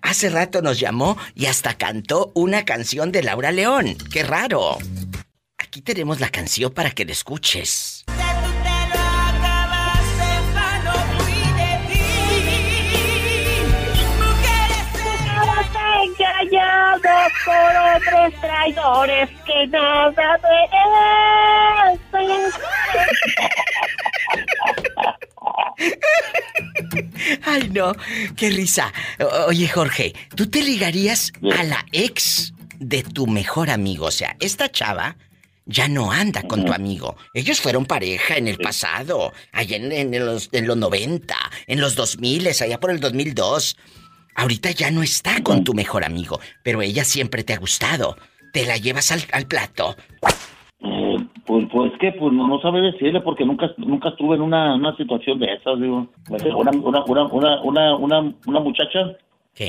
Hace 0.02 0.30
rato 0.30 0.62
nos 0.62 0.80
llamó 0.80 1.18
y 1.36 1.46
hasta 1.46 1.76
cantó 1.76 2.32
una 2.36 2.66
canción 2.66 3.12
de 3.12 3.24
Laura 3.24 3.52
León. 3.52 3.96
¡Qué 4.12 4.24
raro! 4.24 4.78
Aquí 5.58 5.82
tenemos 5.82 6.20
la 6.20 6.30
canción 6.30 6.72
para 6.74 6.92
que 6.92 7.06
la 7.06 7.12
escuches. 7.12 7.97
Por 17.46 17.76
hombres 17.76 18.42
traidores 18.42 19.30
que 19.46 19.68
nada 19.68 20.40
merecen. 22.04 22.52
Ay, 27.44 27.70
no, 27.70 27.94
qué 28.36 28.50
risa. 28.50 28.92
oye, 29.48 29.68
Jorge, 29.68 30.14
¿tú 30.36 30.50
te 30.50 30.62
ligarías 30.62 31.32
a 31.58 31.64
la 31.64 31.86
ex 31.92 32.54
de 32.80 33.04
tu 33.04 33.28
mejor 33.28 33.70
amigo? 33.70 34.06
O 34.08 34.12
sea, 34.12 34.36
esta 34.40 34.72
chava 34.72 35.16
ya 35.68 35.88
no 35.88 36.12
anda 36.12 36.44
con 36.44 36.66
tu 36.66 36.74
amigo. 36.74 37.18
Ellos 37.34 37.60
fueron 37.60 37.86
pareja 37.86 38.38
en 38.38 38.48
el 38.48 38.58
pasado, 38.58 39.34
allá 39.52 39.78
en, 39.78 40.26
los, 40.26 40.50
en 40.52 40.66
los 40.66 40.78
90, 40.78 41.36
en 41.68 41.82
los 41.82 41.96
2000, 41.96 42.48
allá 42.48 42.80
por 42.80 42.92
el 42.92 43.00
2002. 43.00 43.78
Ahorita 44.38 44.70
ya 44.70 44.92
no 44.92 45.02
está 45.02 45.42
con 45.44 45.64
tu 45.64 45.74
mejor 45.74 46.06
amigo, 46.06 46.40
pero 46.64 46.84
ella 46.84 47.04
siempre 47.04 47.44
te 47.44 47.54
ha 47.54 47.58
gustado. 47.58 48.16
¿Te 48.54 48.68
la 48.68 48.78
llevas 48.78 49.12
al, 49.12 49.48
plato? 49.48 49.96
Eh, 50.80 51.18
pues, 51.44 51.66
pues 51.72 51.92
que 52.00 52.12
pues 52.12 52.32
no, 52.34 52.48
no 52.48 52.62
sabe 52.62 52.82
decirle 52.82 53.20
porque 53.22 53.46
nunca 53.46 53.72
nunca 53.78 54.10
estuve 54.10 54.36
en 54.36 54.44
una, 54.44 54.76
una 54.76 54.96
situación 54.96 55.40
de 55.40 55.54
esas, 55.54 55.80
digo. 55.82 56.08
Una, 56.56 56.70
una, 56.70 57.04
una, 57.04 57.62
una, 57.64 57.96
una, 57.96 58.34
una 58.46 58.60
muchacha 58.60 59.18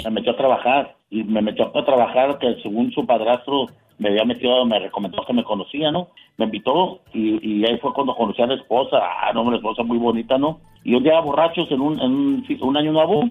me 0.05 0.11
metió 0.11 0.33
a 0.33 0.37
trabajar 0.37 0.97
y 1.09 1.25
me 1.25 1.41
metió 1.41 1.73
a 1.75 1.85
trabajar 1.87 2.39
que 2.39 2.57
según 2.63 2.93
su 2.93 3.07
padrastro 3.07 3.69
me 3.99 4.11
había 4.11 4.25
metido, 4.25 4.65
me 4.65 4.79
recomendó 4.79 5.25
que 5.27 5.33
me 5.33 5.45
conocía, 5.45 5.91
¿no? 5.91 6.09
Me 6.37 6.45
invitó 6.45 7.01
y, 7.13 7.41
y 7.43 7.65
ahí 7.65 7.79
fue 7.79 7.93
cuando 7.93 8.15
conocí 8.15 8.41
a 8.43 8.47
la 8.47 8.55
esposa, 8.55 8.99
ah, 9.01 9.33
no, 9.33 9.43
una 9.43 9.57
esposa 9.57 9.83
muy 9.83 9.99
bonita, 9.99 10.39
¿no? 10.39 10.61
Y 10.85 10.95
un 10.95 11.03
día 11.03 11.21
borrachos 11.21 11.71
en 11.71 11.81
un, 11.81 12.01
en 12.01 12.61
un, 12.61 12.77
año 12.77 12.93
nuevo. 12.93 13.25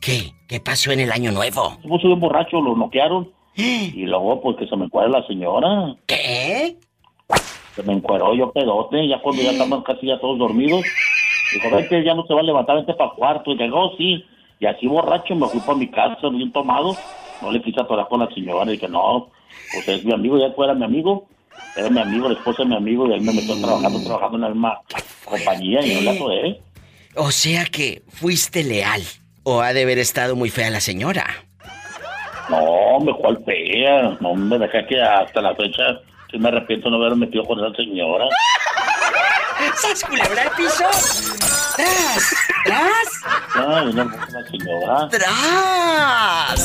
¿Qué? 0.00 0.32
¿Qué 0.48 0.60
pasó 0.60 0.92
en 0.92 1.00
el 1.00 1.12
año 1.12 1.32
nuevo? 1.32 1.76
Puso 1.82 2.08
un 2.08 2.20
borracho, 2.20 2.60
lo 2.60 2.76
noquearon. 2.76 3.30
y 3.56 4.04
luego, 4.04 4.40
pues, 4.40 4.56
que 4.58 4.66
se 4.66 4.76
me 4.76 4.84
encuadra 4.86 5.20
la 5.20 5.26
señora. 5.26 5.94
¿Qué? 6.06 6.76
Se 7.74 7.82
me 7.82 7.92
encueró 7.92 8.34
yo 8.34 8.52
pedote, 8.52 9.06
ya 9.06 9.20
cuando 9.20 9.42
ya 9.42 9.50
estamos 9.50 9.84
casi 9.84 10.06
ya 10.06 10.18
todos 10.18 10.38
dormidos. 10.38 10.82
Dijo, 11.52 11.76
vete, 11.76 12.04
ya 12.04 12.14
no 12.14 12.26
se 12.26 12.34
va 12.34 12.40
a 12.40 12.44
levantar, 12.44 12.76
vete 12.76 12.94
para 12.94 13.10
cuarto. 13.10 13.52
Y 13.52 13.56
llegó, 13.56 13.96
sí. 13.96 14.24
Y 14.58 14.66
así 14.66 14.86
borracho 14.86 15.34
me 15.34 15.46
fui 15.48 15.60
para 15.60 15.78
mi 15.78 15.88
casa, 15.88 16.28
bien 16.30 16.52
tomado. 16.52 16.96
No 17.42 17.50
le 17.50 17.60
quise 17.62 17.80
atorar 17.80 18.08
con 18.08 18.20
la 18.20 18.30
señora. 18.34 18.70
Y 18.70 18.74
dije, 18.74 18.88
no, 18.88 19.30
pues 19.72 19.88
es 19.88 20.04
mi 20.04 20.12
amigo, 20.12 20.38
ya 20.38 20.52
fuera 20.52 20.74
mi 20.74 20.84
amigo. 20.84 21.26
Era 21.76 21.90
mi 21.90 22.00
amigo, 22.00 22.28
la 22.28 22.34
esposa 22.34 22.62
de 22.62 22.70
mi 22.70 22.76
amigo, 22.76 23.06
y 23.06 23.12
él 23.12 23.20
me 23.20 23.32
metió 23.32 23.58
trabajando, 23.60 24.02
trabajando 24.02 24.36
en 24.36 24.42
la 24.42 24.48
misma 24.48 24.80
compañía 25.24 25.84
y 25.84 25.94
no 25.94 26.00
le 26.00 26.10
atoré. 26.10 26.60
O 27.16 27.30
sea 27.30 27.64
que 27.66 28.02
fuiste 28.08 28.64
leal. 28.64 29.02
¿O 29.48 29.62
ha 29.62 29.72
de 29.72 29.84
haber 29.84 30.00
estado 30.00 30.34
muy 30.34 30.50
fea 30.50 30.70
la 30.70 30.80
señora? 30.80 31.24
No, 32.48 32.98
me 32.98 33.14
cual 33.14 33.40
fea. 33.46 34.16
No, 34.18 34.34
me 34.34 34.58
dejé 34.58 34.84
que 34.88 35.00
hasta 35.00 35.40
la 35.40 35.54
fecha 35.54 36.00
sí 36.32 36.36
me 36.36 36.48
arrepiento 36.48 36.90
de 36.90 36.98
no 36.98 37.04
haber 37.04 37.16
metido 37.16 37.44
con 37.44 37.64
esa 37.64 37.72
señora. 37.76 38.24
¿Sabes 39.76 40.02
culebra 40.02 40.42
el 40.42 40.50
piso? 40.50 40.84
¡Tras! 41.76 42.34
¡Tras! 42.64 43.08
Ay, 43.54 43.92
no, 43.92 44.04
la 44.04 44.42
señora. 44.50 45.08
¡Tras! 45.10 46.60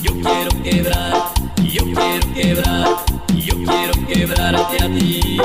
Yo 0.00 0.12
quiero 0.22 0.62
quebrar, 0.62 1.12
yo 1.64 1.84
quiero 1.84 2.32
quebrar, 2.32 2.88
yo 3.34 3.54
quiero 3.62 3.92
quebrarte 4.06 4.84
a 4.84 4.86
ti. 4.86 5.38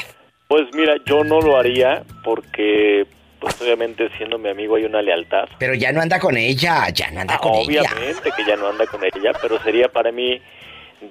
Pues 0.48 0.64
mira, 0.74 0.96
yo 1.06 1.24
no 1.24 1.40
lo 1.40 1.58
haría 1.58 2.04
porque, 2.26 3.08
pues 3.40 3.60
obviamente 3.62 4.10
siendo 4.18 4.38
mi 4.38 4.50
amigo 4.50 4.76
hay 4.76 4.84
una 4.84 5.02
lealtad. 5.02 5.48
Pero 5.58 5.74
ya 5.74 5.94
no 5.94 6.02
anda 6.02 6.20
con 6.20 6.36
ella, 6.36 6.90
ya 6.90 7.10
no 7.12 7.22
anda 7.22 7.38
con 7.38 7.54
ella. 7.56 7.84
Obviamente 7.84 8.32
que 8.36 8.46
ya 8.46 8.58
no 8.58 8.68
anda 8.68 8.86
con 8.86 9.02
ella, 9.04 9.32
pero 9.42 9.58
sería 9.64 9.88
para 9.88 10.12
mí 10.12 10.42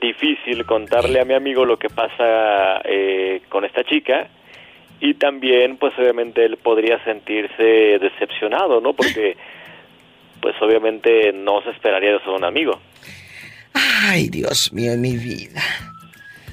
difícil 0.00 0.66
contarle 0.66 1.20
a 1.20 1.24
mi 1.24 1.32
amigo 1.32 1.64
lo 1.64 1.78
que 1.78 1.88
pasa 1.88 2.82
eh, 2.84 3.40
con 3.48 3.64
esta 3.64 3.82
chica 3.84 4.28
y 5.00 5.14
también 5.14 5.78
pues 5.78 5.94
obviamente 5.98 6.44
él 6.44 6.58
podría 6.58 7.02
sentirse 7.04 7.98
decepcionado, 7.98 8.82
¿no? 8.82 8.92
Porque 8.92 9.36
pues 10.42 10.54
obviamente 10.60 11.32
no 11.32 11.62
se 11.62 11.70
esperaría 11.70 12.16
eso 12.16 12.30
de 12.30 12.36
un 12.36 12.44
amigo. 12.44 12.78
Ay, 13.72 14.28
Dios 14.28 14.70
mío, 14.72 14.92
mi 14.98 15.16
vida. 15.16 15.62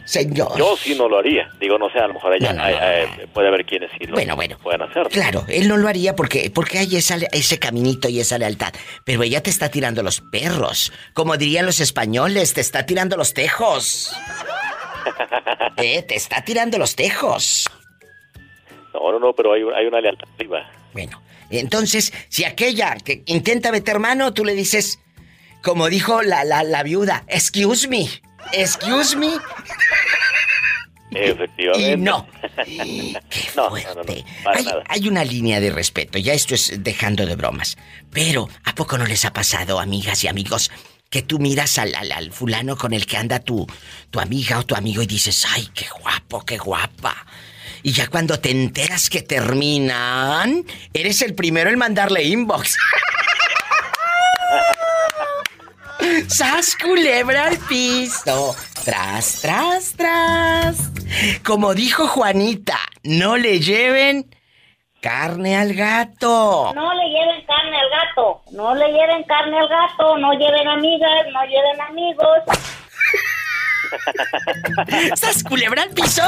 Señor. 0.07 0.57
Yo 0.57 0.77
sí 0.77 0.95
no 0.95 1.09
lo 1.09 1.19
haría. 1.19 1.49
Digo, 1.59 1.77
no 1.77 1.89
sé, 1.89 1.99
a 1.99 2.07
lo 2.07 2.13
mejor 2.13 2.33
ella 2.33 2.55
eh, 3.03 3.27
puede 3.33 3.49
haber 3.49 3.65
quienes 3.65 3.91
sí 3.91 4.05
lo 4.05 4.13
bueno, 4.13 4.37
bueno, 4.37 4.57
pueden 4.57 4.81
hacer. 4.81 5.09
Claro, 5.09 5.43
él 5.49 5.67
no 5.67 5.75
lo 5.75 5.89
haría 5.89 6.15
porque, 6.15 6.49
porque 6.49 6.79
hay 6.79 6.95
ese 6.95 7.59
caminito 7.59 8.07
y 8.07 8.21
esa 8.21 8.37
lealtad. 8.37 8.73
Pero 9.03 9.23
ella 9.23 9.43
te 9.43 9.49
está 9.49 9.67
tirando 9.67 10.03
los 10.03 10.21
perros. 10.21 10.93
Como 11.13 11.35
dirían 11.35 11.65
los 11.65 11.81
españoles, 11.81 12.53
te 12.53 12.61
está 12.61 12.85
tirando 12.85 13.17
los 13.17 13.33
tejos. 13.33 14.15
eh, 15.75 16.01
te 16.03 16.15
está 16.15 16.41
tirando 16.41 16.77
los 16.77 16.95
tejos. 16.95 17.65
No, 18.93 19.11
no, 19.11 19.19
no, 19.19 19.33
pero 19.33 19.51
hay, 19.51 19.61
hay 19.75 19.87
una 19.87 19.99
lealtad 19.99 20.29
arriba. 20.37 20.71
Bueno, 20.93 21.21
entonces, 21.49 22.13
si 22.29 22.45
aquella 22.45 22.95
que 22.95 23.23
intenta 23.25 23.73
meter 23.73 23.99
mano, 23.99 24.33
tú 24.33 24.45
le 24.45 24.53
dices, 24.53 24.99
como 25.61 25.89
dijo 25.89 26.21
la, 26.21 26.45
la, 26.45 26.63
la 26.63 26.81
viuda, 26.83 27.25
excuse 27.27 27.89
me, 27.89 28.07
excuse 28.53 29.17
me. 29.17 29.31
Efectivamente. 31.11 31.93
Y 31.93 31.97
no. 31.97 32.27
Qué 33.29 33.39
fuerte. 33.51 34.25
hay, 34.87 35.07
una 35.07 35.23
línea 35.23 35.59
de 35.59 35.71
respeto, 35.71 36.17
ya 36.17 36.33
esto 36.33 36.55
es 36.55 36.83
dejando 36.83 37.25
de 37.25 37.35
bromas. 37.35 37.77
Pero, 38.11 38.49
¿a 38.63 38.75
poco 38.75 38.97
no 38.97 39.05
les 39.05 39.25
ha 39.25 39.33
pasado, 39.33 39.79
amigas 39.79 40.23
y 40.23 40.27
amigos, 40.27 40.71
que 41.09 41.21
tú 41.21 41.39
miras 41.39 41.77
al, 41.77 41.95
al, 41.95 42.31
fulano 42.31 42.75
con 42.77 42.93
el 42.93 43.05
que 43.05 43.17
anda 43.17 43.39
tu, 43.39 43.65
tu 44.09 44.19
amiga 44.19 44.59
o 44.59 44.65
tu 44.65 44.75
amigo 44.75 45.01
y 45.01 45.07
dices, 45.07 45.45
ay, 45.49 45.69
qué 45.73 45.85
guapo, 46.01 46.43
qué 46.45 46.57
guapa? 46.57 47.25
Y 47.83 47.93
ya 47.93 48.07
cuando 48.07 48.39
te 48.39 48.51
enteras 48.51 49.09
que 49.09 49.21
terminan, 49.21 50.65
eres 50.93 51.21
el 51.21 51.35
primero 51.35 51.69
en 51.69 51.77
mandarle 51.77 52.23
inbox. 52.23 52.77
¡Sas 56.27 56.75
culebra 56.75 57.45
al 57.45 57.57
piso! 57.57 58.55
Tras, 58.85 59.41
tras, 59.41 59.93
tras. 59.93 60.91
Como 61.43 61.73
dijo 61.73 62.07
Juanita, 62.07 62.79
no 63.03 63.37
le 63.37 63.59
lleven 63.59 64.29
carne 65.01 65.57
al 65.57 65.73
gato. 65.73 66.73
No 66.73 66.93
le 66.93 67.09
lleven 67.09 67.45
carne 67.45 67.77
al 67.79 67.89
gato. 67.89 68.41
No 68.51 68.75
le 68.75 68.87
lleven 68.87 69.23
carne 69.23 69.57
al 69.59 69.67
gato. 69.67 70.17
No 70.17 70.33
lleven 70.33 70.67
amigas, 70.67 71.25
no 71.33 71.43
lleven 71.45 71.81
amigos. 71.81 72.39
¿Sas 75.19 75.43
culebra 75.43 75.83
al 75.83 75.89
piso? 75.89 76.23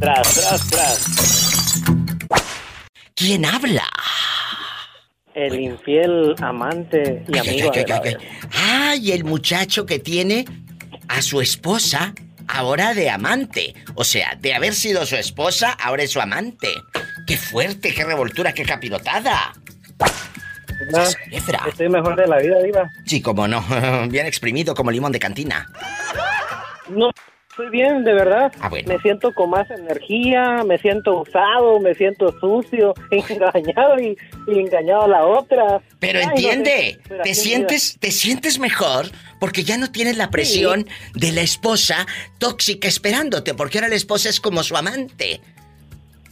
Tras, 0.00 0.34
tras, 0.34 0.70
tras. 0.70 1.82
¿Quién 3.14 3.44
habla? 3.44 3.86
El 5.34 5.60
infiel 5.60 6.34
amante 6.40 7.24
y 7.28 7.38
amigo. 7.38 7.70
Ay, 7.74 7.84
ay, 7.86 8.00
ay, 8.04 8.16
ay, 8.52 9.12
el 9.12 9.24
muchacho 9.24 9.86
que 9.86 9.98
tiene 9.98 10.44
a 11.08 11.22
su 11.22 11.40
esposa 11.40 12.14
ahora 12.48 12.94
de 12.94 13.10
amante. 13.10 13.74
O 13.94 14.04
sea, 14.04 14.36
de 14.40 14.54
haber 14.54 14.74
sido 14.74 15.06
su 15.06 15.16
esposa, 15.16 15.70
ahora 15.72 16.02
es 16.02 16.10
su 16.10 16.20
amante. 16.20 16.68
¡Qué 17.26 17.36
fuerte, 17.36 17.94
qué 17.94 18.04
revoltura, 18.04 18.52
qué 18.52 18.64
capirotada! 18.64 19.52
No, 20.92 21.02
estoy 21.68 21.88
mejor 21.88 22.16
de 22.16 22.26
la 22.26 22.38
vida, 22.38 22.60
Diva. 22.62 22.90
Sí, 23.06 23.20
como 23.20 23.46
no. 23.46 23.62
Bien 24.08 24.26
exprimido 24.26 24.74
como 24.74 24.90
limón 24.90 25.12
de 25.12 25.18
cantina. 25.18 25.66
No, 26.88 27.10
estoy 27.60 27.70
bien, 27.70 28.04
de 28.04 28.14
verdad. 28.14 28.52
Ah, 28.60 28.68
bueno. 28.68 28.88
Me 28.88 28.98
siento 29.00 29.32
con 29.34 29.50
más 29.50 29.70
energía, 29.70 30.64
me 30.64 30.78
siento 30.78 31.20
usado, 31.20 31.78
me 31.80 31.94
siento 31.94 32.34
sucio, 32.40 32.94
engañado 33.10 34.00
y, 34.00 34.16
y 34.46 34.58
engañado 34.58 35.02
a 35.02 35.08
la 35.08 35.26
otra. 35.26 35.80
Pero 35.98 36.18
Ay, 36.20 36.26
no 36.26 36.30
entiende, 36.32 36.98
sé, 37.06 37.14
te 37.22 37.34
sientes, 37.34 37.96
te 37.98 38.10
sientes 38.10 38.58
mejor 38.58 39.06
porque 39.38 39.64
ya 39.64 39.76
no 39.76 39.90
tienes 39.90 40.16
la 40.16 40.30
presión 40.30 40.86
de 41.14 41.32
la 41.32 41.42
esposa 41.42 42.06
tóxica 42.38 42.88
esperándote, 42.88 43.54
porque 43.54 43.78
ahora 43.78 43.88
la 43.88 43.96
esposa 43.96 44.28
es 44.28 44.40
como 44.40 44.62
su 44.62 44.76
amante. 44.76 45.40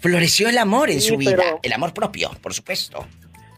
Floreció 0.01 0.49
el 0.49 0.59
amor 0.59 0.91
en 0.91 1.01
Sí, 1.01 1.09
su 1.09 1.17
vida, 1.17 1.59
el 1.63 1.73
amor 1.73 1.93
propio, 1.93 2.31
por 2.41 2.55
supuesto. 2.55 3.05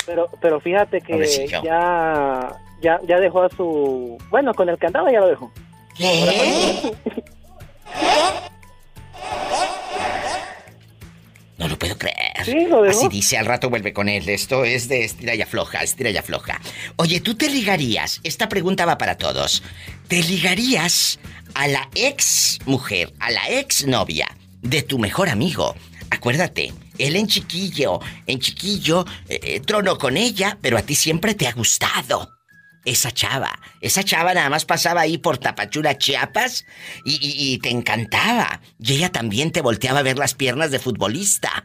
Pero, 0.07 0.29
pero 0.41 0.61
fíjate 0.61 1.01
que 1.01 1.12
Pobrecillo. 1.12 1.62
ya, 1.62 2.51
ya, 2.81 2.99
ya 3.07 3.21
dejó 3.21 3.43
a 3.43 3.51
su... 3.51 4.16
Bueno, 4.31 4.55
con 4.55 4.68
el 4.68 4.79
que 4.79 4.87
andaba 4.87 5.12
ya 5.12 5.21
lo 5.21 5.29
dejó. 5.29 5.53
¿Qué? 5.97 6.93
No 11.61 11.68
lo 11.68 11.78
puedo 11.78 11.99
creer. 11.99 12.43
Sí, 12.43 12.66
lo 12.66 12.82
dejó. 12.82 12.99
Así 12.99 13.09
dice, 13.09 13.36
al 13.36 13.45
rato 13.45 13.68
vuelve 13.68 13.93
con 13.93 14.09
él. 14.09 14.26
Esto 14.30 14.64
es 14.64 14.88
de 14.88 15.05
estira 15.05 15.34
y 15.34 15.43
afloja, 15.43 15.82
estira 15.82 16.09
y 16.09 16.16
afloja. 16.16 16.59
Oye, 16.97 17.20
¿tú 17.20 17.34
te 17.34 17.51
ligarías? 17.51 18.20
Esta 18.24 18.49
pregunta 18.49 18.86
va 18.86 18.97
para 18.97 19.18
todos. 19.18 19.62
¿Te 20.09 20.22
ligarías 20.22 21.20
a 21.53 21.68
la 21.68 21.91
ex 21.95 22.59
mujer, 22.64 23.12
a 23.20 23.30
la 23.30 23.51
ex 23.51 23.86
novia 23.86 24.26
de 24.62 24.80
tu 24.82 24.99
mejor 24.99 25.28
amigo? 25.28 25.74
Acuérdate, 26.09 26.72
él 26.97 27.14
en 27.16 27.26
chiquillo, 27.26 28.01
en 28.26 28.41
chiquillo, 28.41 29.05
eh, 29.28 29.41
eh, 29.43 29.61
tronó 29.61 29.99
con 29.99 30.16
ella, 30.16 30.57
pero 30.62 30.78
a 30.78 30.82
ti 30.82 30.95
siempre 30.95 31.34
te 31.34 31.47
ha 31.47 31.53
gustado. 31.53 32.39
Esa 32.85 33.11
chava, 33.11 33.51
esa 33.83 34.03
chava 34.03 34.33
nada 34.33 34.49
más 34.49 34.64
pasaba 34.64 35.03
ahí 35.03 35.18
por 35.18 35.37
Tapachula, 35.39 35.99
Chiapas, 35.99 36.64
y, 37.05 37.12
y- 37.20 37.53
y 37.55 37.59
te 37.59 37.68
encantaba. 37.70 38.61
Y 38.78 38.95
ella 38.95 39.11
también 39.12 39.53
te 39.53 39.61
volteaba 39.61 39.99
a 39.99 40.03
ver 40.03 40.18
las 40.18 40.35
piernas 40.35 40.70
de 40.70 40.78
futbolista. 40.78 41.64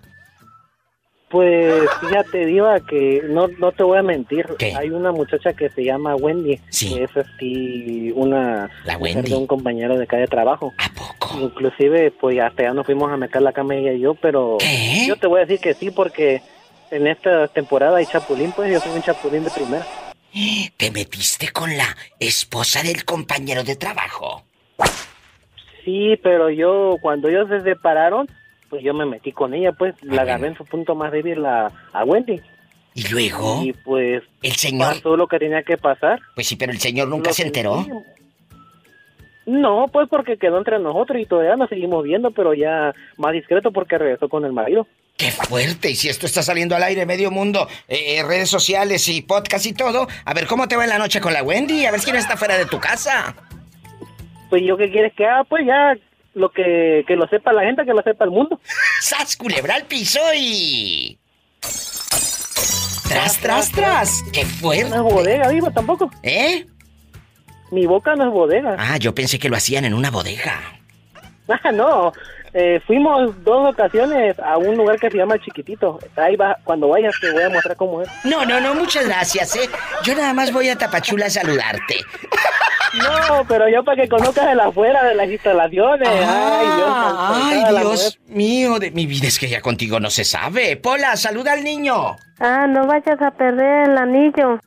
Pues 1.30 1.84
fíjate, 2.02 2.46
Diva, 2.46 2.80
que 2.82 3.22
no, 3.30 3.48
no 3.60 3.72
te 3.72 3.84
voy 3.84 3.98
a 3.98 4.04
mentir. 4.04 4.46
Hay 4.78 4.90
una 4.92 5.12
muchacha 5.12 5.54
que 5.54 5.70
se 5.70 5.84
llama 5.84 6.16
Wendy. 6.16 6.60
Que 6.80 7.04
es 7.04 7.18
así 7.18 8.12
una 8.16 8.70
La 8.86 8.98
Wendy. 8.98 9.32
de 9.32 9.36
un 9.36 9.48
compañero 9.48 9.98
de 9.98 10.06
calle 10.08 10.22
de 10.22 10.28
trabajo. 10.28 10.72
¿A 10.78 10.88
poco? 10.94 11.38
Inclusive, 11.40 12.12
pues 12.12 12.40
hasta 12.40 12.64
ya 12.64 12.74
nos 12.74 12.86
fuimos 12.86 13.12
a 13.12 13.18
meter 13.18 13.42
la 13.42 13.54
cama 13.54 13.76
ella 13.76 13.92
y 13.94 14.02
yo, 14.02 14.14
pero 14.16 14.58
yo 15.08 15.16
te 15.18 15.28
voy 15.28 15.40
a 15.42 15.46
decir 15.46 15.60
que 15.60 15.74
sí, 15.74 15.92
porque 15.92 16.42
en 16.92 17.08
esta 17.08 17.48
temporada 17.48 17.98
hay 17.98 18.06
chapulín, 18.06 18.52
pues 18.52 18.72
yo 18.72 18.80
soy 18.80 18.92
un 18.96 19.02
chapulín 19.02 19.44
de 19.44 19.50
primera. 19.50 19.86
¿Te 20.78 20.92
metiste 20.92 21.50
con 21.50 21.76
la 21.78 21.96
esposa 22.20 22.84
del 22.84 23.06
compañero 23.06 23.64
de 23.64 23.76
trabajo? 23.78 24.44
Sí, 25.86 26.20
pero 26.22 26.50
yo, 26.50 26.98
cuando 27.02 27.30
ellos 27.30 27.48
se 27.48 27.62
separaron, 27.62 28.28
pues 28.70 28.84
yo 28.84 28.94
me 28.94 29.06
metí 29.06 29.32
con 29.32 29.54
ella, 29.54 29.72
pues 29.72 29.96
la 30.02 30.24
agarré 30.24 30.48
en 30.48 30.58
su 30.58 30.66
punto 30.66 30.94
más 30.94 31.12
débil 31.12 31.46
a, 31.46 31.68
a 31.94 32.04
Wendy. 32.04 32.42
¿Y 32.96 33.08
luego? 33.10 33.62
Y 33.64 33.72
pues 33.72 34.24
¿El 34.42 34.54
señor? 34.54 34.96
pasó 34.96 35.16
lo 35.16 35.28
que 35.28 35.40
tenía 35.40 35.64
que 35.64 35.78
pasar. 35.78 36.20
Pues 36.34 36.48
sí, 36.48 36.56
pero 36.58 36.72
el 36.74 36.80
señor 36.80 37.08
nunca 37.08 37.32
se 37.32 37.44
enteró. 37.44 37.86
No, 39.46 39.86
pues 39.92 40.08
porque 40.10 40.38
quedó 40.38 40.58
entre 40.58 40.80
nosotros 40.80 41.20
y 41.22 41.26
todavía 41.26 41.56
nos 41.56 41.70
seguimos 41.70 42.04
viendo, 42.04 42.32
pero 42.32 42.54
ya 42.54 42.94
más 43.18 43.34
discreto 43.34 43.72
porque 43.72 43.98
regresó 43.98 44.28
con 44.28 44.44
el 44.44 44.54
marido. 44.54 44.88
¡Qué 45.18 45.32
fuerte! 45.32 45.92
Y 45.92 45.96
si 45.96 46.10
esto 46.10 46.26
está 46.26 46.42
saliendo 46.42 46.76
al 46.76 46.84
aire, 46.84 47.06
medio 47.06 47.32
mundo, 47.32 47.68
eh, 47.88 48.18
eh, 48.18 48.24
redes 48.24 48.50
sociales 48.50 49.08
y 49.08 49.22
podcast 49.22 49.66
y 49.66 49.74
todo, 49.74 50.08
a 50.26 50.34
ver 50.34 50.48
cómo 50.48 50.68
te 50.68 50.76
va 50.76 50.84
en 50.84 50.90
la 50.90 50.98
noche 50.98 51.22
con 51.22 51.32
la 51.32 51.44
Wendy, 51.44 51.86
a 51.86 51.92
ver 51.92 52.02
quién 52.02 52.16
está 52.16 52.36
fuera 52.36 52.58
de 52.58 52.66
tu 52.66 52.80
casa. 52.80 53.36
Pues 54.50 54.64
yo 54.66 54.76
qué 54.78 54.92
quieres 54.92 55.14
que 55.14 55.26
haga, 55.26 55.44
pues 55.44 55.66
ya 55.66 55.96
lo 56.34 56.50
que, 56.50 57.06
que 57.08 57.16
lo 57.16 57.28
sepa 57.28 57.54
la 57.54 57.64
gente, 57.64 57.86
que 57.86 57.94
lo 57.94 58.02
sepa 58.02 58.26
el 58.26 58.32
mundo. 58.32 58.60
¡Sas, 59.00 59.38
culebra 59.38 59.76
al 59.76 59.86
piso 59.86 60.20
y... 60.36 61.18
¡Tras, 63.08 63.40
tras, 63.40 63.72
tras! 63.72 64.24
¡Qué 64.34 64.44
fuerte! 64.46 64.90
No 64.90 65.08
es 65.08 65.14
bodega, 65.14 65.50
vivo 65.50 65.72
tampoco. 65.72 66.10
¿Eh? 66.24 66.66
Mi 67.72 67.86
boca 67.86 68.16
no 68.16 68.26
es 68.28 68.32
bodega. 68.32 68.76
Ah, 68.80 68.98
yo 68.98 69.14
pensé 69.16 69.40
que 69.40 69.50
lo 69.50 69.56
hacían 69.58 69.86
en 69.86 69.94
una 69.94 70.12
bodega. 70.12 70.60
Ah, 71.48 71.72
no. 71.72 72.12
Eh, 72.54 72.80
fuimos 72.88 73.44
dos 73.44 73.74
ocasiones 73.74 74.40
a 74.40 74.58
un 74.58 74.78
lugar 74.78 74.98
que 74.98 75.12
se 75.12 75.18
llama 75.18 75.38
Chiquitito. 75.40 76.00
Ahí 76.16 76.38
va, 76.38 76.56
cuando 76.64 76.88
vayas 76.88 77.14
te 77.20 77.30
voy 77.32 77.44
a 77.44 77.50
mostrar 77.50 77.76
cómo 77.76 78.02
es. 78.02 78.10
No, 78.24 78.46
no, 78.46 78.62
no, 78.62 78.74
muchas 78.74 79.06
gracias, 79.06 79.56
¿eh? 79.58 79.70
Yo 80.04 80.16
nada 80.16 80.34
más 80.34 80.54
voy 80.54 80.70
a 80.70 80.78
Tapachula 80.78 81.26
a 81.26 81.30
saludarte. 81.30 81.98
No, 82.98 83.44
pero 83.50 83.68
yo 83.68 83.84
para 83.84 84.02
que 84.04 84.08
conozcas 84.08 84.48
el 84.54 84.60
afuera 84.62 85.04
de 85.04 85.16
las 85.16 85.30
instalaciones. 85.30 86.08
ay, 86.08 86.66
Dios. 86.78 86.88
Ah, 86.90 87.42
Ay, 87.52 87.74
la 87.74 87.80
Dios 87.82 88.20
mío 88.28 88.80
de 88.80 88.92
mi 88.92 89.06
vida, 89.06 89.28
es 89.28 89.38
que 89.38 89.50
ya 89.50 89.60
contigo 89.60 90.00
no 90.00 90.10
se 90.10 90.24
sabe. 90.24 90.78
Pola, 90.78 91.18
saluda 91.18 91.52
al 91.52 91.64
niño. 91.64 92.16
Ah, 92.40 92.68
no 92.68 92.88
vayas 92.88 93.22
a 93.22 93.32
perder 93.32 93.90
el 93.90 93.98
anillo. 93.98 94.60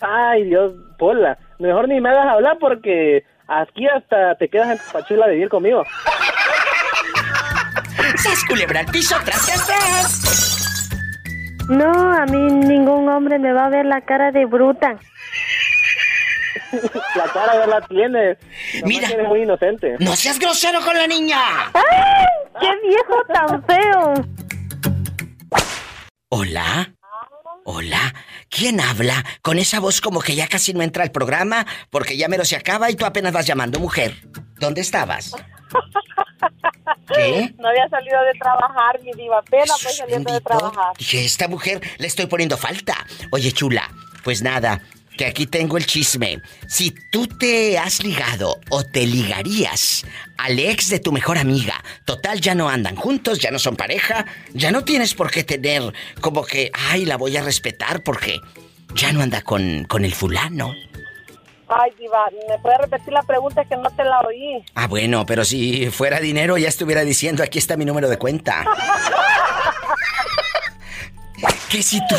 Ay, 0.00 0.44
Dios, 0.44 0.72
Pola. 0.96 1.36
Mejor 1.58 1.88
ni 1.88 2.00
me 2.00 2.10
hagas 2.10 2.26
hablar 2.26 2.58
porque 2.60 3.24
aquí 3.48 3.86
hasta 3.88 4.36
te 4.36 4.48
quedas 4.48 4.70
en 4.70 4.78
Pachula 4.92 5.26
a 5.26 5.28
vivir 5.28 5.48
conmigo. 5.48 5.84
¡Sas, 8.16 8.44
culebra 8.48 8.80
al 8.80 8.86
piso, 8.86 9.16
tras, 9.24 9.46
tras, 9.46 9.66
tras! 9.66 10.88
No, 11.68 12.12
a 12.14 12.24
mí 12.26 12.38
ningún 12.38 13.08
hombre 13.08 13.38
me 13.38 13.52
va 13.52 13.66
a 13.66 13.68
ver 13.68 13.84
la 13.84 14.00
cara 14.00 14.32
de 14.32 14.46
bruta. 14.46 14.98
la 16.72 17.24
cara 17.32 17.54
ya 17.54 17.66
la 17.66 17.80
tienes. 17.82 18.38
Mira. 18.84 19.08
Eres 19.08 19.28
muy 19.28 19.42
inocente. 19.42 19.96
¡No 19.98 20.16
seas 20.16 20.38
grosero 20.38 20.80
con 20.80 20.96
la 20.96 21.06
niña! 21.06 21.38
¡Ay! 21.74 22.26
¡Qué 22.60 22.88
viejo 22.88 23.22
tan 23.32 23.64
feo! 23.64 24.14
¿Hola? 26.30 26.94
¿Hola? 27.70 28.14
¿Quién 28.48 28.80
habla? 28.80 29.22
Con 29.42 29.58
esa 29.58 29.78
voz 29.78 30.00
como 30.00 30.20
que 30.20 30.34
ya 30.34 30.48
casi 30.48 30.72
no 30.72 30.80
entra 30.80 31.02
al 31.02 31.10
programa 31.10 31.66
porque 31.90 32.16
ya 32.16 32.26
mero 32.26 32.46
se 32.46 32.56
acaba 32.56 32.90
y 32.90 32.96
tú 32.96 33.04
apenas 33.04 33.30
vas 33.30 33.46
llamando, 33.46 33.78
mujer. 33.78 34.16
¿Dónde 34.58 34.80
estabas? 34.80 35.32
¿Qué? 37.14 37.54
No 37.58 37.68
había 37.68 37.86
salido 37.90 38.22
de 38.22 38.38
trabajar, 38.38 39.02
mi 39.02 39.12
diva. 39.12 39.40
Apenas 39.40 39.84
voy 39.84 39.92
saliendo 39.92 40.32
de 40.32 40.40
trabajar. 40.40 40.96
Dije, 40.96 41.26
esta 41.26 41.46
mujer 41.46 41.82
le 41.98 42.06
estoy 42.06 42.24
poniendo 42.24 42.56
falta. 42.56 43.06
Oye, 43.32 43.52
chula, 43.52 43.90
pues 44.24 44.40
nada, 44.40 44.80
que 45.18 45.26
aquí 45.26 45.46
tengo 45.46 45.76
el 45.76 45.84
chisme. 45.84 46.40
Si 46.66 46.94
tú 47.10 47.26
te 47.26 47.76
has 47.76 48.02
ligado 48.02 48.58
o 48.70 48.84
te 48.84 49.04
ligarías 49.04 50.06
al 50.38 50.58
ex 50.58 50.88
de 50.88 51.00
tu 51.00 51.12
mejor 51.12 51.36
amiga, 51.36 51.74
total 52.06 52.40
ya 52.40 52.54
no 52.54 52.70
andan 52.70 52.96
juntos, 52.96 53.40
ya 53.40 53.50
no 53.50 53.58
son 53.58 53.76
pareja, 53.76 54.24
ya 54.54 54.70
no 54.70 54.84
tienes 54.84 55.14
por 55.14 55.30
qué 55.30 55.44
tener 55.44 55.92
como 56.20 56.44
que, 56.44 56.70
ay, 56.72 57.04
la 57.04 57.16
voy 57.16 57.36
a 57.36 57.42
respetar 57.42 58.02
porque 58.02 58.40
ya 58.94 59.12
no 59.12 59.20
anda 59.20 59.42
con, 59.42 59.84
con 59.84 60.04
el 60.04 60.14
fulano. 60.14 60.72
Ay, 61.68 61.90
diva, 61.98 62.30
¿me 62.48 62.58
puede 62.60 62.78
repetir 62.78 63.12
la 63.12 63.24
pregunta 63.24 63.64
que 63.64 63.76
no 63.76 63.90
te 63.90 64.04
la 64.04 64.20
oí? 64.20 64.64
Ah, 64.74 64.86
bueno, 64.86 65.26
pero 65.26 65.44
si 65.44 65.90
fuera 65.90 66.20
dinero 66.20 66.56
ya 66.56 66.68
estuviera 66.68 67.02
diciendo, 67.02 67.42
aquí 67.42 67.58
está 67.58 67.76
mi 67.76 67.84
número 67.84 68.08
de 68.08 68.16
cuenta. 68.16 68.64
que 71.68 71.82
si 71.82 71.98
tú... 72.06 72.14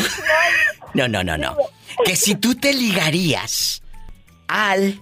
No, 0.92 1.08
no, 1.08 1.24
no, 1.24 1.38
no. 1.38 1.56
Que 2.04 2.16
si 2.16 2.34
tú 2.34 2.54
te 2.54 2.72
ligarías 2.72 3.82
al 4.48 5.00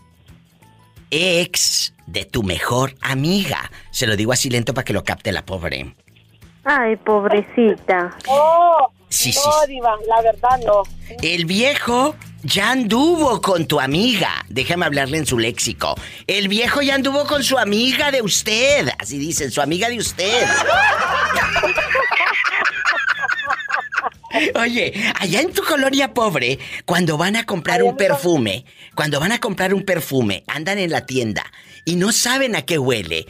ex 1.11 1.95
de 2.07 2.25
tu 2.25 2.43
mejor 2.43 2.95
amiga. 3.01 3.71
Se 3.91 4.07
lo 4.07 4.17
digo 4.17 4.33
así 4.33 4.51
lento 4.51 4.75
para 4.75 4.85
que 4.85 4.93
lo 4.93 5.05
capte 5.05 5.33
la 5.33 5.45
pobre. 5.45 5.95
Ay, 6.65 6.97
pobrecita. 6.97 8.17
Oh, 8.29 8.93
Sí, 9.11 9.33
no, 9.35 9.41
sí. 9.41 9.69
diva, 9.73 9.97
la 10.07 10.21
verdad 10.21 10.61
no. 10.67 10.83
El 11.23 11.47
viejo 11.47 12.15
ya 12.43 12.73
anduvo 12.73 13.41
con 13.41 13.67
tu 13.67 13.81
amiga. 13.81 14.45
Déjame 14.51 14.85
hablarle 14.85 15.17
en 15.17 15.25
su 15.25 15.39
léxico. 15.39 15.95
El 16.27 16.49
viejo 16.49 16.83
ya 16.83 16.95
anduvo 16.95 17.25
con 17.27 17.43
su 17.43 17.57
amiga 17.57 18.11
de 18.11 18.21
usted. 18.21 18.87
Así 18.99 19.17
dicen, 19.17 19.51
su 19.51 19.63
amiga 19.63 19.89
de 19.89 19.97
usted. 19.97 20.47
Oye, 24.55 24.93
allá 25.19 25.41
en 25.41 25.53
tu 25.53 25.63
colonia 25.63 26.13
pobre, 26.13 26.59
cuando 26.85 27.17
van 27.17 27.37
a 27.37 27.45
comprar 27.45 27.83
un 27.83 27.97
perfume, 27.97 28.65
cuando 28.95 29.21
van 29.21 29.33
a 29.33 29.39
comprar 29.39 29.73
un 29.73 29.85
perfume, 29.85 30.45
andan 30.47 30.79
en 30.79 30.91
la 30.91 31.07
tienda 31.07 31.45
y 31.85 31.97
no 31.97 32.13
saben 32.13 32.55
a 32.55 32.63
qué 32.63 32.79
huele. 32.79 33.27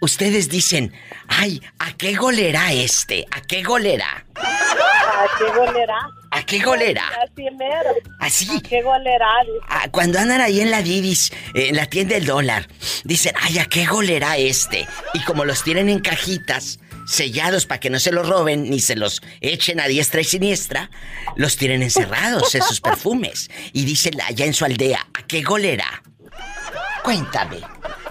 Ustedes 0.00 0.48
dicen, 0.48 0.92
ay, 1.26 1.60
¿a 1.78 1.92
qué 1.92 2.14
golerá 2.14 2.72
este? 2.72 3.26
¿A 3.30 3.40
qué 3.40 3.62
golerá? 3.62 4.24
¿A 4.36 5.26
qué 5.38 5.58
golerá? 5.58 5.98
¿A 6.30 6.42
qué 6.42 6.60
golera? 6.60 7.08
Así 7.22 7.44
mero. 7.56 7.90
Así. 8.20 8.56
¿A 8.56 8.60
qué 8.60 8.82
golera? 8.82 9.26
Ah, 9.68 9.88
cuando 9.90 10.18
andan 10.18 10.40
ahí 10.42 10.60
en 10.60 10.70
la 10.70 10.82
Didis, 10.82 11.32
en 11.54 11.74
la 11.74 11.86
tienda 11.86 12.14
del 12.14 12.26
dólar, 12.26 12.68
dicen, 13.04 13.34
ay, 13.40 13.58
¿a 13.58 13.64
qué 13.64 13.86
golera 13.86 14.36
este? 14.36 14.86
Y 15.14 15.20
como 15.24 15.44
los 15.44 15.62
tienen 15.62 15.88
en 15.88 16.00
cajitas, 16.00 16.78
sellados 17.06 17.66
para 17.66 17.80
que 17.80 17.90
no 17.90 17.98
se 17.98 18.12
los 18.12 18.28
roben 18.28 18.68
ni 18.68 18.80
se 18.80 18.96
los 18.96 19.22
echen 19.40 19.80
a 19.80 19.86
diestra 19.86 20.20
y 20.20 20.24
siniestra, 20.24 20.90
los 21.36 21.56
tienen 21.56 21.82
encerrados 21.82 22.54
esos 22.54 22.80
perfumes. 22.80 23.48
Y 23.72 23.84
dicen 23.84 24.20
allá 24.20 24.44
en 24.44 24.54
su 24.54 24.64
aldea, 24.64 25.06
¿a 25.14 25.22
qué 25.26 25.42
golera? 25.42 26.02
Cuéntame. 27.02 27.58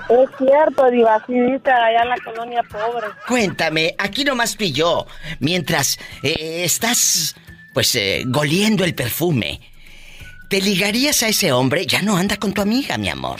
Es 0.07 0.29
cierto, 0.37 0.89
Diva, 0.91 1.23
dice 1.27 1.71
allá 1.71 2.03
en 2.03 2.09
la 2.09 2.17
colonia 2.23 2.63
pobre. 2.63 3.07
Cuéntame, 3.27 3.95
aquí 3.97 4.23
nomás 4.23 4.55
pilló, 4.55 5.07
mientras 5.39 5.97
eh, 6.21 6.61
estás 6.63 7.35
pues 7.73 7.93
eh, 7.95 8.23
goliendo 8.27 8.85
el 8.85 8.95
perfume. 8.95 9.59
¿Te 10.49 10.61
ligarías 10.61 11.23
a 11.23 11.27
ese 11.27 11.51
hombre? 11.51 11.85
Ya 11.85 12.01
no 12.01 12.15
anda 12.15 12.37
con 12.37 12.53
tu 12.53 12.61
amiga, 12.61 12.97
mi 12.97 13.09
amor. 13.09 13.39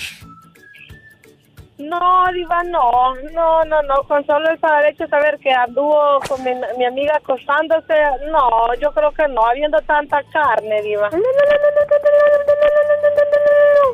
No, 1.78 2.26
Diva, 2.34 2.64
no, 2.64 3.14
no, 3.34 3.66
no, 3.66 3.82
no, 3.82 4.04
con 4.08 4.26
solo 4.26 4.50
el 4.50 4.60
saber 4.62 4.94
hecho 4.94 5.06
saber 5.08 5.38
que 5.40 5.52
anduvo 5.52 6.20
con 6.28 6.42
mi, 6.44 6.52
mi 6.78 6.86
amiga 6.86 7.18
acostándose, 7.18 7.94
no, 8.32 8.74
yo 8.80 8.92
creo 8.94 9.12
que 9.12 9.28
no, 9.28 9.46
habiendo 9.46 9.78
tanta 9.82 10.24
carne, 10.32 10.82
Diva. 10.82 11.10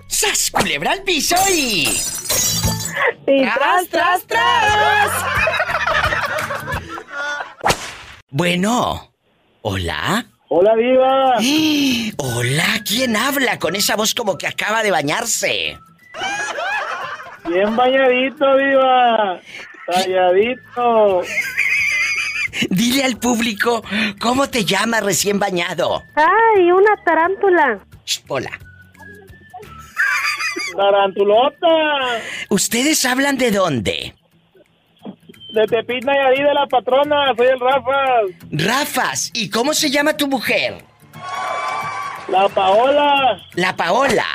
¡Sas, 0.08 0.52
culebra 0.52 0.92
al 0.92 1.02
piso 1.04 1.36
y... 1.50 1.88
Y 3.26 3.44
tras, 3.46 3.88
tras, 3.90 4.28
tras. 4.28 5.12
Bueno, 8.30 9.12
¿hola? 9.62 10.26
Hola, 10.50 10.76
Diva. 10.76 11.38
Hola, 12.18 12.66
¿quién 12.86 13.16
habla 13.16 13.58
con 13.58 13.76
esa 13.76 13.96
voz 13.96 14.14
como 14.14 14.38
que 14.38 14.48
acaba 14.48 14.84
de 14.84 14.92
bañarse? 14.92 15.80
Bien 17.48 17.76
bañadito, 17.76 18.58
Diva. 18.58 19.40
Talladito. 19.88 21.22
Dile 22.70 23.04
al 23.04 23.18
público 23.18 23.84
cómo 24.20 24.50
te 24.50 24.66
llamas 24.66 25.04
recién 25.04 25.40
bañado. 25.40 26.04
¡Ay, 26.16 26.72
una 26.72 26.96
tarántula! 27.04 27.80
Shh, 28.06 28.22
Hola. 28.28 28.52
Tarantulota. 30.76 31.68
¿Ustedes 32.50 33.04
hablan 33.06 33.38
de 33.38 33.52
dónde? 33.52 34.16
De 35.54 35.66
Tepit 35.68 36.06
Nayarit 36.06 36.46
de 36.46 36.54
la 36.54 36.66
patrona, 36.68 37.34
soy 37.36 37.48
el 37.48 37.60
Rafa. 37.60 38.02
Rafas, 38.52 39.32
¿y 39.34 39.50
cómo 39.50 39.74
se 39.74 39.90
llama 39.90 40.16
tu 40.16 40.28
mujer? 40.28 40.84
La 42.30 42.48
Paola. 42.48 43.42
La 43.56 43.76
Paola. 43.76 44.26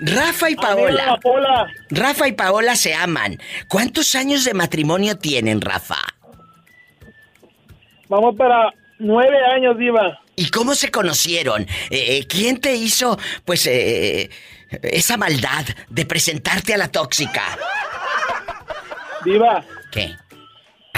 Rafa 0.00 0.50
y 0.50 0.54
Paola. 0.54 1.06
la 1.06 1.16
Paola. 1.16 1.66
Rafa 1.90 2.28
y 2.28 2.32
Paola 2.32 2.76
se 2.76 2.94
aman. 2.94 3.38
¿Cuántos 3.68 4.14
años 4.14 4.44
de 4.44 4.54
matrimonio 4.54 5.16
tienen, 5.18 5.60
Rafa? 5.60 5.98
Vamos 8.08 8.36
para 8.36 8.72
nueve 8.98 9.36
años, 9.54 9.76
Diva. 9.76 10.20
¿Y 10.36 10.50
cómo 10.50 10.74
se 10.74 10.90
conocieron? 10.90 11.62
Eh, 11.62 11.68
eh, 11.90 12.26
¿Quién 12.28 12.60
te 12.60 12.74
hizo, 12.74 13.18
pues, 13.44 13.66
eh, 13.66 14.30
esa 14.82 15.16
maldad 15.16 15.64
de 15.88 16.06
presentarte 16.06 16.74
a 16.74 16.78
la 16.78 16.88
tóxica? 16.88 17.42
Diva. 19.24 19.64
¿Qué? 19.90 20.14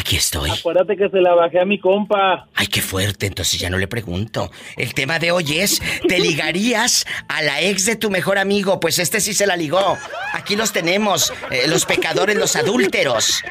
Aquí 0.01 0.17
estoy. 0.17 0.51
Acuérdate 0.51 0.97
que 0.97 1.11
se 1.11 1.21
la 1.21 1.35
bajé 1.35 1.61
a 1.61 1.67
mi 1.67 1.79
compa. 1.79 2.49
Ay, 2.55 2.69
qué 2.69 2.81
fuerte, 2.81 3.27
entonces 3.27 3.61
ya 3.61 3.69
no 3.69 3.77
le 3.77 3.87
pregunto. 3.87 4.51
El 4.79 4.95
tema 4.95 5.19
de 5.19 5.31
hoy 5.31 5.59
es, 5.59 5.83
¿te 6.09 6.19
ligarías 6.19 7.05
a 7.29 7.43
la 7.43 7.61
ex 7.61 7.85
de 7.85 7.97
tu 7.97 8.11
mejor 8.11 8.39
amigo? 8.39 8.81
Pues 8.81 8.99
este 8.99 9.21
sí 9.21 9.35
se 9.35 9.47
la 9.47 9.59
ligó. 9.59 9.99
Aquí 10.33 10.57
los 10.57 10.73
tenemos, 10.73 11.35
eh, 11.51 11.69
los 11.69 11.85
pecadores, 11.85 12.35
los 12.37 12.57
adúlteros, 12.57 13.43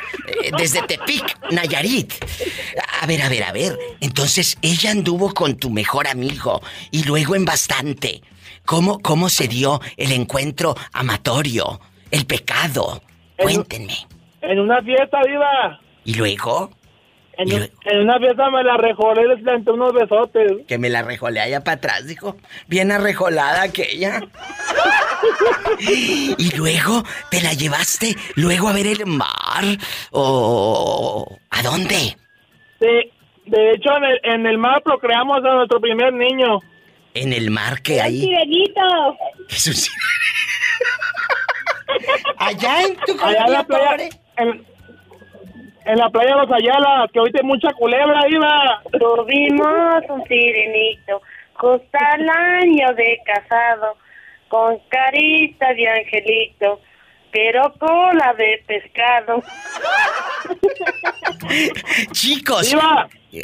eh, 0.44 0.50
desde 0.58 0.82
Tepic, 0.82 1.38
Nayarit. 1.52 2.14
A 3.00 3.06
ver, 3.06 3.22
a 3.22 3.30
ver, 3.30 3.44
a 3.44 3.52
ver. 3.52 3.78
Entonces 4.02 4.58
ella 4.64 4.90
anduvo 4.90 5.36
con 5.36 5.56
tu 5.56 5.70
mejor 5.70 6.08
amigo 6.08 6.64
y 6.90 7.04
luego 7.04 7.36
en 7.36 7.46
bastante. 7.46 8.24
¿Cómo, 8.66 8.98
cómo 9.00 9.30
se 9.30 9.48
dio 9.48 9.82
el 9.98 10.12
encuentro 10.14 10.76
amatorio? 10.94 11.80
El 12.10 12.26
pecado. 12.26 13.04
Cuéntenme. 13.38 14.08
En 14.42 14.60
una 14.60 14.82
fiesta, 14.82 15.20
Diva. 15.28 15.80
¿Y 16.06 16.14
luego? 16.16 16.72
En, 17.34 17.54
un- 17.54 17.70
en 17.86 18.00
una 18.02 18.18
fiesta 18.20 18.50
me 18.50 18.64
la 18.64 18.76
rejolé 18.78 19.24
y 19.24 19.28
les 19.30 19.42
planté 19.44 19.72
unos 19.72 19.94
besotes. 19.94 20.66
Que 20.68 20.78
me 20.78 20.90
la 20.90 21.04
rejolé 21.04 21.40
allá 21.40 21.64
para 21.64 21.78
atrás, 21.78 22.06
dijo. 22.08 22.36
Bien 22.68 22.92
arrejolada 22.92 23.62
aquella. 23.64 24.22
y 25.80 26.56
luego 26.58 27.04
te 27.32 27.42
la 27.42 27.54
llevaste 27.54 28.16
luego 28.36 28.68
a 28.70 28.74
ver 28.74 28.88
el 28.88 29.06
mar. 29.06 29.64
¿O 30.12 31.38
a 31.50 31.62
dónde? 31.64 32.18
Sí, 32.80 33.12
de 33.46 33.72
hecho 33.72 33.96
en 33.98 34.04
el, 34.04 34.20
en 34.24 34.46
el 34.46 34.58
mar 34.58 34.82
procreamos 34.84 35.38
a 35.38 35.56
nuestro 35.56 35.80
primer 35.80 36.14
niño. 36.14 36.60
En 37.14 37.32
el 37.34 37.50
mar 37.52 37.82
que 37.82 38.02
hay. 38.02 38.20
¡Sirenito! 38.22 38.82
¿Qué 39.48 39.56
es 39.56 39.68
un 39.68 39.74
sir- 39.74 39.92
Allá 42.38 42.82
en 42.84 42.96
tu 42.98 43.14
Allá 43.24 43.46
en 43.46 43.52
la 43.54 43.64
colonia 43.64 43.66
playa, 43.66 43.90
pobre. 43.92 44.10
en, 44.38 44.66
en 45.90 45.98
la 45.98 46.10
playa 46.10 46.36
de 46.36 46.42
los 46.42 46.52
Ayala, 46.52 47.08
que 47.12 47.20
ahorita 47.20 47.40
hay 47.42 47.48
mucha 47.48 47.72
culebra, 47.74 48.22
Diva. 48.30 48.82
Tuvimos 48.92 50.04
un 50.10 50.24
sirenito, 50.28 51.22
justo 51.54 51.98
al 52.14 52.30
año 52.30 52.94
de 52.96 53.18
casado, 53.26 53.98
con 54.50 54.78
carita 54.90 55.74
de 55.74 55.88
angelito, 55.90 56.80
pero 57.32 57.74
cola 57.80 58.36
de 58.38 58.64
pescado. 58.68 59.42
Chicos. 62.12 62.76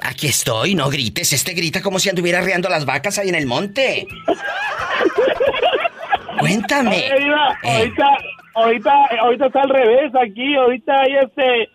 Aquí 0.04 0.28
estoy, 0.28 0.76
no 0.76 0.90
grites. 0.90 1.32
Este 1.34 1.54
grita 1.54 1.82
como 1.82 1.98
si 2.00 2.10
anduviera 2.10 2.42
riando 2.42 2.70
las 2.70 2.86
vacas 2.86 3.18
ahí 3.20 3.30
en 3.30 3.36
el 3.36 3.46
monte. 3.48 4.06
Cuéntame. 6.40 6.98
Oye, 7.12 7.28
Eh. 7.64 7.78
ahorita, 7.78 8.08
ahorita, 8.56 8.94
ahorita 9.22 9.46
está 9.48 9.62
al 9.62 9.70
revés 9.70 10.12
aquí, 10.22 10.56
ahorita 10.56 10.94
hay 11.02 11.16
este 11.24 11.70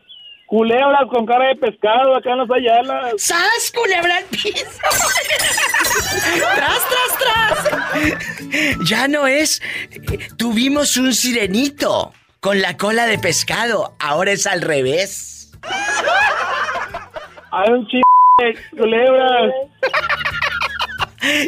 culebras 0.51 1.03
con 1.09 1.25
cara 1.27 1.47
de 1.47 1.55
pescado 1.55 2.17
acá 2.17 2.33
en 2.33 2.39
los 2.39 2.51
Ayala. 2.51 3.13
¡Sas, 3.17 3.73
culebra 3.73 4.17
al 4.17 4.25
piso! 4.31 4.67
¡Tras, 6.57 6.83
tras, 6.89 7.63
tras! 7.63 8.89
Ya 8.89 9.07
no 9.07 9.29
es. 9.29 9.63
Tuvimos 10.37 10.97
un 10.97 11.15
sirenito 11.15 12.13
con 12.41 12.61
la 12.61 12.77
cola 12.77 13.07
de 13.07 13.21
pescado. 13.21 13.95
Ahora 14.01 14.33
es 14.33 14.45
al 14.49 14.61
revés. 14.63 15.53
Hay 17.53 17.71
un 17.71 17.87
chingo 17.87 18.03
de 18.39 18.59
culebras. 18.77 19.53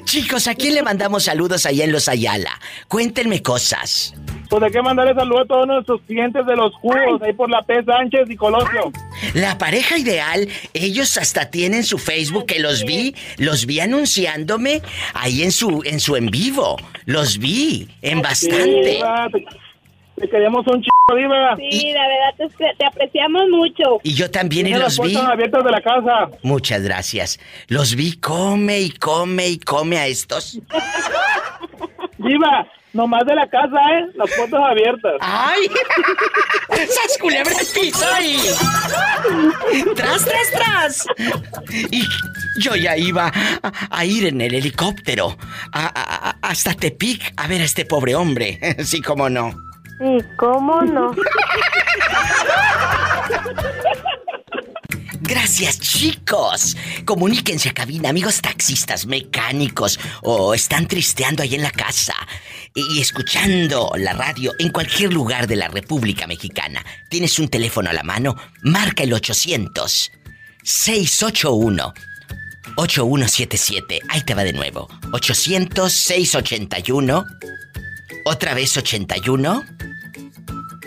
Chicos, 0.05 0.47
¿a 0.47 0.55
quién 0.55 0.75
le 0.75 0.83
mandamos 0.83 1.25
saludos 1.25 1.67
allá 1.67 1.85
en 1.85 1.93
los 1.93 2.07
Ayala? 2.07 2.53
Cuéntenme 2.87 3.43
cosas. 3.43 4.15
Pues 4.53 4.65
hay 4.65 4.71
que 4.71 4.83
mandarle 4.83 5.15
saludos 5.15 5.45
a 5.45 5.47
todos 5.47 5.67
nuestros 5.67 6.03
clientes 6.03 6.45
de 6.45 6.55
los 6.55 6.75
jugos, 6.75 7.23
ahí 7.23 7.33
por 7.33 7.49
la 7.49 7.63
P. 7.63 7.83
Sánchez 7.85 8.29
y 8.29 8.37
Colosio. 8.37 8.93
La 9.33 9.57
pareja 9.57 9.97
ideal, 9.97 10.47
ellos 10.75 11.17
hasta 11.17 11.51
tienen 11.51 11.85
su 11.85 11.97
Facebook 11.97 12.45
que 12.45 12.61
los 12.61 12.85
vi, 12.85 13.15
los 13.39 13.65
vi 13.65 13.81
anunciándome 13.81 14.83
ahí 15.15 15.43
en 15.43 15.53
su 15.53 15.83
en 15.87 16.01
su 16.01 16.17
en 16.17 16.27
vivo. 16.27 16.77
Los 17.07 17.39
vi 17.39 17.89
en 18.03 18.21
bastante. 18.21 18.91
Diva, 18.91 19.27
te, 19.33 19.43
te 20.21 20.29
queremos 20.29 20.67
un 20.67 20.83
chingo, 20.83 21.17
Diva. 21.17 21.57
Sí, 21.57 21.95
la 21.95 22.07
verdad 22.07 22.35
es 22.41 22.55
que 22.55 22.67
te 22.77 22.85
apreciamos 22.85 23.49
mucho. 23.49 24.01
Y 24.03 24.13
yo 24.13 24.31
también 24.31 24.67
y 24.67 24.73
los 24.73 24.99
las 24.99 25.01
vi. 25.01 25.17
abiertas 25.17 25.65
de 25.65 25.71
la 25.71 25.81
casa. 25.81 26.29
Muchas 26.43 26.83
gracias. 26.83 27.41
Los 27.69 27.97
vi 27.97 28.19
come 28.19 28.81
y 28.83 28.91
come 28.91 29.49
y 29.49 29.59
come 29.59 29.97
a 29.97 30.09
estos. 30.09 30.61
Diva, 32.19 32.69
nomás 32.93 33.25
de 33.27 33.35
la 33.35 33.49
casa, 33.49 33.77
¿eh? 33.99 34.07
Las 34.15 34.31
puertas 34.35 34.61
abiertas. 34.63 35.15
¡Ay! 35.21 35.69
¡Sas 36.89 37.19
culebra 37.21 37.55
al 37.59 37.67
piso 37.67 38.07
ahí! 38.13 38.39
¡Tras, 39.95 40.25
tras, 40.25 40.51
tras! 40.53 41.07
¿Y 41.91 42.05
Yo 42.59 42.77
ya 42.77 42.97
iba 42.97 43.33
a, 43.91 44.05
ir 44.05 44.27
en 44.27 44.41
el 44.41 44.55
helicóptero 44.55 45.37
hasta 45.73 46.75
Tepic 46.75 47.33
a 47.37 47.47
ver 47.47 47.63
a 47.63 47.65
este 47.65 47.85
pobre 47.85 48.15
hombre. 48.15 48.59
Sí, 48.85 49.01
cómo 49.01 49.29
no. 49.29 49.55
Sí, 49.99 50.19
cómo 50.37 50.83
no. 50.83 51.15
Gracias, 55.33 55.81
chicos. 55.81 56.77
Comuníquense 57.07 57.71
a 57.71 57.73
cabina, 57.73 58.11
amigos 58.11 58.43
taxistas, 58.43 59.07
mecánicos, 59.07 59.99
o 60.21 60.53
están 60.53 60.87
tristeando 60.87 61.43
ahí 61.43 61.55
en 61.55 61.63
la 61.63 61.71
casa 61.71 62.13
y 62.75 63.01
escuchando 63.01 63.93
la 63.97 64.13
radio 64.13 64.53
en 64.59 64.69
cualquier 64.69 65.11
lugar 65.11 65.47
de 65.47 65.57
la 65.57 65.69
República 65.69 66.27
Mexicana. 66.27 66.85
Tienes 67.09 67.39
un 67.39 67.49
teléfono 67.49 67.89
a 67.89 67.95
la 67.95 68.03
mano, 68.03 68.37
marca 68.61 69.05
el 69.05 69.15
800 69.15 70.13
681 70.65 71.95
8177. 72.77 74.01
Ahí 74.11 74.21
te 74.25 74.35
va 74.35 74.45
de 74.45 74.53
nuevo. 74.53 74.87
800 75.13 75.91
681 75.91 77.25
otra 78.27 78.53
vez 78.53 78.77
81 78.77 79.65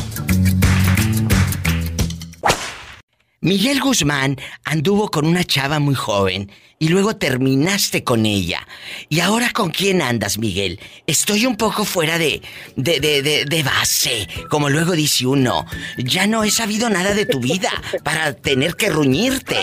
Miguel 3.46 3.80
Guzmán 3.80 4.38
anduvo 4.64 5.12
con 5.12 5.28
una 5.28 5.44
chava 5.44 5.78
muy 5.78 5.94
joven 5.94 6.50
y 6.80 6.88
luego 6.88 7.16
terminaste 7.16 8.04
con 8.04 8.26
ella. 8.26 8.66
¿Y 9.08 9.20
ahora 9.20 9.52
con 9.54 9.70
quién 9.70 10.02
andas, 10.02 10.40
Miguel? 10.40 10.80
Estoy 11.06 11.46
un 11.46 11.56
poco 11.56 11.86
fuera 11.86 12.18
de, 12.18 12.42
de, 12.76 13.00
de, 13.00 13.46
de, 13.46 13.64
base, 13.64 14.28
como 14.50 14.68
luego 14.72 14.94
dice 14.94 15.28
uno. 15.28 15.64
Ya 16.00 16.26
no 16.26 16.44
he 16.44 16.50
sabido 16.50 16.90
nada 16.90 17.14
de 17.14 17.28
tu 17.28 17.40
vida 17.40 17.70
para 18.04 18.34
tener 18.34 18.76
que 18.76 18.90
ruñirte. 18.90 19.58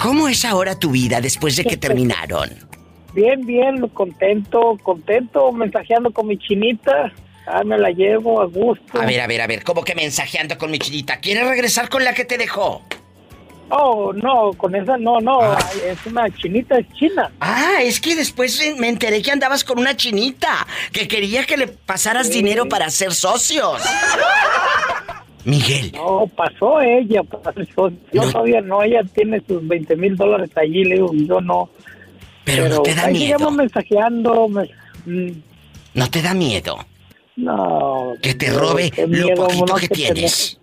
¿Cómo 0.00 0.28
es 0.28 0.44
ahora 0.44 0.78
tu 0.78 0.92
vida 0.92 1.20
después 1.20 1.56
de 1.56 1.64
que 1.64 1.76
terminaron? 1.76 2.48
Bien, 3.12 3.44
bien, 3.44 3.88
contento, 3.88 4.78
contento, 4.84 5.50
mensajeando 5.50 6.12
con 6.12 6.28
mi 6.28 6.38
chinita. 6.38 7.12
Ah, 7.46 7.62
me 7.64 7.78
la 7.78 7.90
llevo 7.90 8.40
a 8.40 8.46
gusto. 8.46 9.00
A 9.00 9.04
ver, 9.04 9.20
a 9.20 9.26
ver, 9.26 9.40
a 9.40 9.46
ver, 9.46 9.64
¿cómo 9.64 9.82
que 9.82 9.94
mensajeando 9.94 10.56
con 10.58 10.70
mi 10.70 10.78
chinita? 10.78 11.18
¿Quieres 11.18 11.46
regresar 11.46 11.88
con 11.88 12.04
la 12.04 12.14
que 12.14 12.24
te 12.24 12.38
dejó? 12.38 12.82
Oh, 13.74 14.12
no, 14.12 14.52
con 14.52 14.74
esa 14.74 14.98
no, 14.98 15.18
no, 15.20 15.40
ah. 15.40 15.58
es 15.86 16.04
una 16.04 16.28
chinita, 16.30 16.78
es 16.78 16.86
china. 16.92 17.32
Ah, 17.40 17.78
es 17.80 18.00
que 18.00 18.14
después 18.14 18.60
me 18.76 18.88
enteré 18.88 19.22
que 19.22 19.30
andabas 19.32 19.64
con 19.64 19.78
una 19.78 19.96
chinita, 19.96 20.66
que 20.92 21.08
quería 21.08 21.44
que 21.44 21.56
le 21.56 21.68
pasaras 21.68 22.30
dinero 22.30 22.68
para 22.68 22.90
ser 22.90 23.14
socios. 23.14 23.82
Miguel. 25.44 25.90
No, 25.92 26.26
pasó 26.36 26.80
ella, 26.80 27.22
pasó. 27.22 27.90
Yo 28.12 28.30
todavía 28.30 28.60
no, 28.60 28.82
ella 28.82 29.02
tiene 29.14 29.42
sus 29.48 29.66
20 29.66 29.96
mil 29.96 30.16
dólares 30.16 30.50
allí, 30.54 30.84
le 30.84 30.96
digo, 30.96 31.10
yo 31.14 31.40
no. 31.40 31.70
Pero, 32.44 32.68
no 32.68 32.82
te 32.82 32.94
da 32.94 33.06
ahí 33.06 33.14
miedo. 33.14 33.50
mensajeando. 33.50 34.48
Mm. 35.06 35.30
¿No 35.94 36.10
te 36.10 36.22
da 36.22 36.34
miedo? 36.34 36.84
No. 37.36 38.14
Que 38.20 38.34
te 38.34 38.50
robe 38.50 38.92
lo 39.08 39.34
poquito 39.34 39.74
que, 39.76 39.88
tienes. 39.88 40.58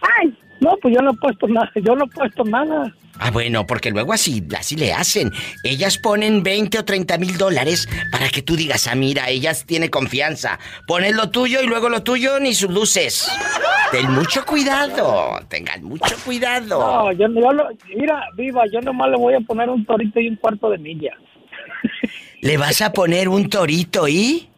Ay, 0.00 0.36
no, 0.60 0.76
pues 0.80 0.94
yo 0.94 1.02
no 1.02 1.12
he 1.12 1.16
puesto 1.16 1.48
nada, 1.48 1.70
yo 1.76 1.96
no 1.96 2.04
he 2.04 2.08
puesto 2.08 2.44
nada. 2.44 2.94
Ah, 3.18 3.30
bueno, 3.30 3.64
porque 3.64 3.90
luego 3.90 4.12
así, 4.12 4.42
así 4.58 4.76
le 4.76 4.92
hacen. 4.92 5.30
Ellas 5.62 5.98
ponen 5.98 6.42
20 6.42 6.80
o 6.80 6.84
30 6.84 7.16
mil 7.18 7.38
dólares 7.38 7.88
para 8.10 8.28
que 8.28 8.42
tú 8.42 8.56
digas, 8.56 8.88
ah, 8.88 8.96
mira, 8.96 9.28
ellas 9.28 9.64
tienen 9.66 9.88
confianza. 9.88 10.58
Pones 10.86 11.14
lo 11.14 11.30
tuyo 11.30 11.62
y 11.62 11.66
luego 11.66 11.88
lo 11.88 12.02
tuyo 12.02 12.40
ni 12.40 12.54
sus 12.54 12.70
luces. 12.70 13.30
Ten 13.92 14.10
mucho 14.10 14.44
cuidado, 14.44 15.38
tengan 15.48 15.84
mucho 15.84 16.16
cuidado. 16.24 16.80
No, 16.80 17.12
yo, 17.12 17.28
yo 17.28 17.52
lo, 17.52 17.68
mira, 17.94 18.26
viva, 18.36 18.64
yo 18.72 18.80
nomás 18.80 19.10
le 19.10 19.16
voy 19.16 19.34
a 19.34 19.40
poner 19.40 19.70
un 19.70 19.84
torito 19.84 20.18
y 20.18 20.28
un 20.28 20.36
cuarto 20.36 20.70
de 20.70 20.78
milla. 20.78 21.16
¿Le 22.40 22.56
vas 22.56 22.82
a 22.82 22.92
poner 22.92 23.28
un 23.28 23.48
torito 23.48 24.08
y? 24.08 24.48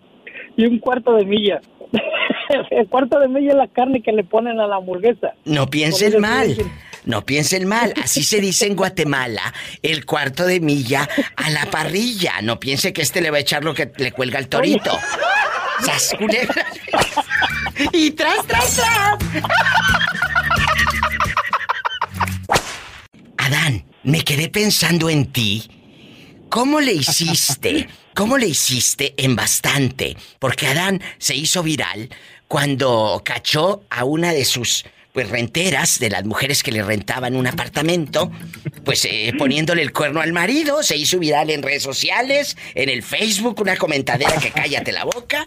Y 0.57 0.67
un 0.67 0.79
cuarto 0.79 1.15
de 1.15 1.25
milla. 1.25 1.61
el 2.71 2.89
cuarto 2.89 3.19
de 3.19 3.29
milla 3.29 3.51
es 3.51 3.57
la 3.57 3.69
carne 3.69 4.03
que 4.03 4.13
le 4.13 4.25
ponen 4.25 4.59
a 4.61 4.67
la 4.67 4.77
hamburguesa. 4.77 5.35
No 5.45 5.69
piensen 5.69 6.21
mal. 6.21 6.57
No 7.05 7.25
piensen 7.25 7.67
mal, 7.69 7.95
así 8.03 8.25
se 8.25 8.41
dice 8.41 8.67
en 8.67 8.75
Guatemala, 8.75 9.55
el 9.81 10.05
cuarto 10.05 10.45
de 10.45 10.61
milla 10.61 11.09
a 11.37 11.51
la 11.51 11.67
parrilla. 11.67 12.43
No 12.43 12.59
piense 12.59 12.93
que 12.93 13.03
este 13.03 13.21
le 13.21 13.31
va 13.31 13.37
a 13.39 13.41
echar 13.41 13.65
lo 13.65 13.75
que 13.75 13.93
le 13.97 14.13
cuelga 14.13 14.41
el 14.41 14.49
torito. 14.49 14.99
y 17.93 18.11
tras, 18.11 18.45
tras, 18.47 18.77
tras. 18.77 19.19
Adán, 23.39 23.85
me 24.03 24.23
quedé 24.23 24.49
pensando 24.49 25.09
en 25.09 25.27
ti. 25.31 25.71
¿Cómo 26.49 26.81
le 26.81 26.93
hiciste 26.93 27.89
¿Cómo 28.17 28.39
le 28.39 28.47
hiciste 28.47 29.13
en 29.19 29.37
bastante? 29.37 30.17
Porque 30.39 30.67
Adán 30.67 31.03
se 31.19 31.37
hizo 31.37 31.63
viral 31.63 32.09
cuando 32.49 33.21
cachó 33.23 33.83
a 33.91 34.05
una 34.05 34.33
de 34.33 34.47
sus 34.47 34.87
pues 35.13 35.29
renteras 35.29 35.99
de 35.99 36.09
las 36.09 36.25
mujeres 36.25 36.63
que 36.63 36.73
le 36.73 36.83
rentaban 36.83 37.37
un 37.37 37.47
apartamento, 37.47 38.33
pues 38.87 39.05
eh, 39.05 39.35
poniéndole 39.37 39.83
el 39.83 39.93
cuerno 39.93 40.23
al 40.23 40.33
marido, 40.33 40.83
se 40.83 40.97
hizo 40.97 41.19
viral 41.19 41.51
en 41.51 41.63
redes 41.63 41.83
sociales, 41.83 42.57
en 42.75 42.89
el 42.89 43.03
Facebook, 43.03 43.61
una 43.61 43.77
comentadera 43.77 44.39
que 44.39 44.51
cállate 44.51 44.93
la 44.93 45.05
boca, 45.05 45.47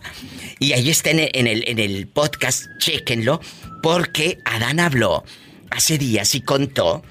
y 0.59 0.73
ahí 0.73 0.91
está 0.91 1.09
en 1.09 1.21
el, 1.21 1.31
en 1.33 1.47
el, 1.47 1.63
en 1.67 1.79
el 1.79 2.07
podcast, 2.07 2.67
chéquenlo, 2.77 3.41
porque 3.81 4.37
Adán 4.45 4.79
habló 4.79 5.23
hace 5.71 5.97
días 5.97 6.35
y 6.35 6.41
contó 6.41 7.01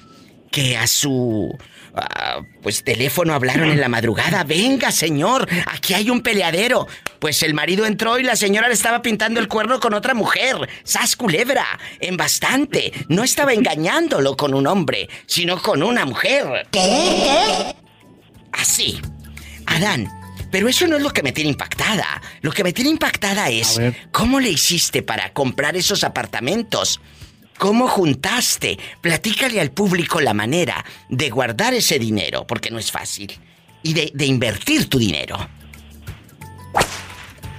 que 0.51 0.77
a 0.77 0.87
su 0.87 1.57
Ah, 2.01 2.41
pues 2.61 2.83
teléfono 2.83 3.33
hablaron 3.33 3.69
en 3.71 3.79
la 3.79 3.89
madrugada. 3.89 4.43
Venga, 4.43 4.91
señor, 4.91 5.47
aquí 5.67 5.93
hay 5.93 6.09
un 6.09 6.21
peleadero. 6.21 6.87
Pues 7.19 7.43
el 7.43 7.53
marido 7.53 7.85
entró 7.85 8.19
y 8.19 8.23
la 8.23 8.35
señora 8.35 8.67
le 8.67 8.73
estaba 8.73 9.01
pintando 9.01 9.39
el 9.39 9.47
cuerno 9.47 9.79
con 9.79 9.93
otra 9.93 10.13
mujer. 10.13 10.69
Sas 10.83 11.15
culebra, 11.15 11.65
en 11.99 12.17
bastante. 12.17 12.93
No 13.07 13.23
estaba 13.23 13.53
engañándolo 13.53 14.37
con 14.37 14.53
un 14.53 14.67
hombre, 14.67 15.09
sino 15.25 15.61
con 15.61 15.83
una 15.83 16.05
mujer. 16.05 16.67
¿Qué? 16.71 17.75
Así. 18.51 18.99
Adán, 19.65 20.09
pero 20.51 20.67
eso 20.67 20.87
no 20.87 20.97
es 20.97 21.03
lo 21.03 21.11
que 21.11 21.23
me 21.23 21.31
tiene 21.31 21.51
impactada. 21.51 22.21
Lo 22.41 22.51
que 22.51 22.63
me 22.63 22.73
tiene 22.73 22.89
impactada 22.89 23.49
es 23.49 23.79
cómo 24.11 24.39
le 24.39 24.49
hiciste 24.49 25.03
para 25.03 25.31
comprar 25.33 25.75
esos 25.75 26.03
apartamentos. 26.03 26.99
¿Cómo 27.59 27.89
juntaste? 27.89 28.77
Platícale 29.01 29.59
al 29.59 29.71
público 29.71 30.21
la 30.21 30.33
manera 30.33 30.85
de 31.09 31.29
guardar 31.29 31.73
ese 31.73 31.99
dinero, 31.99 32.45
porque 32.47 32.71
no 32.71 32.79
es 32.79 32.89
fácil, 32.89 33.33
y 33.83 33.93
de, 33.93 34.25
invertir 34.25 34.87
tu 34.87 34.97
dinero. 34.97 35.35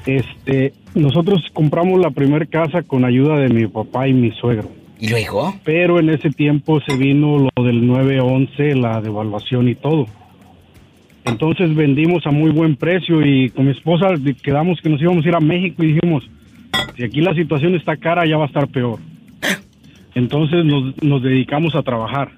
Este, 0.06 0.72
nosotros 0.94 1.42
compramos 1.52 2.00
la 2.00 2.10
primera 2.10 2.46
casa 2.46 2.82
con 2.82 3.04
ayuda 3.04 3.40
de 3.40 3.50
mi 3.50 3.66
papá 3.66 4.08
y 4.08 4.14
mi 4.14 4.30
suegro. 4.32 4.70
¿Y 4.98 5.08
luego? 5.08 5.54
Pero 5.64 6.00
en 6.00 6.08
ese 6.08 6.30
tiempo 6.30 6.80
se 6.80 6.96
vino 6.96 7.50
lo 7.54 7.62
del 7.62 7.86
911, 7.86 8.76
la 8.76 9.02
devaluación 9.02 9.68
y 9.68 9.74
todo. 9.74 10.06
Entonces 11.26 11.74
vendimos 11.74 12.26
a 12.26 12.30
muy 12.30 12.50
buen 12.52 12.74
precio 12.74 13.20
y 13.22 13.50
con 13.50 13.66
mi 13.66 13.72
esposa 13.72 14.14
quedamos 14.42 14.80
que 14.80 14.88
nos 14.88 15.02
íbamos 15.02 15.26
a 15.26 15.28
ir 15.28 15.34
a 15.34 15.40
México 15.40 15.84
y 15.84 15.92
dijimos, 15.92 16.24
si 16.96 17.04
aquí 17.04 17.20
la 17.20 17.34
situación 17.34 17.74
está 17.74 17.98
cara, 17.98 18.24
ya 18.26 18.38
va 18.38 18.44
a 18.44 18.48
estar 18.48 18.66
peor. 18.66 18.98
Entonces 20.14 20.64
nos, 20.64 21.22
dedicamos 21.22 21.74
a 21.74 21.82
trabajar. 21.82 22.32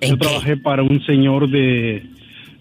Yo 0.00 0.16
trabajé 0.16 0.56
para 0.56 0.82
un 0.82 1.04
señor 1.04 1.48
de... 1.48 2.02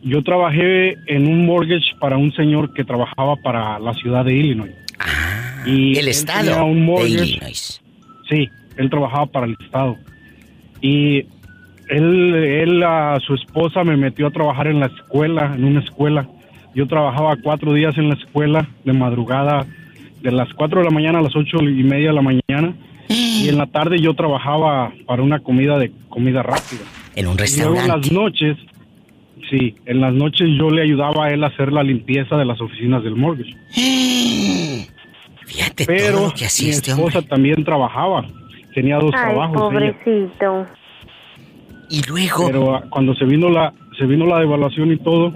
Yo 0.02 0.24
trabajé 0.24 0.98
en 1.08 1.28
un 1.28 1.46
mortgage 1.46 1.96
para 2.00 2.18
un 2.18 2.32
señor 2.34 2.74
que 2.74 2.84
trabajaba 2.84 3.36
para 3.38 3.80
la 3.80 3.94
ciudad 3.94 4.24
de 4.24 4.34
Illinois. 4.34 4.72
Ah, 4.98 5.64
y 5.66 5.98
el 5.98 6.08
estado 6.08 6.66
un 6.66 6.86
de 6.86 7.10
Illinois. 7.10 7.82
Sí, 8.30 8.50
él 8.78 8.90
trabajaba 8.90 9.26
para 9.26 9.46
el 9.46 9.58
estado. 9.60 9.98
Y 10.82 11.26
él, 11.90 12.36
él 12.36 12.84
a 12.84 13.20
su 13.26 13.36
esposa 13.36 13.84
me 13.84 13.98
metió 13.98 14.28
a 14.28 14.32
trabajar 14.32 14.68
en 14.68 14.80
la 14.80 14.86
escuela, 14.86 15.54
en 15.54 15.66
una 15.66 15.82
escuela. 15.82 16.30
Yo 16.76 16.88
trabajaba 16.88 17.36
cuatro 17.38 17.74
días 17.74 17.98
en 17.98 18.08
la 18.08 18.16
escuela 18.16 18.70
de 18.86 18.94
madrugada, 18.94 19.66
de 20.22 20.32
las 20.32 20.54
cuatro 20.54 20.80
de 20.80 20.86
la 20.86 20.92
mañana 20.92 21.20
a 21.20 21.22
las 21.22 21.36
ocho 21.36 21.62
y 21.62 21.84
media 21.84 22.10
de 22.10 22.16
la 22.16 22.22
mañana 22.22 22.74
y 23.40 23.50
en 23.50 23.58
la 23.58 23.68
tarde 23.68 24.00
yo 24.00 24.14
trabajaba 24.14 24.92
para 25.06 25.24
una 25.24 25.40
comida 25.40 25.78
de 25.78 25.92
comida 26.10 26.44
rápida. 26.44 26.82
En 27.16 27.28
un 27.28 27.38
restaurante. 27.38 27.80
Y 27.80 27.88
luego 27.88 27.94
en 27.96 28.02
las 28.02 28.12
noches, 28.12 28.58
Sí, 29.50 29.76
en 29.86 30.02
las 30.02 30.14
noches 30.14 30.48
yo 30.60 30.70
le 30.70 30.84
ayudaba 30.84 31.26
a 31.26 31.30
él 31.32 31.44
a 31.44 31.48
hacer 31.48 31.72
la 31.72 31.82
limpieza 31.82 32.38
de 32.38 32.46
las 32.46 32.62
oficinas 32.62 33.04
del 33.04 33.16
mortgage. 33.16 33.56
Fíjate 35.46 35.86
Pero 35.88 36.18
todo 36.18 36.28
lo 36.28 36.34
que 36.34 36.46
hacía 36.46 36.68
mi 36.68 36.74
este 36.76 36.92
esposa 36.92 37.22
también 37.24 37.64
trabajaba. 37.64 38.26
Tenía 38.76 38.98
dos 38.98 39.12
Ay, 39.16 39.34
trabajos. 39.34 39.74
ella. 39.74 39.94
pobrecito. 39.96 40.66
Y 41.90 42.04
luego. 42.08 42.46
Pero 42.46 42.76
ah, 42.76 42.84
cuando 42.90 43.16
se 43.16 43.26
vino 43.26 43.50
la 43.50 43.74
se 43.98 44.06
vino 44.06 44.26
la 44.28 44.40
devaluación 44.40 44.94
y 44.94 44.98
todo, 44.98 45.34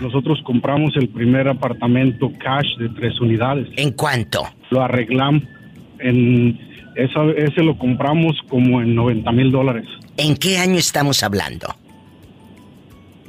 nosotros 0.00 0.40
compramos 0.42 0.96
el 0.96 1.08
primer 1.08 1.48
apartamento 1.48 2.32
cash 2.38 2.76
de 2.78 2.88
tres 2.90 3.20
unidades. 3.20 3.68
¿En 3.76 3.90
cuánto? 3.92 4.42
Lo 4.70 4.80
arreglamos. 4.80 5.42
En 5.98 6.58
esa, 6.96 7.24
ese 7.36 7.62
lo 7.62 7.76
compramos 7.78 8.36
como 8.48 8.80
en 8.80 8.94
90 8.94 9.30
mil 9.32 9.50
dólares. 9.52 9.86
¿En 10.16 10.36
qué 10.36 10.58
año 10.58 10.78
estamos 10.78 11.22
hablando? 11.22 11.74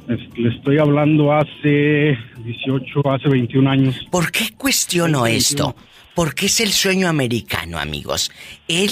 Es- 0.08 0.38
Le 0.38 0.48
estoy 0.56 0.78
hablando 0.78 1.32
hace 1.32 2.16
18, 2.44 3.10
hace 3.12 3.28
21 3.28 3.68
años. 3.70 3.94
¿Por 4.10 4.30
qué 4.32 4.50
cuestiono 4.56 5.26
esto? 5.26 5.76
Porque 6.14 6.46
es 6.46 6.60
el 6.60 6.72
sueño 6.72 7.08
americano, 7.08 7.78
amigos. 7.78 8.30
Él 8.66 8.90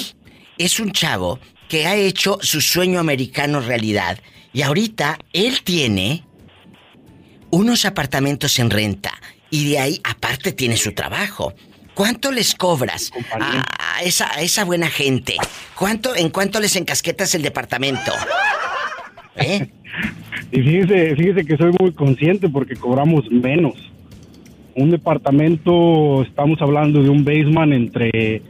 es 0.59 0.79
un 0.79 0.93
chavo 0.93 1.39
que 1.69 1.87
ha 1.87 1.97
hecho 1.97 2.39
su 2.43 2.61
sueño 2.61 3.01
americano 3.01 3.61
realidad 3.61 4.19
y 4.53 4.63
ahorita 4.63 5.19
él 5.33 5.63
tiene 5.65 6.23
unos 7.51 7.85
apartamentos 7.85 8.59
en 8.59 8.71
renta 8.71 9.13
y 9.51 9.71
de 9.71 9.79
ahí 9.79 10.01
aparte 10.05 10.53
tiene 10.53 10.77
su 10.77 10.93
trabajo. 10.93 11.55
¿Cuánto 11.97 12.31
les 12.31 12.55
cobras 12.55 13.11
a, 13.41 13.65
a 13.97 14.03
esa, 14.03 14.31
a 14.31 14.43
esa 14.43 14.67
buena 14.67 14.91
gente? 14.91 15.37
¿Cuánto, 15.75 16.15
¿En 16.15 16.29
cuánto 16.29 16.61
les 16.61 16.77
encasquetas 16.77 17.35
el 17.35 17.41
departamento? 17.41 18.13
¿Eh? 19.35 19.67
Y 20.53 20.61
fíjese, 20.61 21.17
fíjese 21.17 21.47
que 21.47 21.57
soy 21.57 21.73
muy 21.81 21.93
consciente 21.93 22.51
porque 22.51 22.77
cobramos 22.77 23.25
menos. 23.31 23.77
Un 24.75 24.91
departamento, 24.91 26.21
estamos 26.21 26.61
hablando 26.61 27.03
de 27.03 27.09
un 27.09 27.25
basement 27.25 27.73
entre 27.73 28.43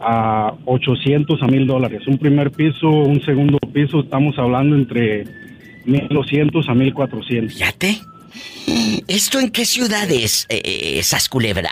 a 0.00 0.54
800 0.64 1.42
a 1.42 1.46
1000 1.46 1.66
dólares. 1.66 2.06
Un 2.06 2.16
primer 2.16 2.50
piso, 2.52 2.88
un 2.88 3.22
segundo 3.22 3.58
piso, 3.70 4.00
estamos 4.00 4.38
hablando 4.38 4.74
entre 4.74 5.26
1200 5.84 6.66
a 6.66 6.72
1400. 6.72 7.52
Fíjate. 7.52 7.98
¿Esto 9.08 9.40
en 9.40 9.50
qué 9.50 9.66
ciudades, 9.66 10.46
eh, 10.48 10.62
eh, 10.64 10.98
esas 10.98 11.28
culebra? 11.28 11.70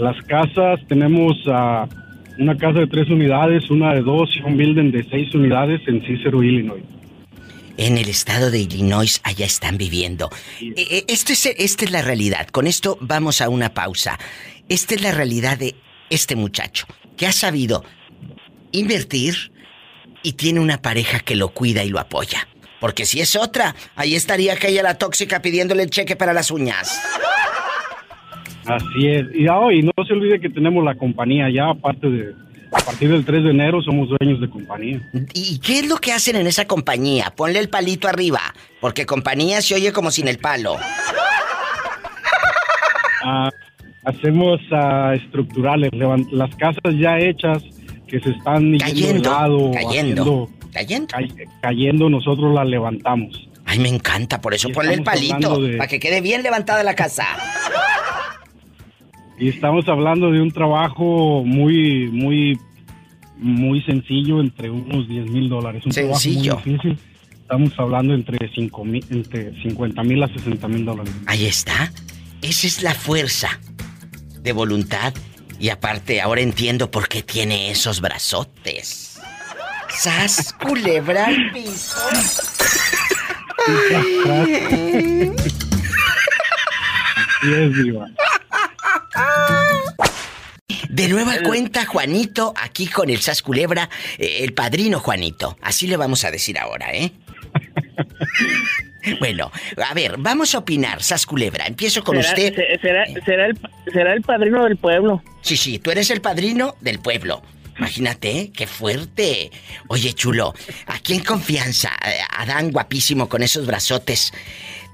Las 0.00 0.16
casas, 0.22 0.80
tenemos 0.88 1.36
ah, 1.46 1.86
una 2.38 2.56
casa 2.56 2.78
de 2.78 2.86
tres 2.86 3.10
unidades, 3.10 3.68
una 3.68 3.92
de 3.92 4.00
dos 4.00 4.30
y 4.34 4.40
un 4.40 4.56
building 4.56 4.90
de 4.92 5.06
seis 5.10 5.34
unidades 5.34 5.82
en 5.86 6.00
Cicero, 6.00 6.42
Illinois. 6.42 6.82
En 7.76 7.98
el 7.98 8.08
estado 8.08 8.50
de 8.50 8.60
Illinois, 8.60 9.20
allá 9.24 9.44
están 9.44 9.76
viviendo. 9.76 10.30
Eh, 10.58 10.72
eh, 10.76 11.04
esto 11.08 11.34
es, 11.34 11.44
esta 11.44 11.84
es 11.84 11.90
la 11.90 12.00
realidad. 12.00 12.48
Con 12.48 12.66
esto 12.66 12.96
vamos 13.02 13.42
a 13.42 13.50
una 13.50 13.74
pausa. 13.74 14.18
Esta 14.70 14.94
es 14.94 15.02
la 15.02 15.12
realidad 15.12 15.58
de 15.58 15.74
este 16.08 16.34
muchacho, 16.34 16.86
que 17.18 17.26
ha 17.26 17.32
sabido 17.32 17.84
invertir 18.72 19.52
y 20.22 20.32
tiene 20.32 20.60
una 20.60 20.80
pareja 20.80 21.20
que 21.20 21.36
lo 21.36 21.50
cuida 21.50 21.84
y 21.84 21.90
lo 21.90 22.00
apoya. 22.00 22.48
Porque 22.80 23.04
si 23.04 23.20
es 23.20 23.36
otra, 23.36 23.76
ahí 23.96 24.14
estaría 24.14 24.54
aquella 24.54 24.82
la 24.82 24.96
tóxica 24.96 25.42
pidiéndole 25.42 25.82
el 25.82 25.90
cheque 25.90 26.16
para 26.16 26.32
las 26.32 26.50
uñas. 26.50 26.98
Así 28.76 29.06
es. 29.08 29.26
Y, 29.34 29.42
y 29.44 29.82
no 29.82 29.92
se 30.06 30.12
olvide 30.12 30.40
que 30.40 30.48
tenemos 30.50 30.84
la 30.84 30.94
compañía 30.94 31.50
ya, 31.50 31.70
aparte 31.70 32.08
de... 32.08 32.34
A 32.72 32.78
partir 32.78 33.10
del 33.10 33.24
3 33.24 33.42
de 33.42 33.50
enero 33.50 33.82
somos 33.82 34.08
dueños 34.08 34.40
de 34.40 34.48
compañía. 34.48 35.00
¿Y 35.34 35.58
qué 35.58 35.80
es 35.80 35.88
lo 35.88 35.96
que 35.96 36.12
hacen 36.12 36.36
en 36.36 36.46
esa 36.46 36.66
compañía? 36.68 37.32
Ponle 37.36 37.58
el 37.58 37.68
palito 37.68 38.06
arriba, 38.06 38.40
porque 38.80 39.06
compañía 39.06 39.60
se 39.60 39.74
oye 39.74 39.92
como 39.92 40.12
sin 40.12 40.28
el 40.28 40.38
palo. 40.38 40.76
Ah, 43.24 43.50
hacemos 44.04 44.60
ah, 44.70 45.14
estructurales, 45.16 45.90
las 46.32 46.54
casas 46.56 46.94
ya 46.96 47.18
hechas 47.18 47.62
que 48.06 48.20
se 48.20 48.30
están 48.30 48.78
Cayendo, 48.78 49.30
lado, 49.30 49.70
cayendo, 49.72 50.22
haciendo- 50.22 50.50
cayendo. 50.72 51.06
cay- 51.08 51.46
cayendo, 51.60 52.08
nosotros 52.08 52.54
las 52.54 52.66
levantamos. 52.68 53.48
Ay, 53.66 53.78
me 53.78 53.88
encanta, 53.88 54.40
por 54.40 54.54
eso 54.54 54.68
Y 54.68 54.72
ponle 54.72 54.94
el 54.94 55.02
palito, 55.02 55.60
de- 55.60 55.76
para 55.76 55.88
que 55.88 56.00
quede 56.00 56.20
bien 56.20 56.42
levantada 56.42 56.82
la 56.82 56.94
casa. 56.94 57.26
Y 59.40 59.48
estamos 59.48 59.88
hablando 59.88 60.30
de 60.30 60.40
un 60.42 60.50
trabajo 60.50 61.42
muy, 61.46 62.08
muy, 62.12 62.60
muy 63.38 63.80
sencillo, 63.82 64.38
entre 64.40 64.68
unos 64.70 65.08
10 65.08 65.30
mil 65.30 65.48
dólares. 65.48 65.82
Un 65.86 65.92
Sencillo. 65.92 66.42
trabajo 66.56 66.68
muy 66.68 66.74
difícil. 66.76 66.98
Estamos 67.40 67.72
hablando 67.78 68.14
entre, 68.14 68.48
cinco 68.54 68.84
mil, 68.84 69.04
entre 69.10 69.60
50 69.62 70.02
mil 70.04 70.22
a 70.22 70.28
60 70.28 70.68
mil 70.68 70.84
dólares. 70.84 71.12
Ahí 71.26 71.46
está. 71.46 71.90
Esa 72.42 72.66
es 72.66 72.82
la 72.82 72.94
fuerza 72.94 73.58
de 74.42 74.52
voluntad. 74.52 75.14
Y 75.58 75.70
aparte, 75.70 76.20
ahora 76.20 76.42
entiendo 76.42 76.90
por 76.90 77.08
qué 77.08 77.22
tiene 77.22 77.70
esos 77.70 78.02
brazotes. 78.02 79.18
¡Sas, 79.88 80.52
culebra 80.52 81.26
al 81.26 81.50
piso! 81.50 81.98
Ay. 84.30 85.32
Así 87.40 87.52
es, 87.54 87.76
Diva. 87.84 88.06
De 90.88 91.08
nueva 91.08 91.36
cuenta, 91.44 91.86
Juanito, 91.86 92.52
aquí 92.56 92.86
con 92.86 93.10
el 93.10 93.20
Sas 93.20 93.42
Culebra, 93.42 93.88
eh, 94.18 94.38
el 94.42 94.52
padrino 94.52 94.98
Juanito. 95.00 95.56
Así 95.62 95.86
le 95.86 95.96
vamos 95.96 96.24
a 96.24 96.30
decir 96.30 96.58
ahora, 96.58 96.92
¿eh? 96.92 97.12
bueno, 99.20 99.50
a 99.88 99.94
ver, 99.94 100.16
vamos 100.18 100.54
a 100.54 100.58
opinar, 100.58 101.02
Sas 101.02 101.26
Culebra. 101.26 101.66
Empiezo 101.66 102.02
con 102.04 102.16
Será- 102.16 102.28
usted. 102.28 102.54
se- 102.54 102.78
Será, 102.80 103.04
será, 103.24 103.46
el, 103.46 103.58
será 103.92 104.12
el 104.12 104.22
padrino 104.22 104.64
del 104.64 104.76
pueblo. 104.76 105.22
Sí, 105.42 105.56
sí, 105.56 105.78
tú 105.78 105.90
eres 105.90 106.10
el 106.10 106.20
padrino 106.20 106.76
del 106.80 106.98
pueblo. 106.98 107.42
Imagínate, 107.78 108.30
¿eh? 108.38 108.52
qué 108.54 108.66
fuerte. 108.66 109.50
Oye, 109.88 110.12
chulo, 110.12 110.54
aquí 110.86 111.14
en 111.14 111.24
confianza, 111.24 111.90
eh, 112.04 112.18
Adán 112.36 112.72
guapísimo 112.72 113.28
con 113.28 113.42
esos 113.42 113.64
brazotes, 113.66 114.32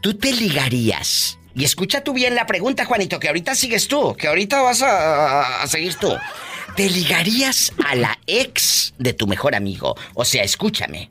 ¿tú 0.03 0.15
te 0.15 0.33
ligarías? 0.33 1.39
Y 1.57 1.65
escucha 1.65 2.05
tú 2.05 2.13
bien 2.13 2.35
la 2.35 2.45
pregunta, 2.45 2.85
Juanito, 2.85 3.19
que 3.19 3.29
ahorita 3.29 3.55
sigues 3.55 3.89
tú, 3.89 4.15
que 4.15 4.29
ahorita 4.29 4.61
vas 4.61 4.83
a, 4.83 5.63
a 5.63 5.67
seguir 5.67 5.95
tú. 5.95 6.15
¿Te 6.77 6.91
ligarías 6.91 7.73
a 7.83 7.95
la 7.95 8.19
ex 8.27 8.93
de 8.99 9.15
tu 9.15 9.27
mejor 9.27 9.55
amigo? 9.55 9.97
O 10.13 10.27
sea, 10.27 10.45
escúchame. 10.45 11.09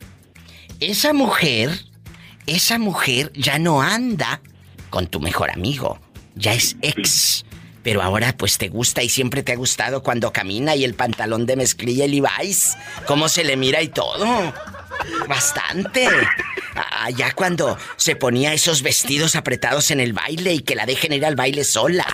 Esa 0.78 1.12
mujer, 1.12 1.70
esa 2.46 2.78
mujer 2.78 3.32
ya 3.34 3.58
no 3.58 3.82
anda 3.82 4.40
con 4.88 5.08
tu 5.08 5.18
mejor 5.18 5.50
amigo, 5.50 5.98
ya 6.36 6.54
es 6.54 6.76
ex. 6.80 7.44
Pero 7.82 8.00
ahora 8.00 8.36
pues 8.36 8.56
te 8.56 8.68
gusta 8.68 9.02
y 9.02 9.08
siempre 9.08 9.42
te 9.42 9.50
ha 9.50 9.56
gustado 9.56 10.04
cuando 10.04 10.32
camina 10.32 10.76
y 10.76 10.84
el 10.84 10.94
pantalón 10.94 11.46
de 11.46 11.56
mezclilla 11.56 12.04
y 12.04 12.20
Levi's. 12.20 12.76
Cómo 13.06 13.28
se 13.28 13.42
le 13.42 13.56
mira 13.56 13.82
y 13.82 13.88
todo. 13.88 14.54
Bastante. 15.28 16.08
Ah, 16.74 17.10
ya 17.10 17.32
cuando 17.32 17.78
se 17.96 18.16
ponía 18.16 18.52
esos 18.52 18.82
vestidos 18.82 19.36
apretados 19.36 19.90
en 19.90 20.00
el 20.00 20.12
baile 20.12 20.54
y 20.54 20.60
que 20.60 20.74
la 20.74 20.86
dejen 20.86 21.12
ir 21.12 21.24
al 21.24 21.36
baile 21.36 21.64
sola. 21.64 22.06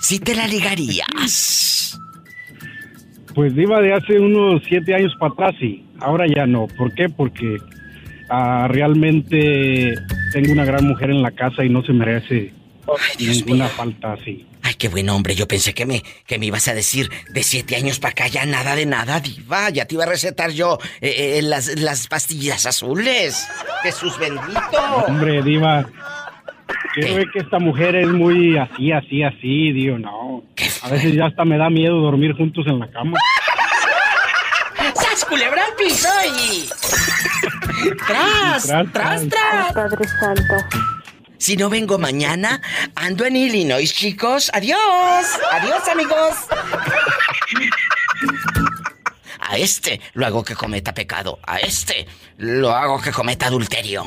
Sí 0.00 0.18
te 0.18 0.34
la 0.34 0.46
ligarías. 0.46 1.98
Pues 3.34 3.54
Diva 3.54 3.80
de 3.80 3.94
hace 3.94 4.18
unos 4.18 4.62
siete 4.68 4.94
años 4.94 5.14
para 5.18 5.32
atrás, 5.32 5.54
sí. 5.58 5.86
Ahora 6.00 6.26
ya 6.26 6.46
no. 6.46 6.66
¿Por 6.66 6.92
qué? 6.94 7.08
Porque 7.08 7.56
ah, 8.28 8.68
realmente 8.68 9.94
tengo 10.32 10.52
una 10.52 10.64
gran 10.64 10.86
mujer 10.86 11.10
en 11.10 11.22
la 11.22 11.30
casa 11.30 11.64
y 11.64 11.68
no 11.68 11.82
se 11.82 11.92
merece 11.92 12.52
ninguna 13.18 13.68
falta 13.68 14.14
así. 14.14 14.46
Ay, 14.62 14.74
qué 14.74 14.88
buen 14.88 15.08
hombre. 15.10 15.34
Yo 15.34 15.48
pensé 15.48 15.74
que 15.74 15.86
me, 15.86 16.02
que 16.26 16.38
me 16.38 16.46
ibas 16.46 16.68
a 16.68 16.74
decir 16.74 17.10
de 17.30 17.42
siete 17.42 17.74
años 17.76 17.98
para 17.98 18.12
acá 18.12 18.28
ya 18.28 18.46
nada 18.46 18.76
de 18.76 18.86
nada, 18.86 19.20
diva. 19.20 19.70
Ya 19.70 19.86
te 19.86 19.94
iba 19.94 20.04
a 20.04 20.06
recetar 20.06 20.50
yo 20.50 20.78
eh, 21.00 21.38
eh, 21.38 21.42
las, 21.42 21.78
las 21.80 22.06
pastillas 22.06 22.64
azules. 22.66 23.48
Jesús 23.82 24.16
bendito. 24.18 24.60
Hombre, 25.06 25.42
Diva, 25.42 25.84
quiero 26.94 27.16
ver 27.16 27.26
que 27.32 27.40
esta 27.40 27.58
mujer 27.58 27.96
es 27.96 28.06
muy 28.08 28.56
así, 28.56 28.92
así, 28.92 29.22
así. 29.24 29.72
Digo, 29.72 29.98
no. 29.98 30.44
A 30.82 30.88
veces 30.90 31.14
ya 31.14 31.26
hasta 31.26 31.44
me 31.44 31.58
da 31.58 31.68
miedo 31.68 32.00
dormir 32.00 32.34
juntos 32.36 32.64
en 32.68 32.78
la 32.78 32.90
cama. 32.90 33.18
¡Sas 34.94 35.24
culebra 35.24 35.62
al 35.64 35.74
piso 35.74 36.08
y... 36.38 36.68
¡Tras! 38.06 38.66
Tras, 38.66 38.92
¡Tras, 38.92 38.92
tras. 38.92 39.28
tras! 39.28 39.72
Padre 39.72 40.08
Santo. 40.08 40.54
Si 41.42 41.56
no 41.56 41.68
vengo 41.68 41.98
mañana, 41.98 42.62
ando 42.94 43.24
en 43.24 43.34
Illinois, 43.34 43.92
chicos. 43.92 44.48
¡Adiós! 44.54 45.26
¡Adiós, 45.50 45.88
amigos! 45.88 46.36
A 49.40 49.56
este 49.56 50.00
lo 50.14 50.24
hago 50.24 50.44
que 50.44 50.54
cometa 50.54 50.94
pecado. 50.94 51.40
A 51.42 51.56
este 51.58 52.06
lo 52.36 52.70
hago 52.70 53.00
que 53.00 53.10
cometa 53.10 53.48
adulterio. 53.48 54.04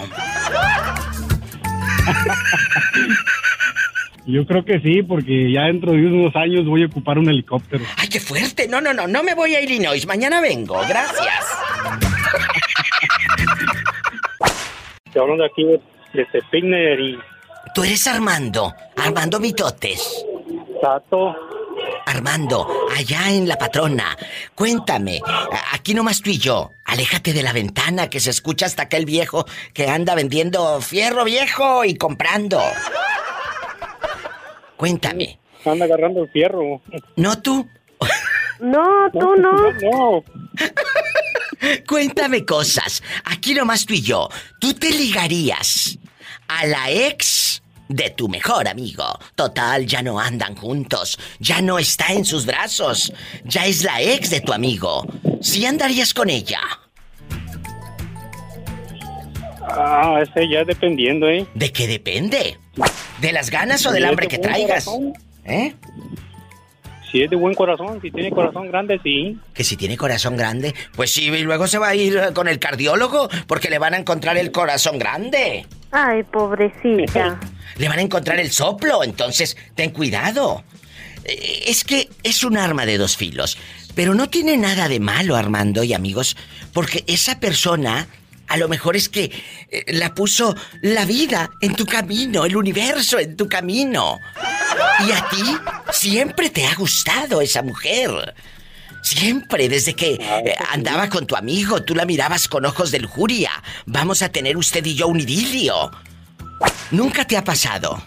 Yo 4.25 4.45
creo 4.45 4.63
que 4.63 4.79
sí, 4.79 5.03
porque 5.03 5.51
ya 5.51 5.63
dentro 5.63 5.91
de 5.91 6.07
unos 6.07 6.33
años 6.37 6.65
voy 6.65 6.83
a 6.83 6.85
ocupar 6.85 7.19
un 7.19 7.27
helicóptero. 7.27 7.83
¡Ay, 7.97 8.07
qué 8.07 8.21
fuerte! 8.21 8.69
No, 8.69 8.79
no, 8.79 8.93
no, 8.93 9.07
no 9.07 9.23
me 9.23 9.35
voy 9.35 9.55
a 9.55 9.61
Illinois. 9.61 10.07
Mañana 10.07 10.39
vengo. 10.39 10.79
Gracias. 10.87 11.45
Estoy 15.05 15.21
hablando 15.21 15.43
aquí 15.43 15.65
de, 16.15 17.01
y 17.01 17.17
Tú 17.73 17.83
eres 17.83 18.07
Armando, 18.07 18.73
Armando 18.95 19.39
Mitotes. 19.39 20.25
Tato. 20.81 21.35
Armando, 22.05 22.67
allá 22.95 23.31
en 23.31 23.47
la 23.47 23.57
patrona, 23.57 24.15
cuéntame, 24.53 25.19
aquí 25.73 25.93
nomás 25.93 26.21
tú 26.21 26.29
y 26.29 26.37
yo, 26.37 26.71
aléjate 26.85 27.33
de 27.33 27.43
la 27.43 27.51
ventana 27.51 28.09
que 28.09 28.19
se 28.19 28.29
escucha 28.29 28.65
hasta 28.65 28.83
aquel 28.83 29.05
viejo 29.05 29.45
que 29.73 29.89
anda 29.89 30.15
vendiendo 30.15 30.79
fierro 30.81 31.25
viejo 31.25 31.83
y 31.83 31.95
comprando. 31.95 32.61
Cuéntame. 34.77 35.39
anda 35.65 35.85
agarrando 35.85 36.23
el 36.23 36.29
fierro. 36.29 36.81
¿No 37.15 37.41
tú? 37.41 37.67
No, 38.59 39.11
tú 39.11 39.35
no. 39.35 39.71
No. 39.81 40.23
Cuéntame 41.87 42.45
cosas. 42.45 43.03
Aquí 43.25 43.53
nomás 43.53 43.85
tú 43.85 43.93
y 43.93 44.01
yo. 44.01 44.29
¿Tú 44.59 44.73
te 44.73 44.91
ligarías 44.91 45.97
a 46.47 46.65
la 46.65 46.89
ex 46.91 47.61
de 47.87 48.09
tu 48.11 48.27
mejor 48.27 48.67
amigo? 48.67 49.05
Total, 49.35 49.85
ya 49.85 50.01
no 50.01 50.19
andan 50.19 50.55
juntos. 50.55 51.19
Ya 51.39 51.61
no 51.61 51.79
está 51.79 52.13
en 52.13 52.25
sus 52.25 52.45
brazos. 52.45 53.13
Ya 53.43 53.65
es 53.65 53.83
la 53.83 54.01
ex 54.01 54.29
de 54.29 54.41
tu 54.41 54.53
amigo. 54.53 55.05
¿Sí 55.41 55.65
andarías 55.65 56.13
con 56.13 56.29
ella? 56.29 56.61
Ah, 59.67 60.21
ese 60.21 60.47
ya 60.49 60.63
dependiendo, 60.63 61.27
¿eh? 61.27 61.45
¿De 61.53 61.71
qué 61.71 61.87
depende? 61.87 62.57
¿De 63.19 63.31
las 63.31 63.49
ganas 63.49 63.85
o 63.85 63.91
del 63.91 64.03
Si 64.03 64.09
hambre 64.09 64.27
que 64.27 64.37
traigas? 64.37 64.87
¿Eh? 65.43 65.73
Si 67.15 67.23
es 67.23 67.29
de 67.29 67.37
buen 67.37 67.55
corazón, 67.55 68.01
si 68.01 68.11
tiene 68.11 68.29
corazón 68.29 68.67
grande, 68.67 68.99
sí. 69.01 69.37
Que 69.53 69.63
si 69.63 69.77
tiene 69.77 69.95
corazón 69.95 70.35
grande, 70.35 70.75
pues 70.97 71.13
sí, 71.13 71.27
y 71.29 71.43
luego 71.43 71.65
se 71.65 71.77
va 71.77 71.87
a 71.87 71.95
ir 71.95 72.17
eh, 72.17 72.33
con 72.33 72.49
el 72.49 72.59
cardiólogo 72.59 73.29
porque 73.47 73.69
le 73.69 73.79
van 73.79 73.93
a 73.93 73.97
encontrar 73.97 74.35
el 74.35 74.51
corazón 74.51 74.99
grande. 74.99 75.65
Ay, 75.91 76.23
pobrecita. 76.23 77.39
Le 77.77 77.87
van 77.87 77.99
a 77.99 78.01
encontrar 78.01 78.37
el 78.41 78.51
soplo, 78.51 79.01
entonces 79.01 79.55
ten 79.75 79.91
cuidado. 79.91 80.65
Eh, 81.23 81.63
Es 81.67 81.85
que 81.85 82.09
es 82.21 82.43
un 82.43 82.57
arma 82.57 82.85
de 82.85 82.97
dos 82.97 83.15
filos, 83.15 83.57
pero 83.95 84.13
no 84.13 84.27
tiene 84.27 84.57
nada 84.57 84.89
de 84.89 84.99
malo, 84.99 85.37
Armando 85.37 85.85
y 85.85 85.93
amigos, 85.93 86.35
porque 86.73 87.05
esa 87.07 87.39
persona 87.39 88.09
a 88.47 88.57
lo 88.57 88.67
mejor 88.67 88.95
es 88.95 89.09
que 89.09 89.31
eh, 89.69 89.83
la 89.87 90.13
puso 90.13 90.55
la 90.81 91.05
vida 91.05 91.49
en 91.61 91.75
tu 91.75 91.85
camino, 91.85 92.45
el 92.45 92.55
universo 92.55 93.19
en 93.19 93.35
tu 93.35 93.47
camino. 93.47 94.19
Y 95.07 95.11
a 95.11 95.27
ti 95.29 95.43
siempre 95.91 96.49
te 96.49 96.65
ha 96.65 96.75
gustado 96.75 97.41
esa 97.41 97.61
mujer. 97.61 98.35
Siempre, 99.01 99.69
desde 99.69 99.93
que 99.93 100.13
eh, 100.13 100.55
andaba 100.71 101.09
con 101.09 101.27
tu 101.27 101.35
amigo, 101.35 101.83
tú 101.83 101.93
la 101.93 102.05
mirabas 102.05 102.47
con 102.47 102.65
ojos 102.65 102.91
de 102.91 102.99
lujuria. 102.99 103.51
Vamos 103.85 104.21
a 104.21 104.29
tener 104.29 104.57
usted 104.57 104.83
y 104.85 104.95
yo 104.95 105.07
un 105.07 105.19
idilio. 105.19 105.91
¿Nunca 106.91 107.25
te 107.25 107.37
ha 107.37 107.43
pasado? 107.43 108.03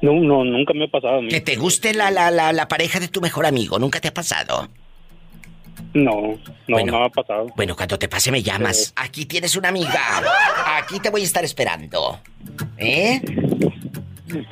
No, 0.00 0.14
no, 0.14 0.44
nunca 0.44 0.74
me 0.74 0.84
ha 0.84 0.88
pasado 0.88 1.18
a 1.18 1.22
mí. 1.22 1.28
Que 1.28 1.40
te 1.40 1.56
guste 1.56 1.94
la, 1.94 2.10
la, 2.10 2.30
la, 2.30 2.52
la 2.52 2.68
pareja 2.68 2.98
de 3.00 3.08
tu 3.08 3.20
mejor 3.20 3.46
amigo. 3.46 3.78
¿Nunca 3.78 4.00
te 4.00 4.08
ha 4.08 4.14
pasado? 4.14 4.68
No, 5.94 6.12
no, 6.12 6.38
Bueno. 6.68 6.92
no 6.92 7.04
ha 7.04 7.10
pasado. 7.10 7.46
Bueno, 7.56 7.76
cuando 7.76 7.98
te 7.98 8.08
pase 8.08 8.30
me 8.32 8.42
llamas. 8.42 8.92
Aquí 8.96 9.26
tienes 9.26 9.56
una 9.56 9.68
amiga. 9.68 10.22
Aquí 10.78 11.00
te 11.00 11.10
voy 11.10 11.20
a 11.22 11.24
estar 11.24 11.44
esperando. 11.44 12.20
¿Eh? 12.78 13.20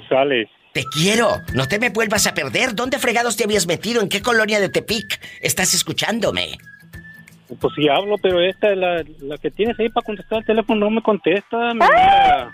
Sale. 0.09 0.49
Te 0.73 0.85
quiero. 0.85 1.31
No 1.55 1.67
te 1.67 1.79
me 1.79 1.91
vuelvas 1.91 2.27
a 2.27 2.35
perder. 2.35 2.75
¿Dónde 2.75 2.99
fregados 2.99 3.37
te 3.37 3.45
habías 3.45 3.67
metido? 3.67 4.03
¿En 4.03 4.09
qué 4.09 4.23
colonia 4.23 4.61
de 4.61 4.69
Tepic 4.69 5.21
estás 5.41 5.75
escuchándome? 5.75 6.59
Pues 7.61 7.75
sí 7.75 7.89
hablo, 7.89 8.17
pero 8.23 8.41
esta, 8.41 8.75
la, 8.77 9.03
la 9.21 9.37
que 9.39 9.51
tienes 9.51 9.79
ahí 9.81 9.89
para 9.89 10.05
contestar 10.07 10.39
el 10.39 10.45
teléfono 10.45 10.85
no 10.87 10.91
me 10.91 11.03
contesta. 11.03 11.57
Me 11.75 11.75
manda 11.75 12.53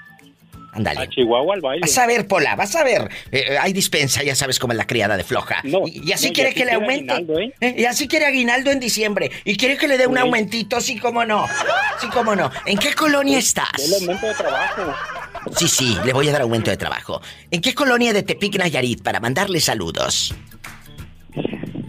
Ándale. 0.76 1.00
a 1.00 1.08
Chihuahua 1.08 1.54
al 1.54 1.60
baile. 1.60 1.80
Vas 1.82 1.98
a 1.98 2.06
ver, 2.06 2.26
Pola, 2.28 2.54
vas 2.56 2.74
a 2.76 2.84
ver. 2.84 3.08
Eh, 3.32 3.56
hay 3.60 3.72
dispensa, 3.72 4.22
ya 4.22 4.34
sabes 4.34 4.58
cómo 4.58 4.72
es 4.72 4.76
la 4.76 4.86
criada 4.86 5.16
de 5.16 5.24
floja. 5.24 5.62
y, 5.64 6.08
y 6.08 6.12
así 6.12 6.26
no, 6.26 6.32
y 6.32 6.34
quiere 6.34 6.50
así 6.50 6.58
que 6.58 6.64
le 6.64 6.72
aumente. 6.72 7.12
aguinaldo, 7.12 7.38
¿eh? 7.40 7.54
Eh, 7.60 7.74
Y 7.78 7.84
así 7.86 8.08
quiere 8.08 8.26
aguinaldo 8.26 8.70
en 8.70 8.80
diciembre. 8.80 9.30
Y 9.44 9.56
quiere 9.56 9.76
que 9.76 9.88
le 9.88 9.96
dé 9.98 10.06
un 10.06 10.14
Sí. 10.16 10.20
aumentito, 10.20 10.80
sí, 10.80 10.98
cómo 10.98 11.24
no. 11.24 11.46
Sí, 12.00 12.08
cómo 12.12 12.34
no. 12.36 12.50
¿En 12.66 12.78
qué 12.78 12.92
colonia 12.94 13.38
estás? 13.38 13.68
El 13.78 13.94
aumento 13.94 14.26
de 14.26 14.34
trabajo. 14.34 14.94
Sí, 15.56 15.68
sí, 15.68 15.96
le 16.04 16.12
voy 16.12 16.28
a 16.28 16.32
dar 16.32 16.42
aumento 16.42 16.70
de 16.70 16.76
trabajo. 16.76 17.20
¿En 17.50 17.60
qué 17.60 17.72
colonia 17.74 18.12
de 18.12 18.22
Tepic 18.24 18.56
Nayarit 18.58 19.02
para 19.02 19.20
mandarle 19.20 19.60
saludos? 19.60 20.34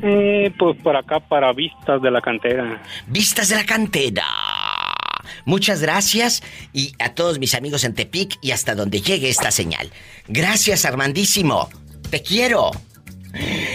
Eh, 0.04 0.52
pues 0.58 0.78
por 0.84 0.96
acá, 0.96 1.20
para 1.20 1.52
Vistas 1.54 2.02
de 2.02 2.12
la 2.12 2.22
Cantera. 2.22 2.82
Vistas 3.08 3.50
de 3.50 3.56
la 3.56 3.66
cantera. 3.66 4.24
Muchas 5.46 5.82
gracias 5.82 6.44
y 6.74 6.94
a 7.00 7.14
todos 7.14 7.40
mis 7.40 7.56
amigos 7.56 7.84
en 7.84 7.94
Tepic 7.94 8.38
y 8.42 8.52
hasta 8.52 8.76
donde 8.76 9.02
llegue 9.02 9.30
esta 9.30 9.52
señal. 9.52 9.92
Gracias, 10.28 10.86
Armandísimo. 10.86 11.70
Te 12.10 12.22
quiero. 12.22 12.72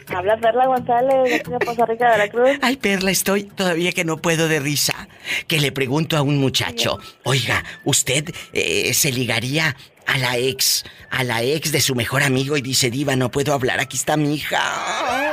Habla 0.09 0.36
Perla 0.38 0.66
González, 0.66 1.44
de 1.46 1.59
Poza 1.59 1.86
Rica, 1.86 2.10
Veracruz. 2.10 2.59
Ay, 2.62 2.76
Perla, 2.76 3.10
estoy 3.10 3.44
todavía 3.44 3.92
que 3.92 4.05
no 4.05 4.16
puedo 4.18 4.48
de 4.48 4.60
risa. 4.60 5.09
Que 5.46 5.60
le 5.60 5.70
pregunto 5.70 6.16
a 6.16 6.22
un 6.22 6.38
muchacho, 6.38 6.98
oiga, 7.24 7.62
¿usted 7.84 8.34
eh, 8.52 8.92
se 8.94 9.12
ligaría 9.12 9.76
a 10.06 10.18
la 10.18 10.36
ex, 10.38 10.84
a 11.10 11.22
la 11.24 11.42
ex 11.42 11.72
de 11.72 11.80
su 11.80 11.94
mejor 11.94 12.22
amigo 12.22 12.56
y 12.56 12.62
dice, 12.62 12.90
diva, 12.90 13.16
no 13.16 13.30
puedo 13.30 13.52
hablar, 13.52 13.80
aquí 13.80 13.96
está 13.98 14.16
mi 14.16 14.34
hija? 14.34 14.59
¡Ay, 14.62 15.32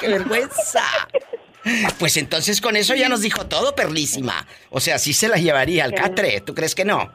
qué 0.00 0.08
vergüenza! 0.08 0.84
Pues 1.98 2.16
entonces 2.16 2.60
con 2.60 2.76
eso 2.76 2.94
ya 2.94 3.08
nos 3.08 3.20
dijo 3.20 3.46
todo, 3.46 3.74
Perlísima. 3.74 4.46
O 4.70 4.80
sea, 4.80 4.98
sí 4.98 5.12
se 5.12 5.28
la 5.28 5.36
llevaría 5.36 5.84
al 5.84 5.94
catre, 5.94 6.40
¿tú 6.40 6.54
crees 6.54 6.74
que 6.74 6.84
no? 6.84 7.10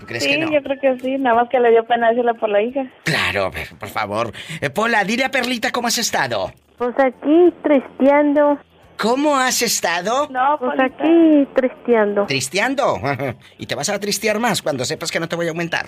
¿Tú 0.00 0.06
crees 0.06 0.24
sí, 0.24 0.30
que 0.30 0.38
no? 0.38 0.52
yo 0.52 0.62
creo 0.62 0.80
que 0.80 1.00
sí, 1.00 1.16
nada 1.18 1.36
más 1.36 1.48
que 1.48 1.60
le 1.60 1.70
dio 1.70 1.84
pena 1.84 2.08
decirle 2.10 2.34
por 2.34 2.48
la 2.48 2.60
hija. 2.60 2.84
Claro, 3.04 3.52
por 3.78 3.88
favor. 3.88 4.32
Eh, 4.60 4.70
Pola, 4.70 5.04
dile 5.04 5.24
a 5.24 5.30
Perlita 5.30 5.70
cómo 5.70 5.86
has 5.88 5.98
estado. 5.98 6.52
Pues 6.78 6.94
aquí 6.98 7.54
tristeando. 7.62 8.58
¿Cómo 8.98 9.36
has 9.36 9.62
estado? 9.62 10.28
No, 10.30 10.58
Pues 10.58 10.78
aquí 10.80 11.48
tristeando. 11.54 12.26
Tristeando. 12.26 13.00
Y 13.58 13.66
te 13.66 13.74
vas 13.76 13.88
a 13.88 13.98
tristear 14.00 14.38
más 14.40 14.62
cuando 14.62 14.84
sepas 14.84 15.10
que 15.10 15.20
no 15.20 15.28
te 15.28 15.36
voy 15.36 15.46
a 15.46 15.50
aumentar. 15.50 15.86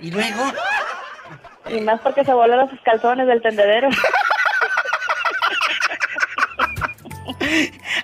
Y 0.00 0.10
luego. 0.10 0.42
Y 1.70 1.80
más 1.80 2.00
porque 2.00 2.24
se 2.24 2.32
volaron 2.34 2.68
sus 2.68 2.80
calzones 2.82 3.26
del 3.26 3.40
tendedero. 3.40 3.88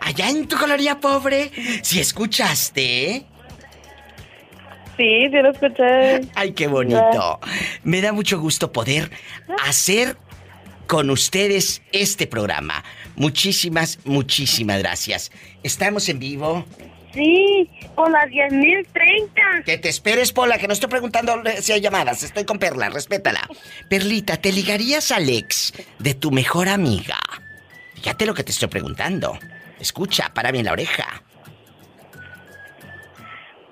Allá 0.00 0.28
en 0.28 0.46
tu 0.48 0.56
coloría 0.56 1.00
pobre, 1.00 1.50
si 1.82 2.00
escuchaste. 2.00 3.26
Sí, 4.96 5.28
sí 5.30 5.36
lo 5.42 5.50
escuché. 5.50 6.20
Ay, 6.34 6.52
qué 6.52 6.66
bonito. 6.66 7.40
Me 7.84 8.00
da 8.02 8.12
mucho 8.12 8.38
gusto 8.38 8.70
poder 8.70 9.10
hacer 9.66 10.18
con 10.86 11.08
ustedes 11.08 11.82
este 11.92 12.26
programa. 12.26 12.84
Muchísimas, 13.16 13.98
muchísimas 14.04 14.78
gracias. 14.80 15.30
Estamos 15.62 16.08
en 16.08 16.18
vivo. 16.18 16.66
Sí, 17.14 17.68
con 17.94 18.12
las 18.12 18.26
10.030. 18.26 19.64
Que 19.64 19.78
te 19.78 19.88
esperes, 19.88 20.32
Pola, 20.32 20.58
que 20.58 20.66
no 20.66 20.74
estoy 20.74 20.90
preguntando 20.90 21.42
si 21.60 21.72
hay 21.72 21.80
llamadas. 21.80 22.22
Estoy 22.22 22.44
con 22.44 22.58
Perla, 22.58 22.88
respétala. 22.88 23.48
Perlita, 23.88 24.36
¿te 24.36 24.52
ligarías 24.52 25.10
al 25.12 25.28
ex 25.28 25.72
de 25.98 26.14
tu 26.14 26.30
mejor 26.30 26.68
amiga? 26.68 27.18
Fíjate 28.02 28.26
lo 28.26 28.34
que 28.34 28.44
te 28.44 28.50
estoy 28.52 28.68
preguntando. 28.68 29.38
Escucha, 29.78 30.30
para 30.32 30.50
bien 30.52 30.64
la 30.66 30.72
oreja. 30.72 31.22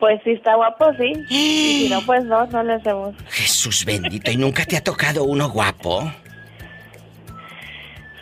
Pues 0.01 0.21
si 0.23 0.31
está 0.33 0.55
guapo, 0.55 0.93
sí. 0.99 1.13
Y 1.29 1.85
si 1.85 1.89
no, 1.91 2.01
pues 2.03 2.25
no, 2.25 2.47
no 2.47 2.63
le 2.63 2.75
hacemos. 2.75 3.15
Jesús 3.31 3.85
bendito, 3.85 4.31
¿y 4.31 4.37
nunca 4.37 4.65
te 4.65 4.77
ha 4.77 4.85
tocado 4.85 5.25
uno 5.25 5.49
guapo? 5.51 6.13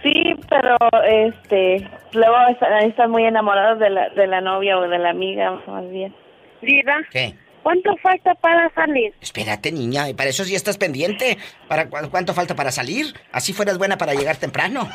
Sí, 0.03 0.35
pero 0.49 0.77
este, 1.05 1.87
luego 2.13 2.37
están, 2.51 2.73
están 2.85 3.11
muy 3.11 3.25
enamorados 3.25 3.79
de 3.81 3.91
la, 3.91 4.09
de 4.11 4.27
la 4.27 4.41
novia 4.41 4.79
o 4.79 4.89
de 4.89 4.99
la 4.99 5.11
amiga, 5.11 5.51
más 5.67 5.91
bien. 5.91 6.15
Diva, 6.63 6.97
¿Qué? 7.11 7.35
¿cuánto 7.63 7.95
falta 7.97 8.35
para 8.37 8.73
salir? 8.75 9.13
Espérate, 9.21 9.71
niña, 9.73 10.09
y 10.09 10.15
para 10.15 10.31
eso 10.31 10.45
sí 10.45 10.55
estás 10.55 10.79
pendiente. 10.79 11.37
¿Para 11.69 11.89
cu- 11.91 12.09
cuánto 12.11 12.33
falta 12.35 12.55
para 12.55 12.71
salir? 12.71 13.13
Así 13.33 13.53
fueras 13.53 13.77
buena 13.77 13.99
para 13.99 14.15
llegar 14.15 14.37
temprano. 14.37 14.89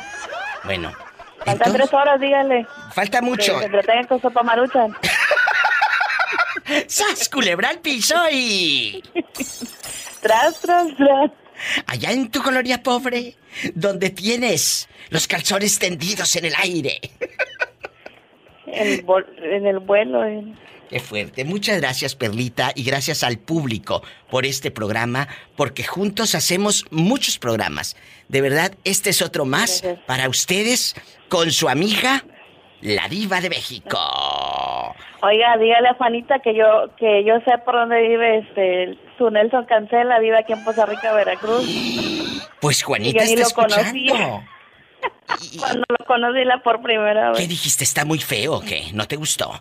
Bueno, 0.64 0.92
Faltan 1.44 1.72
tres 1.72 1.92
horas, 1.92 2.20
dígale. 2.20 2.66
falta 2.94 3.20
mucho. 3.20 3.58
Que 3.58 3.82
se 3.82 4.06
con 4.06 4.20
sopa 4.20 4.42
maruchan. 4.42 4.94
¡Sas, 6.86 7.28
culebra 7.28 7.70
al 7.70 7.80
piso 7.80 8.14
y... 8.30 9.02
tras, 10.20 10.60
tras, 10.60 10.86
tras. 10.96 11.30
Allá 11.86 12.12
en 12.12 12.30
tu 12.30 12.42
colonia 12.42 12.82
pobre, 12.82 13.36
donde 13.74 14.10
tienes 14.10 14.88
los 15.10 15.26
calzones 15.26 15.78
tendidos 15.78 16.34
en 16.36 16.44
el 16.46 16.54
aire. 16.56 17.00
en 18.66 19.66
el 19.66 19.78
vuelo. 19.80 20.22
Qué 20.92 21.00
fuerte. 21.00 21.46
Muchas 21.46 21.80
gracias, 21.80 22.14
Perlita, 22.14 22.72
y 22.74 22.84
gracias 22.84 23.24
al 23.24 23.38
público 23.38 24.02
por 24.28 24.44
este 24.44 24.70
programa, 24.70 25.26
porque 25.56 25.84
juntos 25.84 26.34
hacemos 26.34 26.84
muchos 26.90 27.38
programas. 27.38 27.96
De 28.28 28.42
verdad, 28.42 28.72
este 28.84 29.08
es 29.08 29.22
otro 29.22 29.46
más 29.46 29.82
para 30.06 30.28
ustedes 30.28 30.94
con 31.30 31.50
su 31.50 31.70
amiga, 31.70 32.24
la 32.82 33.08
diva 33.08 33.40
de 33.40 33.48
México. 33.48 33.98
Oiga, 35.22 35.56
dígale 35.56 35.88
a 35.88 35.94
Juanita 35.94 36.40
que 36.40 36.54
yo 36.54 36.94
que 36.98 37.24
yo 37.24 37.36
sé 37.46 37.56
por 37.64 37.74
dónde 37.74 38.02
vive 38.02 38.40
este 38.40 38.98
su 39.16 39.30
Nelson 39.30 39.64
Cancela, 39.64 40.18
vive 40.18 40.36
aquí 40.40 40.52
en 40.52 40.62
Poza 40.62 40.84
Rica, 40.84 41.14
Veracruz. 41.14 41.64
Pues 42.60 42.82
Juanita 42.82 43.24
está 43.24 43.40
escuchando. 43.40 44.42
Cuando 45.58 45.84
lo 45.88 46.04
conocí 46.06 46.44
la 46.44 46.62
por 46.62 46.82
primera 46.82 47.30
vez. 47.30 47.38
¿Qué 47.38 47.46
dijiste? 47.46 47.82
¿Está 47.82 48.04
muy 48.04 48.18
feo 48.18 48.56
o 48.56 48.60
qué? 48.60 48.90
¿No 48.92 49.08
te 49.08 49.16
gustó? 49.16 49.58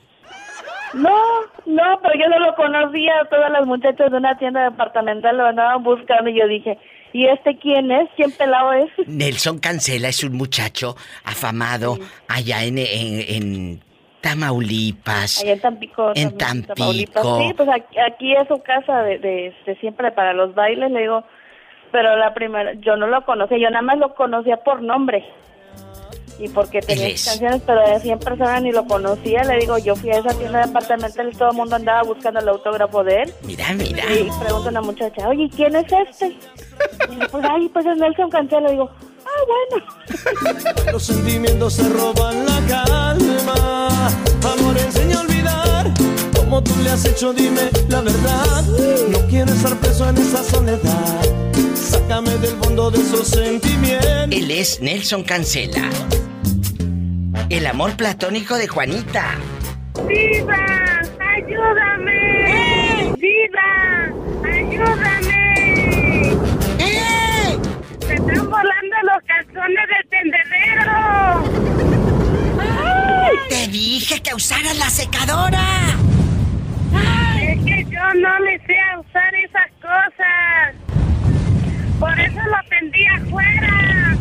No, 0.94 1.18
no, 1.66 2.00
pero 2.02 2.14
yo 2.20 2.30
no 2.30 2.40
lo 2.40 2.56
conocía. 2.56 3.14
Todas 3.30 3.52
las 3.52 3.66
muchachas 3.66 4.12
de 4.12 4.18
una 4.18 4.38
tienda 4.38 4.70
departamental 4.70 5.38
lo 5.38 5.46
andaban 5.46 5.84
buscando 5.84 6.30
y 6.30 6.40
yo 6.40 6.48
dije, 6.48 6.78
¿y 7.14 7.28
este 7.28 7.58
quién 7.58 7.92
es? 7.92 8.10
¿Quién 8.16 8.32
pelado 8.32 8.74
es? 8.74 8.90
Nelson 9.08 9.60
Cancela 9.60 10.10
es 10.10 10.24
un 10.24 10.34
muchacho 10.34 10.96
afamado 11.24 11.98
allá 12.28 12.64
en, 12.64 12.78
en, 12.78 13.82
Tamaulipas. 14.22 15.42
Allá 15.42 15.54
en 15.54 15.60
Tampico. 15.62 16.12
En 16.16 16.38
Tampico. 16.38 17.40
Sí, 17.40 17.54
pues 17.56 17.70
aquí, 17.70 18.34
es 18.34 18.48
su 18.48 18.62
casa 18.62 19.02
de, 19.04 19.18
de, 19.20 19.56
de, 19.66 19.76
siempre 19.78 20.12
para 20.12 20.34
los 20.34 20.54
bailes, 20.54 20.92
le 20.92 21.02
digo. 21.02 21.24
Pero 21.92 22.16
la 22.16 22.34
primera, 22.34 22.74
yo 22.76 22.96
no 22.96 23.08
lo 23.08 23.26
conocía, 23.26 23.58
yo 23.58 23.70
nada 23.70 23.82
más 23.82 23.98
lo 23.98 24.14
conocía 24.16 24.58
por 24.58 24.82
nombre 24.82 25.26
y 26.42 26.50
porque 26.50 26.82
tenía 26.82 27.10
canciones, 27.10 27.62
pero 27.66 27.88
de 27.88 28.00
100 28.00 28.20
personas 28.20 28.62
ni 28.64 28.72
lo 28.72 28.86
conocía. 28.86 29.44
Le 29.44 29.60
digo, 29.60 29.78
yo 29.78 29.96
fui 29.96 30.10
a 30.10 30.18
esa 30.18 30.34
tienda 30.34 30.60
de 30.60 30.66
apartamentos 30.66 31.26
y 31.32 31.38
todo 31.38 31.52
el 31.52 31.56
mundo 31.56 31.76
andaba 31.76 32.02
buscando 32.04 32.40
el 32.40 32.50
autógrafo 32.50 33.04
de 33.04 33.24
él. 33.24 33.34
Mira, 33.44 33.74
mira. 33.74 34.04
Y 34.12 34.30
pregunta 34.40 34.68
a 34.68 34.72
una 34.72 34.82
muchacha, 34.82 35.28
oye, 35.28 35.50
¿quién 35.56 35.76
es 35.76 35.86
este? 35.92 36.38
Y 37.12 37.16
le 37.16 37.28
pues, 37.30 37.46
ay, 37.48 37.70
pues 37.70 37.86
es 37.86 37.98
Nelson 37.98 38.30
Cancelo. 38.30 38.62
Le 38.68 38.72
digo, 38.72 38.90
ah, 39.26 39.42
bueno. 39.48 40.82
Los 40.92 41.04
sentimientos 41.04 41.74
se 41.74 41.88
roban 41.90 42.46
la 42.46 42.60
calma. 42.68 43.88
Amor, 44.44 44.78
enseña 44.78 45.18
a 45.18 45.22
olvidar. 45.22 45.92
Como 46.36 46.64
tú 46.64 46.72
le 46.84 46.90
has 46.90 47.06
hecho, 47.06 47.34
dime 47.34 47.70
la 47.88 48.02
verdad. 48.02 48.64
No 49.10 49.20
quiero 49.30 49.52
estar 49.54 49.76
preso 49.78 50.10
en 50.10 50.18
esa 50.18 50.44
soledad. 50.44 51.22
Sácame 51.76 52.32
del 52.38 52.56
fondo 52.58 52.90
de 52.90 53.00
esos 53.00 53.28
sentimientos. 53.28 54.30
Él 54.32 54.52
es 54.52 54.82
Nelson 54.82 55.24
Cancela. 55.24 55.90
El 57.50 57.66
amor 57.68 57.96
platónico 57.96 58.58
de 58.58 58.68
Juanita. 58.68 59.36
¡Viva! 60.08 61.02
¡Ayúdame! 61.36 63.14
¡Viva! 63.18 64.10
¡Ayúdame! 64.44 66.34
¡Eh! 66.80 67.58
¡Se 68.00 68.14
están 68.14 68.50
volando 68.50 68.96
los 69.04 69.24
calzones 69.26 69.88
del 69.88 70.10
tendedero! 70.10 70.92
¡Ay! 72.60 73.36
¡Te 73.50 73.68
dije 73.68 74.22
que 74.22 74.34
usaras 74.34 74.78
la 74.78 74.90
secadora! 74.90 75.62
¡Ay! 76.94 77.48
Es 77.48 77.60
que 77.66 77.86
yo 77.92 78.14
no 78.16 78.40
le 78.40 78.58
sé 78.60 78.78
usar 79.00 79.36
esas 79.36 79.72
cosas. 79.82 80.76
Por 82.00 82.20
eso 82.20 82.42
lo 82.42 82.70
tendí 82.70 83.06
afuera. 83.08 84.18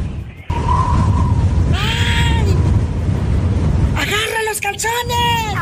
¡Agarra 4.01 4.43
los 4.49 4.61
calzones! 4.61 5.55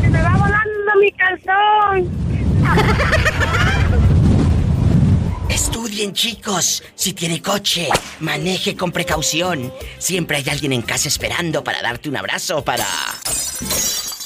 ¡Se 0.00 0.08
me 0.08 0.22
va 0.22 0.30
volando 0.30 0.92
mi 1.00 1.12
calzón! 1.12 2.10
Estudien, 5.50 6.12
chicos. 6.12 6.82
Si 6.94 7.12
tiene 7.12 7.42
coche, 7.42 7.88
maneje 8.20 8.76
con 8.76 8.90
precaución. 8.90 9.72
Siempre 9.98 10.38
hay 10.38 10.48
alguien 10.48 10.72
en 10.72 10.82
casa 10.82 11.08
esperando 11.08 11.62
para 11.62 11.82
darte 11.82 12.08
un 12.08 12.16
abrazo, 12.16 12.64
para 12.64 12.86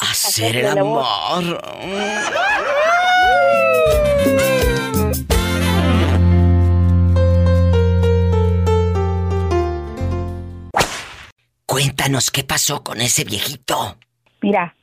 hacer 0.01 0.57
el 0.57 0.79
amor. 0.79 1.61
Cuéntanos 11.77 12.31
qué 12.31 12.43
pasó 12.43 12.83
con 12.83 13.03
ese 13.03 13.23
viejito. 13.25 13.99
Mira, 14.41 14.75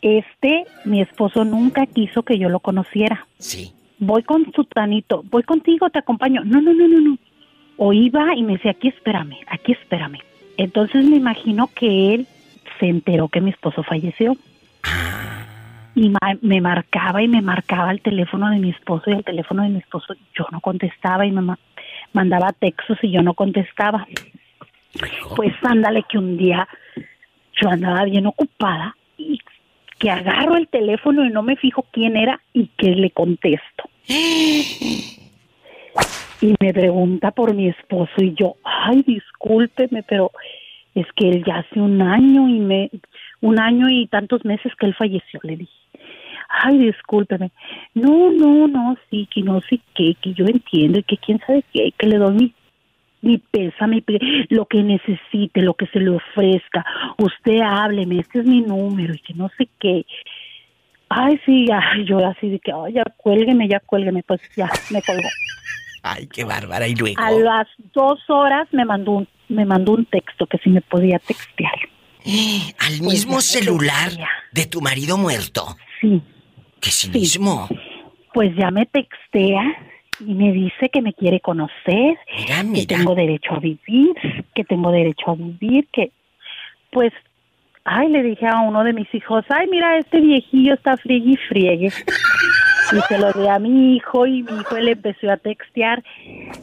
este, 0.00 0.64
mi 0.86 1.02
esposo 1.02 1.44
nunca 1.44 1.84
quiso 1.84 2.22
que 2.22 2.38
yo 2.38 2.48
lo 2.48 2.60
conociera. 2.60 3.26
Sí. 3.38 3.74
Voy 3.98 4.22
con 4.22 4.50
su 4.54 4.64
tanito, 4.64 5.24
voy 5.30 5.42
contigo, 5.42 5.90
te 5.90 5.98
acompaño. 5.98 6.42
No, 6.42 6.62
no, 6.62 6.72
no, 6.72 6.88
no, 6.88 7.00
no. 7.02 7.18
O 7.76 7.92
iba 7.92 8.34
y 8.34 8.44
me 8.44 8.54
decía, 8.54 8.70
aquí 8.70 8.88
espérame, 8.88 9.36
aquí 9.46 9.72
espérame. 9.72 10.20
Entonces 10.56 11.04
me 11.04 11.16
imagino 11.16 11.68
que 11.74 12.14
él 12.14 12.26
se 12.80 12.86
enteró 12.86 13.28
que 13.28 13.42
mi 13.42 13.50
esposo 13.50 13.82
falleció. 13.82 14.34
Ah. 14.84 15.44
Y 15.94 16.10
me 16.40 16.62
marcaba 16.62 17.22
y 17.22 17.28
me 17.28 17.42
marcaba 17.42 17.90
el 17.90 18.00
teléfono 18.00 18.48
de 18.48 18.58
mi 18.58 18.70
esposo 18.70 19.10
y 19.10 19.12
el 19.12 19.24
teléfono 19.24 19.64
de 19.64 19.68
mi 19.68 19.80
esposo 19.80 20.14
yo 20.34 20.46
no 20.50 20.62
contestaba 20.62 21.26
y 21.26 21.30
me 21.30 21.56
mandaba 22.14 22.54
textos 22.54 22.96
y 23.02 23.10
yo 23.10 23.20
no 23.20 23.34
contestaba. 23.34 24.06
Pues 25.36 25.52
ándale 25.62 26.04
que 26.08 26.18
un 26.18 26.36
día 26.36 26.68
yo 27.60 27.70
andaba 27.70 28.04
bien 28.04 28.26
ocupada 28.26 28.96
y 29.16 29.40
que 29.98 30.10
agarro 30.10 30.56
el 30.56 30.68
teléfono 30.68 31.24
y 31.24 31.30
no 31.30 31.42
me 31.42 31.56
fijo 31.56 31.86
quién 31.92 32.16
era 32.16 32.40
y 32.52 32.68
que 32.76 32.90
le 32.90 33.10
contesto. 33.10 33.84
Y 36.40 36.54
me 36.60 36.74
pregunta 36.74 37.30
por 37.30 37.54
mi 37.54 37.68
esposo 37.68 38.12
y 38.18 38.34
yo, 38.34 38.56
ay, 38.64 39.04
discúlpeme, 39.06 40.02
pero 40.02 40.32
es 40.94 41.06
que 41.14 41.28
él 41.28 41.44
ya 41.46 41.58
hace 41.58 41.80
un 41.80 42.02
año 42.02 42.48
y 42.48 42.58
me, 42.58 42.90
un 43.40 43.60
año 43.60 43.88
y 43.88 44.08
tantos 44.08 44.44
meses 44.44 44.72
que 44.76 44.86
él 44.86 44.94
falleció, 44.94 45.40
le 45.44 45.56
dije. 45.56 45.72
Ay, 46.48 46.78
discúlpeme. 46.78 47.50
No, 47.94 48.30
no, 48.32 48.68
no, 48.68 48.96
sí, 49.08 49.28
que 49.32 49.42
no 49.42 49.60
sé 49.62 49.80
qué, 49.94 50.16
que 50.20 50.34
yo 50.34 50.44
entiendo 50.44 50.98
y 50.98 51.02
que 51.04 51.16
quién 51.16 51.38
sabe 51.46 51.64
qué, 51.72 51.92
que 51.96 52.06
le 52.08 52.18
doy 52.18 52.52
mi 53.22 53.30
mi 53.30 53.38
pésame, 53.38 54.04
lo 54.48 54.66
que 54.66 54.82
necesite, 54.82 55.62
lo 55.62 55.74
que 55.74 55.86
se 55.86 56.00
le 56.00 56.10
ofrezca. 56.10 56.84
Usted 57.18 57.60
hábleme, 57.60 58.20
este 58.20 58.40
es 58.40 58.44
mi 58.44 58.60
número 58.60 59.14
y 59.14 59.18
que 59.18 59.34
no 59.34 59.48
sé 59.56 59.68
qué. 59.80 60.04
Ay, 61.08 61.40
sí, 61.46 61.66
ya, 61.66 61.80
yo 62.06 62.18
así 62.26 62.48
de 62.48 62.58
que, 62.58 62.72
ay, 62.72 62.94
ya 62.94 63.04
cuélgueme, 63.16 63.68
ya 63.68 63.80
cuélgueme, 63.80 64.22
pues 64.22 64.40
ya, 64.56 64.68
me 64.90 65.00
colgó. 65.02 65.28
Ay, 66.04 66.26
qué 66.26 66.42
bárbara, 66.42 66.88
y 66.88 66.96
luego. 66.96 67.22
A 67.22 67.30
las 67.30 67.68
dos 67.94 68.18
horas 68.28 68.66
me 68.72 68.84
mandó 68.84 69.12
un, 69.12 69.28
me 69.48 69.64
mandó 69.64 69.92
un 69.92 70.04
texto 70.06 70.46
que 70.48 70.58
si 70.58 70.68
me 70.68 70.80
podía 70.80 71.20
textear. 71.20 71.72
¿Al 72.24 72.98
pues 72.98 73.00
mismo 73.00 73.40
celular 73.40 74.10
de 74.50 74.66
tu 74.66 74.80
marido 74.80 75.16
muerto? 75.16 75.76
Sí. 76.00 76.20
¿Qué 76.80 76.90
mismo? 77.12 77.68
Pues 78.34 78.56
ya 78.56 78.72
me 78.72 78.84
textea 78.86 79.62
y 80.20 80.34
me 80.34 80.52
dice 80.52 80.88
que 80.90 81.02
me 81.02 81.12
quiere 81.14 81.40
conocer, 81.40 82.18
que 82.74 82.86
tengo 82.86 83.14
derecho 83.14 83.54
a 83.54 83.60
vivir, 83.60 84.14
que 84.54 84.64
tengo 84.64 84.90
derecho 84.90 85.30
a 85.30 85.34
vivir, 85.34 85.88
que 85.92 86.12
pues, 86.90 87.12
ay, 87.84 88.08
le 88.10 88.22
dije 88.22 88.46
a 88.46 88.60
uno 88.60 88.84
de 88.84 88.92
mis 88.92 89.12
hijos, 89.14 89.44
ay, 89.48 89.66
mira, 89.68 89.98
este 89.98 90.20
viejillo 90.20 90.74
está 90.74 90.96
friegue 90.96 91.32
y 91.32 91.36
friegue. 91.36 91.88
Y 92.92 93.00
se 93.08 93.18
lo 93.18 93.32
di 93.32 93.48
a 93.48 93.58
mi 93.58 93.96
hijo 93.96 94.26
y 94.26 94.42
mi 94.42 94.60
hijo 94.60 94.76
le 94.78 94.92
empezó 94.92 95.30
a 95.30 95.36
textear, 95.36 96.02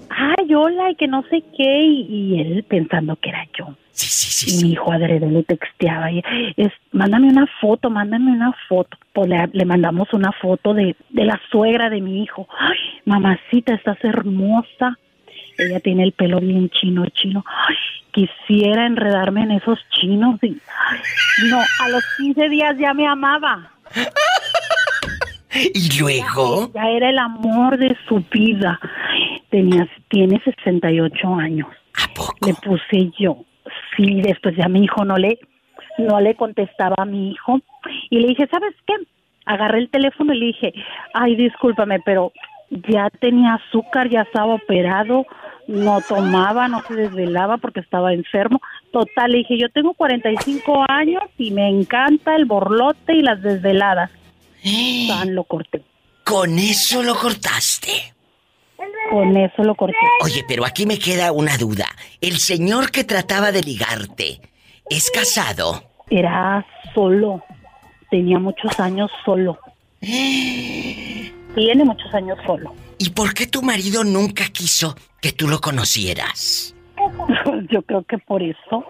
ay, 0.09 0.53
hola, 0.53 0.91
y 0.91 0.95
que 0.95 1.07
no 1.07 1.23
sé 1.23 1.43
qué, 1.57 1.83
y 1.83 2.39
él 2.39 2.63
pensando 2.67 3.15
que 3.15 3.29
era 3.29 3.47
yo. 3.57 3.75
Sí, 3.91 4.07
sí, 4.07 4.29
sí. 4.31 4.59
Y 4.59 4.63
mi 4.63 4.71
hijo 4.73 4.91
adrede 4.91 5.29
le 5.29 5.43
texteaba 5.43 6.09
y 6.09 6.23
es, 6.55 6.71
mándame 6.93 7.27
una 7.27 7.47
foto, 7.59 7.89
mándame 7.89 8.31
una 8.31 8.53
foto. 8.69 8.97
Pues 9.11 9.29
le, 9.51 9.65
mandamos 9.65 10.13
una 10.13 10.31
foto 10.31 10.73
de, 10.73 10.95
de 11.09 11.25
la 11.25 11.39
suegra 11.51 11.89
de 11.89 11.99
mi 11.99 12.23
hijo. 12.23 12.47
Ay, 12.57 12.77
mamacita, 13.03 13.73
estás 13.73 13.97
hermosa. 14.03 14.97
Ella 15.57 15.81
tiene 15.81 16.03
el 16.03 16.13
pelo 16.13 16.39
bien 16.39 16.69
chino, 16.69 17.05
chino. 17.07 17.43
Ay, 17.45 17.75
quisiera 18.11 18.85
enredarme 18.85 19.43
en 19.43 19.51
esos 19.51 19.79
chinos. 19.89 20.41
Y, 20.41 20.55
no, 21.49 21.59
a 21.59 21.89
los 21.89 22.03
15 22.17 22.47
días 22.49 22.77
ya 22.77 22.93
me 22.93 23.05
amaba. 23.05 23.71
¿Y 25.53 25.99
luego? 25.99 26.71
Ya, 26.73 26.83
ya, 26.83 26.89
era 26.89 27.09
el 27.09 27.17
amor 27.17 27.77
de 27.77 27.95
su 28.07 28.23
vida. 28.31 28.79
Tenía, 29.49 29.87
tiene 30.09 30.39
68 30.43 31.35
años. 31.35 31.67
¿A 31.95 32.13
poco? 32.13 32.35
Le 32.45 32.53
puse 32.53 33.11
yo, 33.19 33.37
sí, 33.95 34.21
después 34.21 34.55
ya 34.55 34.67
mi 34.67 34.83
hijo 34.83 35.03
no 35.05 35.17
le, 35.17 35.39
no 35.97 36.19
le 36.19 36.35
contestaba 36.35 36.95
a 36.97 37.05
mi 37.05 37.31
hijo 37.31 37.59
y 38.09 38.19
le 38.19 38.27
dije, 38.27 38.47
¿sabes 38.51 38.75
qué? 38.85 38.93
Agarré 39.45 39.79
el 39.79 39.89
teléfono 39.89 40.33
y 40.33 40.39
le 40.39 40.45
dije, 40.47 40.73
ay, 41.13 41.35
discúlpame, 41.35 41.99
pero 42.05 42.31
ya 42.69 43.09
tenía 43.19 43.55
azúcar, 43.55 44.09
ya 44.09 44.21
estaba 44.21 44.53
operado, 44.53 45.25
no 45.67 45.99
tomaba, 46.07 46.67
no 46.67 46.81
se 46.81 46.95
desvelaba 46.95 47.57
porque 47.57 47.79
estaba 47.79 48.13
enfermo. 48.13 48.61
Total, 48.91 49.31
le 49.31 49.39
dije, 49.39 49.57
yo 49.57 49.69
tengo 49.69 49.93
45 49.93 50.85
años 50.87 51.23
y 51.37 51.51
me 51.51 51.67
encanta 51.67 52.35
el 52.35 52.45
borlote 52.45 53.15
y 53.15 53.21
las 53.21 53.41
desveladas. 53.41 54.11
Tan 55.07 55.35
lo 55.35 55.43
corté. 55.43 55.83
¿Con 56.23 56.59
eso 56.59 57.01
lo 57.01 57.15
cortaste? 57.17 58.13
Con 59.09 59.35
eso 59.35 59.63
lo 59.63 59.75
corté. 59.75 59.97
Oye, 60.21 60.43
pero 60.47 60.65
aquí 60.65 60.85
me 60.85 60.99
queda 60.99 61.31
una 61.31 61.57
duda. 61.57 61.87
El 62.21 62.37
señor 62.37 62.91
que 62.91 63.03
trataba 63.03 63.51
de 63.51 63.63
ligarte, 63.63 64.39
¿es 64.89 65.09
casado? 65.09 65.83
Era 66.09 66.65
solo. 66.93 67.43
Tenía 68.11 68.39
muchos 68.39 68.79
años 68.79 69.09
solo. 69.25 69.59
Tiene 69.99 71.83
muchos 71.83 72.13
años 72.13 72.37
solo. 72.45 72.73
¿Y 72.97 73.09
por 73.11 73.33
qué 73.33 73.47
tu 73.47 73.61
marido 73.61 74.03
nunca 74.03 74.45
quiso 74.49 74.95
que 75.21 75.31
tú 75.31 75.47
lo 75.47 75.59
conocieras? 75.59 76.75
Yo 77.71 77.81
creo 77.81 78.03
que 78.03 78.17
por 78.17 78.43
eso. 78.43 78.85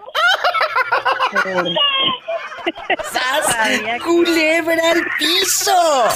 ¡Sas! 3.12 3.56
¡Culebra 4.04 4.90
al 4.90 5.02
piso! 5.18 6.08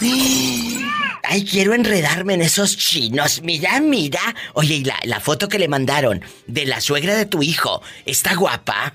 Ay, 1.28 1.44
quiero 1.44 1.74
enredarme 1.74 2.34
en 2.34 2.42
esos 2.42 2.76
chinos. 2.76 3.42
Mira, 3.42 3.80
mira. 3.80 4.20
Oye, 4.54 4.76
y 4.76 4.84
la, 4.84 4.96
la 5.04 5.18
foto 5.18 5.48
que 5.48 5.58
le 5.58 5.66
mandaron 5.66 6.22
de 6.46 6.66
la 6.66 6.80
suegra 6.80 7.16
de 7.16 7.26
tu 7.26 7.42
hijo, 7.42 7.82
¿está 8.04 8.34
guapa? 8.36 8.94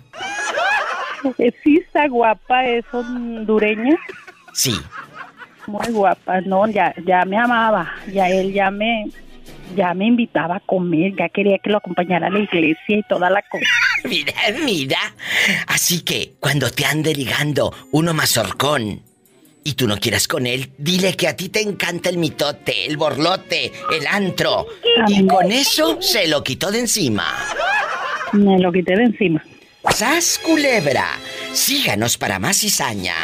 Sí, 1.37 1.77
está 1.85 2.07
guapa, 2.07 2.65
es 2.65 2.85
hondureña. 2.91 3.97
Sí. 4.53 4.79
Muy 5.67 5.87
guapa, 5.91 6.41
no, 6.41 6.67
ya, 6.67 6.93
ya 7.05 7.23
me 7.25 7.37
amaba, 7.37 7.93
ya 8.11 8.29
él 8.29 8.51
ya 8.51 8.71
me, 8.71 9.09
ya 9.75 9.93
me 9.93 10.05
invitaba 10.05 10.57
a 10.57 10.59
comer, 10.59 11.13
ya 11.17 11.29
quería 11.29 11.57
que 11.59 11.69
lo 11.69 11.77
acompañara 11.77 12.27
a 12.27 12.29
la 12.29 12.39
iglesia 12.39 12.97
y 12.97 13.03
toda 13.03 13.29
la 13.29 13.41
cosa. 13.43 13.65
mira, 14.03 14.33
mira. 14.63 14.99
Así 15.67 16.01
que 16.01 16.33
cuando 16.39 16.69
te 16.71 16.85
ande 16.85 17.13
ligando 17.13 17.73
uno 17.91 18.13
mazorcón 18.13 19.01
y 19.63 19.73
tú 19.73 19.87
no 19.87 19.97
quieras 19.97 20.27
con 20.27 20.47
él, 20.47 20.71
dile 20.77 21.15
que 21.15 21.27
a 21.27 21.35
ti 21.35 21.49
te 21.49 21.61
encanta 21.61 22.09
el 22.09 22.17
mitote, 22.17 22.85
el 22.85 22.97
borlote, 22.97 23.71
el 23.91 24.07
antro. 24.07 24.67
Y 25.07 25.25
con 25.27 25.51
eso 25.51 26.01
se 26.01 26.27
lo 26.27 26.43
quitó 26.43 26.71
de 26.71 26.79
encima. 26.79 27.25
Me 28.33 28.59
lo 28.59 28.71
quité 28.71 28.95
de 28.95 29.03
encima. 29.03 29.43
¡Sas, 29.89 30.39
culebra! 30.43 31.05
Síganos 31.53 32.17
para 32.17 32.39
más 32.39 32.57
cizaña. 32.57 33.15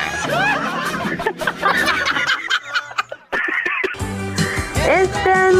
Esta 4.90 5.50
es 5.50 5.56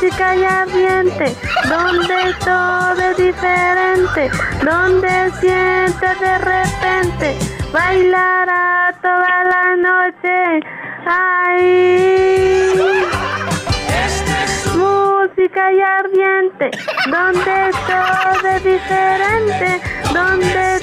música 0.00 0.36
y 0.36 0.44
ambiente, 0.44 1.34
donde 1.68 2.34
todo 2.44 3.00
es 3.02 3.16
diferente, 3.16 4.30
donde 4.64 5.32
sientes 5.40 6.20
de 6.20 6.38
repente 6.38 7.36
bailará 7.72 8.94
toda 9.02 9.44
la 9.44 9.76
noche. 9.76 10.60
¡Ay! 11.04 12.74
Música 14.76 15.72
y 15.72 15.80
ardiente, 15.80 16.70
donde 17.10 17.70
todo 17.88 18.48
es 18.54 18.62
diferente, 18.62 19.80
donde 20.14 20.78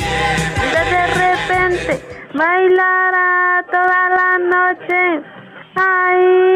de 0.76 1.08
repente 1.08 1.94
bailará 2.34 3.64
toda 3.72 4.10
la 4.10 4.38
noche. 4.40 5.22
¡Ay! 5.76 6.56